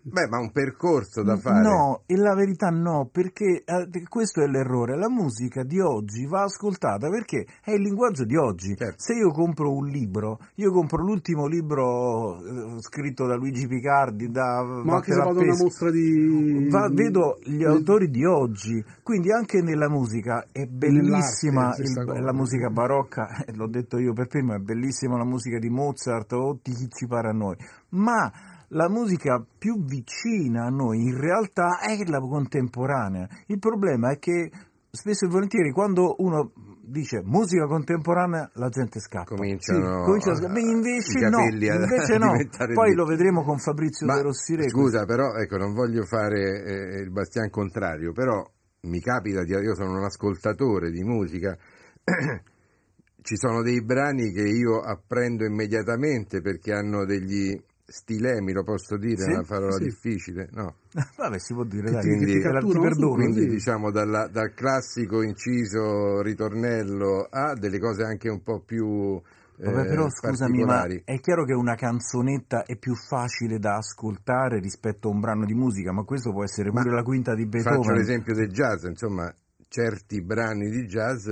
Beh, 0.02 0.28
ma 0.28 0.38
un 0.38 0.50
percorso 0.50 1.22
da 1.22 1.36
fare. 1.36 1.60
No, 1.60 2.02
e 2.06 2.16
la 2.16 2.34
verità 2.34 2.68
no, 2.70 3.08
perché 3.12 3.62
eh, 3.64 3.88
questo 4.08 4.42
è 4.42 4.46
l'errore. 4.46 4.96
La 4.96 5.10
musica 5.10 5.62
di 5.62 5.78
oggi 5.78 6.26
va 6.26 6.42
ascoltata 6.42 7.08
perché 7.08 7.46
è 7.62 7.72
il 7.72 7.82
linguaggio 7.82 8.24
di 8.24 8.34
oggi. 8.34 8.74
Certo. 8.76 8.94
Se 8.96 9.12
io 9.12 9.30
compro 9.30 9.72
un 9.72 9.86
libro, 9.86 10.38
io 10.54 10.72
compro 10.72 11.02
l'ultimo 11.02 11.46
libro 11.46 12.38
eh, 12.42 12.80
scritto 12.80 13.26
da 13.26 13.36
Luigi 13.36 13.66
Picardi, 13.66 14.30
da 14.30 14.62
Ma 14.62 14.96
anche 14.96 15.12
se 15.12 15.18
vado 15.18 15.40
a 15.40 15.42
una 15.42 15.56
mostra 15.56 15.90
di... 15.90 16.66
Va- 16.70 16.88
vedo 16.90 17.38
gli 17.44 17.64
autori 17.64 18.08
di 18.08 18.24
oggi, 18.24 18.82
quindi 19.02 19.30
anche 19.32 19.60
nella 19.60 19.88
musica 19.88 20.46
è 20.50 20.64
bellissima 20.64 21.74
il- 21.76 22.22
la 22.22 22.32
musica 22.32 22.70
barocca, 22.70 23.28
eh, 23.44 23.54
l'ho 23.54 23.68
detto 23.68 23.98
io 23.98 24.12
per 24.12 24.26
primo, 24.28 24.54
è 24.54 24.58
bellissima 24.58 25.16
la 25.18 25.24
musica 25.24 25.58
di 25.58 25.68
Mozart 25.68 26.32
o 26.32 26.58
di 26.62 26.72
chi 26.72 26.88
ci 26.88 27.06
pare 27.06 27.28
a 27.28 27.32
noi, 27.32 27.56
ma 27.90 28.30
la 28.72 28.88
musica 28.88 29.44
più 29.58 29.82
vicina 29.84 30.66
a 30.66 30.70
noi 30.70 31.02
in 31.02 31.18
realtà 31.20 31.80
è 31.80 31.96
la 32.06 32.20
contemporanea. 32.20 33.28
Il 33.46 33.58
problema 33.58 34.10
è 34.12 34.18
che 34.18 34.50
spesso 34.90 35.26
e 35.26 35.28
volentieri 35.28 35.70
quando 35.72 36.16
uno 36.18 36.52
dice 36.82 37.20
musica 37.24 37.66
contemporanea 37.66 38.50
la 38.54 38.68
gente 38.68 38.98
scappa. 39.00 39.34
Cominciano 39.34 39.98
Sì, 39.98 40.04
comincia 40.04 40.30
a 40.32 40.34
scappare. 40.36 40.60
a- 40.60 40.70
invece 40.70 41.18
no, 41.30 41.44
invece 41.44 42.18
no. 42.18 42.32
Poi 42.74 42.90
di- 42.90 42.96
lo 42.96 43.04
vedremo 43.04 43.42
con 43.42 43.58
Fabrizio 43.58 44.06
Ma 44.06 44.16
De 44.16 44.22
Rossire. 44.22 44.68
scusa, 44.68 45.04
però, 45.04 45.34
ecco, 45.34 45.56
non 45.56 45.72
voglio 45.72 46.04
fare 46.04 46.62
eh, 46.64 47.00
il 47.00 47.10
bastian 47.10 47.50
contrario, 47.50 48.12
però 48.12 48.42
mi 48.82 49.00
capita 49.00 49.42
di 49.42 49.50
io 49.50 49.74
sono 49.74 49.98
un 49.98 50.04
ascoltatore 50.04 50.90
di 50.90 51.02
musica. 51.02 51.56
Ci 53.22 53.36
sono 53.36 53.62
dei 53.62 53.82
brani 53.84 54.32
che 54.32 54.42
io 54.42 54.80
apprendo 54.80 55.44
immediatamente 55.44 56.40
perché 56.40 56.72
hanno 56.72 57.04
degli 57.04 57.54
stilemi, 57.90 58.52
lo 58.52 58.62
posso 58.62 58.96
dire, 58.96 59.22
Sì, 59.22 59.30
è 59.30 59.34
una 59.34 59.44
parola 59.46 59.76
sì. 59.76 59.84
difficile, 59.84 60.48
no? 60.52 60.76
Vabbè, 61.18 61.38
si 61.38 61.52
può 61.54 61.64
dire, 61.64 61.90
dai, 61.90 62.02
Quindi, 62.02 62.40
perdono. 62.40 63.14
quindi 63.14 63.40
sì. 63.42 63.48
diciamo 63.48 63.90
dalla- 63.90 64.28
dal 64.28 64.52
classico 64.54 65.22
inciso 65.22 66.22
ritornello 66.22 67.26
a 67.28 67.54
delle 67.54 67.78
cose 67.78 68.04
anche 68.04 68.28
un 68.30 68.42
po' 68.42 68.60
più 68.60 69.20
eh, 69.62 69.70
Vabbè, 69.70 69.88
però 69.88 70.08
scusami, 70.08 70.64
ma 70.64 70.86
è 71.04 71.20
chiaro 71.20 71.44
che 71.44 71.52
una 71.52 71.74
canzonetta 71.74 72.64
è 72.64 72.76
più 72.76 72.94
facile 72.94 73.58
da 73.58 73.76
ascoltare 73.76 74.58
rispetto 74.58 75.08
a 75.08 75.10
un 75.12 75.20
brano 75.20 75.44
di 75.44 75.52
musica, 75.52 75.92
ma 75.92 76.02
questo 76.04 76.30
può 76.32 76.44
essere 76.44 76.70
pure 76.70 76.88
Ma 76.88 76.94
la 76.96 77.02
quinta 77.02 77.34
di 77.34 77.44
Faccio 77.44 77.68
Beethoven. 77.68 77.94
l'esempio 77.96 78.34
del 78.34 78.48
jazz, 78.50 78.84
insomma, 78.84 79.30
certi 79.68 80.22
brani 80.22 80.70
di 80.70 80.86
jazz 80.86 81.28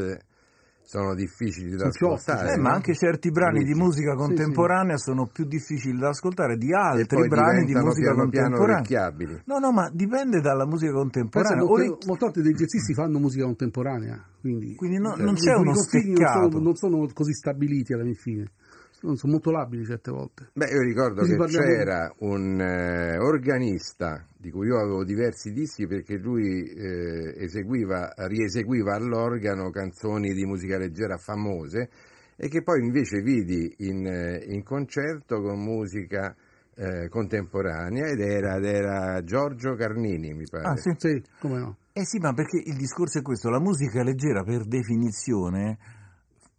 sono 0.89 1.15
difficili 1.15 1.77
da 1.77 1.91
più 1.91 2.07
ascoltare. 2.07 2.53
Eh, 2.55 2.57
no? 2.57 2.63
ma 2.63 2.71
anche 2.73 2.95
certi 2.95 3.31
brani 3.31 3.59
di 3.59 3.65
Quindi- 3.73 3.83
musica 3.83 4.15
contemporanea 4.15 4.97
sono 4.97 5.27
più 5.27 5.45
difficili 5.45 5.99
da 5.99 6.09
ascoltare 6.09 6.57
di 6.57 6.73
altri 6.73 7.29
brani 7.29 7.67
di 7.67 7.75
musica 7.75 8.15
piano 8.15 8.29
piano 8.31 8.57
contemporanea. 8.57 8.75
orecchiabili. 8.79 9.43
No, 9.45 9.59
no, 9.59 9.71
ma 9.71 9.91
dipende 9.93 10.41
dalla 10.41 10.65
musica 10.65 10.93
contemporanea. 10.93 11.63
molte, 11.63 11.73
Ore- 11.89 11.99
molte 12.07 12.25
volte 12.25 12.41
dei 12.43 12.55
jazzisti 12.55 12.95
fanno 12.95 13.19
musica 13.19 13.45
contemporanea, 13.45 14.25
quindi, 14.41 14.75
Quindi 14.77 14.97
no- 14.99 15.15
eh, 15.15 15.23
non 15.23 15.35
c'è 15.35 15.53
uno 15.55 15.73
confini 15.73 16.07
non 16.07 16.17
steccato. 16.17 16.51
sono, 16.51 16.63
non 16.65 16.75
sono 16.77 17.07
così 17.13 17.33
stabiliti 17.35 17.93
alla 17.93 18.11
fine, 18.15 18.51
sono, 18.99 19.15
sono 19.15 19.33
molto 19.33 19.51
labili 19.51 19.85
certe 19.85 20.11
volte. 20.11 20.51
Beh, 20.55 20.67
io 20.71 20.81
ricordo 20.83 21.23
Quindi 21.23 21.37
che 21.37 21.37
parliamo- 21.37 21.67
c'era 21.67 22.15
un 22.19 22.61
eh, 22.61 23.19
organista 23.19 24.27
di 24.37 24.51
cui 24.51 24.67
io 24.67 24.79
avevo 24.79 25.05
diversi 25.05 25.53
dischi 25.53 25.87
perché 25.87 26.17
lui 26.17 26.65
eh, 26.65 27.35
eseguiva, 27.37 28.13
rieseguiva 28.27 28.95
all'organo 28.95 29.71
canzoni 29.71 30.33
di 30.33 30.45
musica 30.45 30.79
leggera 30.79 31.17
famose 31.17 31.91
e 32.37 32.49
che 32.49 32.63
poi 32.63 32.81
invece 32.85 33.21
vidi 33.21 33.73
in, 33.79 34.07
eh, 34.07 34.45
in 34.47 34.63
concerto 34.65 35.41
con 35.41 35.61
musica 35.63 36.35
eh, 36.75 37.09
contemporanea 37.09 38.07
ed 38.07 38.21
era, 38.21 38.57
ed 38.57 38.65
era 38.65 39.23
Giorgio 39.23 39.75
Carnini, 39.75 40.33
mi 40.33 40.45
pare. 40.49 40.65
Ah, 40.69 40.77
sì. 40.77 40.93
Sì, 40.97 41.23
come 41.41 41.59
no? 41.59 41.77
Eh 41.93 42.05
sì, 42.05 42.19
ma 42.19 42.33
perché 42.33 42.63
il 42.65 42.77
discorso 42.77 43.19
è 43.19 43.23
questo, 43.23 43.51
la 43.51 43.59
musica 43.59 44.05
leggera 44.05 44.45
per 44.45 44.65
definizione, 44.67 45.79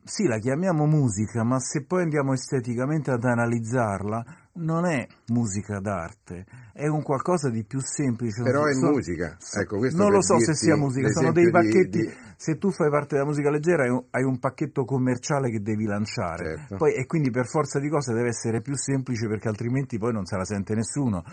sì, 0.10 0.26
la 0.26 0.40
chiamiamo 0.40 0.86
musica, 0.88 1.44
ma 1.44 1.60
se 1.60 1.84
poi 1.86 2.02
andiamo 2.02 2.34
esteticamente 2.34 3.12
ad 3.12 3.24
analizzarla, 3.24 4.26
non 4.54 4.86
è 4.86 5.08
musica 5.28 5.80
d'arte, 5.80 6.46
è 6.74 6.88
un 6.88 7.04
qualcosa 7.04 7.50
di 7.50 7.64
più 7.64 7.80
semplice. 7.80 8.42
Però 8.42 8.66
è 8.66 8.74
So- 8.74 8.90
musica. 8.90 9.38
Ecco, 9.62 9.78
questo 9.78 10.02
non 10.02 10.12
lo 10.12 10.22
so 10.22 10.40
se 10.40 10.54
sia 10.56 10.76
musica, 10.76 11.10
sono 11.10 11.32
dei 11.32 11.46
l'esempio 11.46 11.62
di- 11.62 11.70
pacchetti, 11.72 12.00
di- 12.02 12.28
se 12.36 12.58
tu 12.58 12.72
fai 12.72 12.90
parte 12.90 13.16
della 13.16 13.28
musica 13.28 13.50
leggera 13.52 13.84
hai 13.84 13.90
un, 13.90 14.04
hai 14.10 14.24
un 14.24 14.40
pacchetto 14.40 14.84
commerciale 14.86 15.50
che 15.52 15.62
devi 15.62 15.86
lanciare, 15.86 16.58
Certo. 16.58 16.76
poi, 16.78 16.94
e 16.96 17.06
quindi 17.06 17.30
per 17.30 17.46
forza 17.48 17.80
di 17.80 17.90
cose 17.90 18.14
deve 18.14 18.30
essere 18.30 18.62
più 18.62 18.76
semplice 18.76 19.28
perché 19.28 19.48
altrimenti 19.48 19.98
poi 19.98 20.12
non 20.14 20.26
se 20.26 20.36
la 20.38 20.46
sente 20.46 20.74
nessuno. 20.74 21.24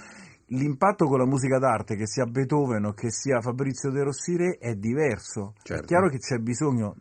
L'impatto 0.51 1.07
con 1.07 1.19
la 1.19 1.27
musica 1.27 1.59
d'arte, 1.59 1.97
che 1.97 2.07
sia 2.07 2.25
Beethoven 2.25 2.85
o 2.85 2.93
che 2.93 3.11
sia 3.11 3.41
Fabrizio 3.41 3.91
De 3.91 4.05
Rossire, 4.05 4.59
è 4.61 4.77
diverso. 4.77 5.55
Certo. 5.61 5.83
È 5.83 5.87
chiaro 5.87 6.09
che 6.09 6.19
c'è 6.19 6.39
bisogno, 6.39 6.95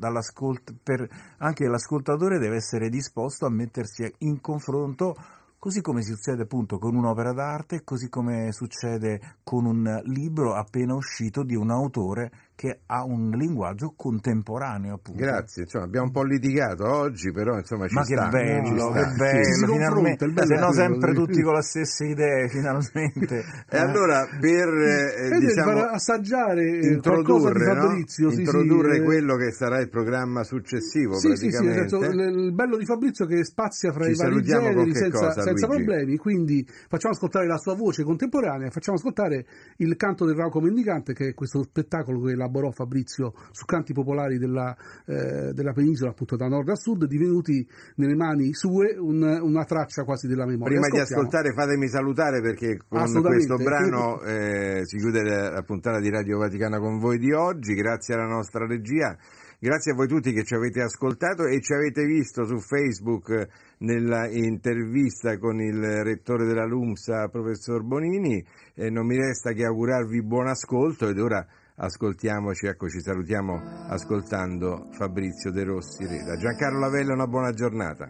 per, 0.82 1.08
anche 1.38 1.68
l'ascoltatore 1.68 2.40
deve 2.40 2.56
essere 2.56 2.90
disposto 2.90 3.46
a 3.46 3.52
mettersi 3.52 4.12
in 4.20 4.42
confronto, 4.42 5.16
così 5.60 5.82
come 5.82 6.02
succede 6.02 6.44
appunto 6.44 6.80
con 6.80 6.96
un'opera 6.96 7.34
d'arte, 7.34 7.84
così 7.84 8.10
come 8.10 8.52
succede 8.52 9.38
con 9.44 9.66
un 9.66 10.02
libro 10.06 10.56
appena 10.56 10.96
uscito 10.96 11.44
di 11.44 11.56
un 11.56 11.70
autore 11.70 12.32
che 12.56 12.80
ha 12.86 13.04
un 13.04 13.32
linguaggio 13.32 13.94
contemporaneo. 13.96 14.96
Appunto. 14.96 15.20
Grazie, 15.20 15.64
insomma, 15.64 15.84
abbiamo 15.84 16.06
un 16.08 16.12
po' 16.14 16.24
litigato 16.24 16.90
oggi, 16.90 17.32
però 17.32 17.58
insomma 17.58 17.88
ci 17.88 17.96
Ma 17.96 18.04
che 18.04 18.16
sta. 18.16 18.28
bello, 18.30 18.88
ci 18.88 18.94
che 18.94 19.14
bello, 19.18 19.44
Sì, 19.44 19.66
finalmente, 19.66 20.28
bello 20.28 20.48
se 20.48 20.56
no 20.56 20.72
sempre 20.72 21.10
sì. 21.10 21.16
tutti 21.16 21.42
con 21.42 21.54
le 21.54 21.62
stesse 21.62 22.06
idee, 22.06 22.48
finalmente. 22.50 23.44
E 23.70 23.78
allora 23.78 24.26
per 24.40 24.70
eh, 24.70 25.40
diciamo, 25.40 25.72
far 25.80 25.94
assaggiare 25.94 26.64
eh, 26.64 27.00
qualcosa 27.00 27.52
di 27.52 27.56
introdurre, 27.56 27.74
no? 27.74 27.82
Fabrizio, 27.82 28.30
sì, 28.32 28.40
introdurre 28.40 28.94
sì, 28.96 29.00
eh, 29.02 29.04
quello 29.04 29.36
che 29.36 29.52
sarà 29.52 29.80
il 29.80 29.90
programma 29.90 30.44
successivo 30.44 31.16
Sì, 31.16 31.36
sì, 31.36 31.36
sì, 31.36 31.50
praticamente. 31.50 31.90
senso, 31.90 32.12
l- 32.12 32.46
il 32.46 32.54
bello 32.54 32.78
di 32.78 32.86
Fabrizio 32.86 33.26
è 33.26 33.28
che 33.28 33.44
spazia 33.44 33.92
fra 33.92 34.06
Ci 34.06 34.12
i 34.12 34.16
vari 34.16 34.42
generi 34.42 34.92
che 34.92 34.98
senza, 34.98 35.28
cosa, 35.28 35.42
senza 35.42 35.68
problemi, 35.68 36.18
quindi 36.18 36.66
facciamo 36.88 37.14
ascoltare 37.14 37.48
la 37.48 37.58
sua 37.58 37.76
voce 37.76 38.04
contemporanea, 38.04 38.70
facciamo 38.70 38.98
ascoltare 38.98 39.46
il 39.78 39.96
canto 39.98 40.26
del 40.26 40.36
Rauco 40.36 40.62
Mendicante, 40.62 41.14
che 41.14 41.30
è 41.30 41.34
questo 41.34 41.64
spettacolo 41.64 42.22
che 42.22 42.36
elaborò 42.46 42.72
Fabrizio 42.72 43.34
su 43.52 43.66
canti 43.66 43.94
popolari 43.94 44.38
della, 44.38 44.76
eh, 45.06 45.52
della 45.54 45.74
penisola, 45.74 46.12
appunto 46.12 46.36
da 46.36 46.48
nord 46.48 46.70
a 46.70 46.76
sud, 46.76 47.06
divenuti 47.06 47.68
nelle 47.96 48.16
mani 48.16 48.54
sue 48.54 48.96
un- 48.98 49.40
una 49.42 49.64
traccia 49.66 50.04
quasi 50.04 50.28
della 50.28 50.46
memoria. 50.46 50.80
Prima 50.80 50.88
di 50.88 51.00
ascoltare 51.00 51.54
fatemi 51.54 51.88
salutare 51.88 52.42
perché 52.42 52.80
con 52.88 53.12
questo 53.22 53.56
brano 53.58 54.22
eh, 54.22 54.82
si 54.84 54.98
chiude 54.98 55.24
la, 55.24 55.50
la 55.52 55.62
puntata 55.64 56.00
di 56.00 56.10
Radio 56.10 56.38
Vaticana 56.38 56.80
con 56.80 57.00
voi 57.00 57.18
di 57.18 57.32
oggi, 57.32 57.74
grazie 57.74 58.14
alla 58.14 58.28
nostra 58.28 58.66
regia, 58.66 59.18
grazie 59.60 59.92
a 59.94 59.96
voi 59.96 60.08
tutti 60.08 60.32
che 60.32 60.44
ci 60.44 60.54
avete 60.54 60.82
ascoltato 60.82 61.46
e 61.46 61.60
ci 61.62 61.74
avete 61.74 62.06
visto 62.06 62.46
su 62.46 62.60
Facebook 62.60 63.30
eh, 63.30 63.48
nella 63.80 64.28
intervista 64.30 65.38
con 65.38 65.60
il 65.60 66.04
rettore 66.04 66.46
della 66.46 66.66
LUMSA, 66.66 67.28
professor 67.30 67.84
Bonini, 67.84 68.44
e 68.76 68.90
non 68.90 69.06
mi 69.06 69.18
resta 69.18 69.52
che 69.52 69.66
augurarvi 69.66 70.24
buon 70.24 70.48
ascolto 70.48 71.08
ed 71.10 71.20
ora 71.20 71.46
ascoltiamoci, 71.78 72.68
ecco 72.68 72.88
ci 72.90 73.02
salutiamo 73.02 73.88
ascoltando 73.90 74.88
Fabrizio 74.92 75.52
De 75.52 75.64
Rossi 75.64 76.06
Re. 76.06 76.24
Da 76.24 76.38
Giancarlo 76.38 76.80
Lavella 76.80 77.14
una 77.14 77.28
buona 77.28 77.52
giornata. 77.52 78.10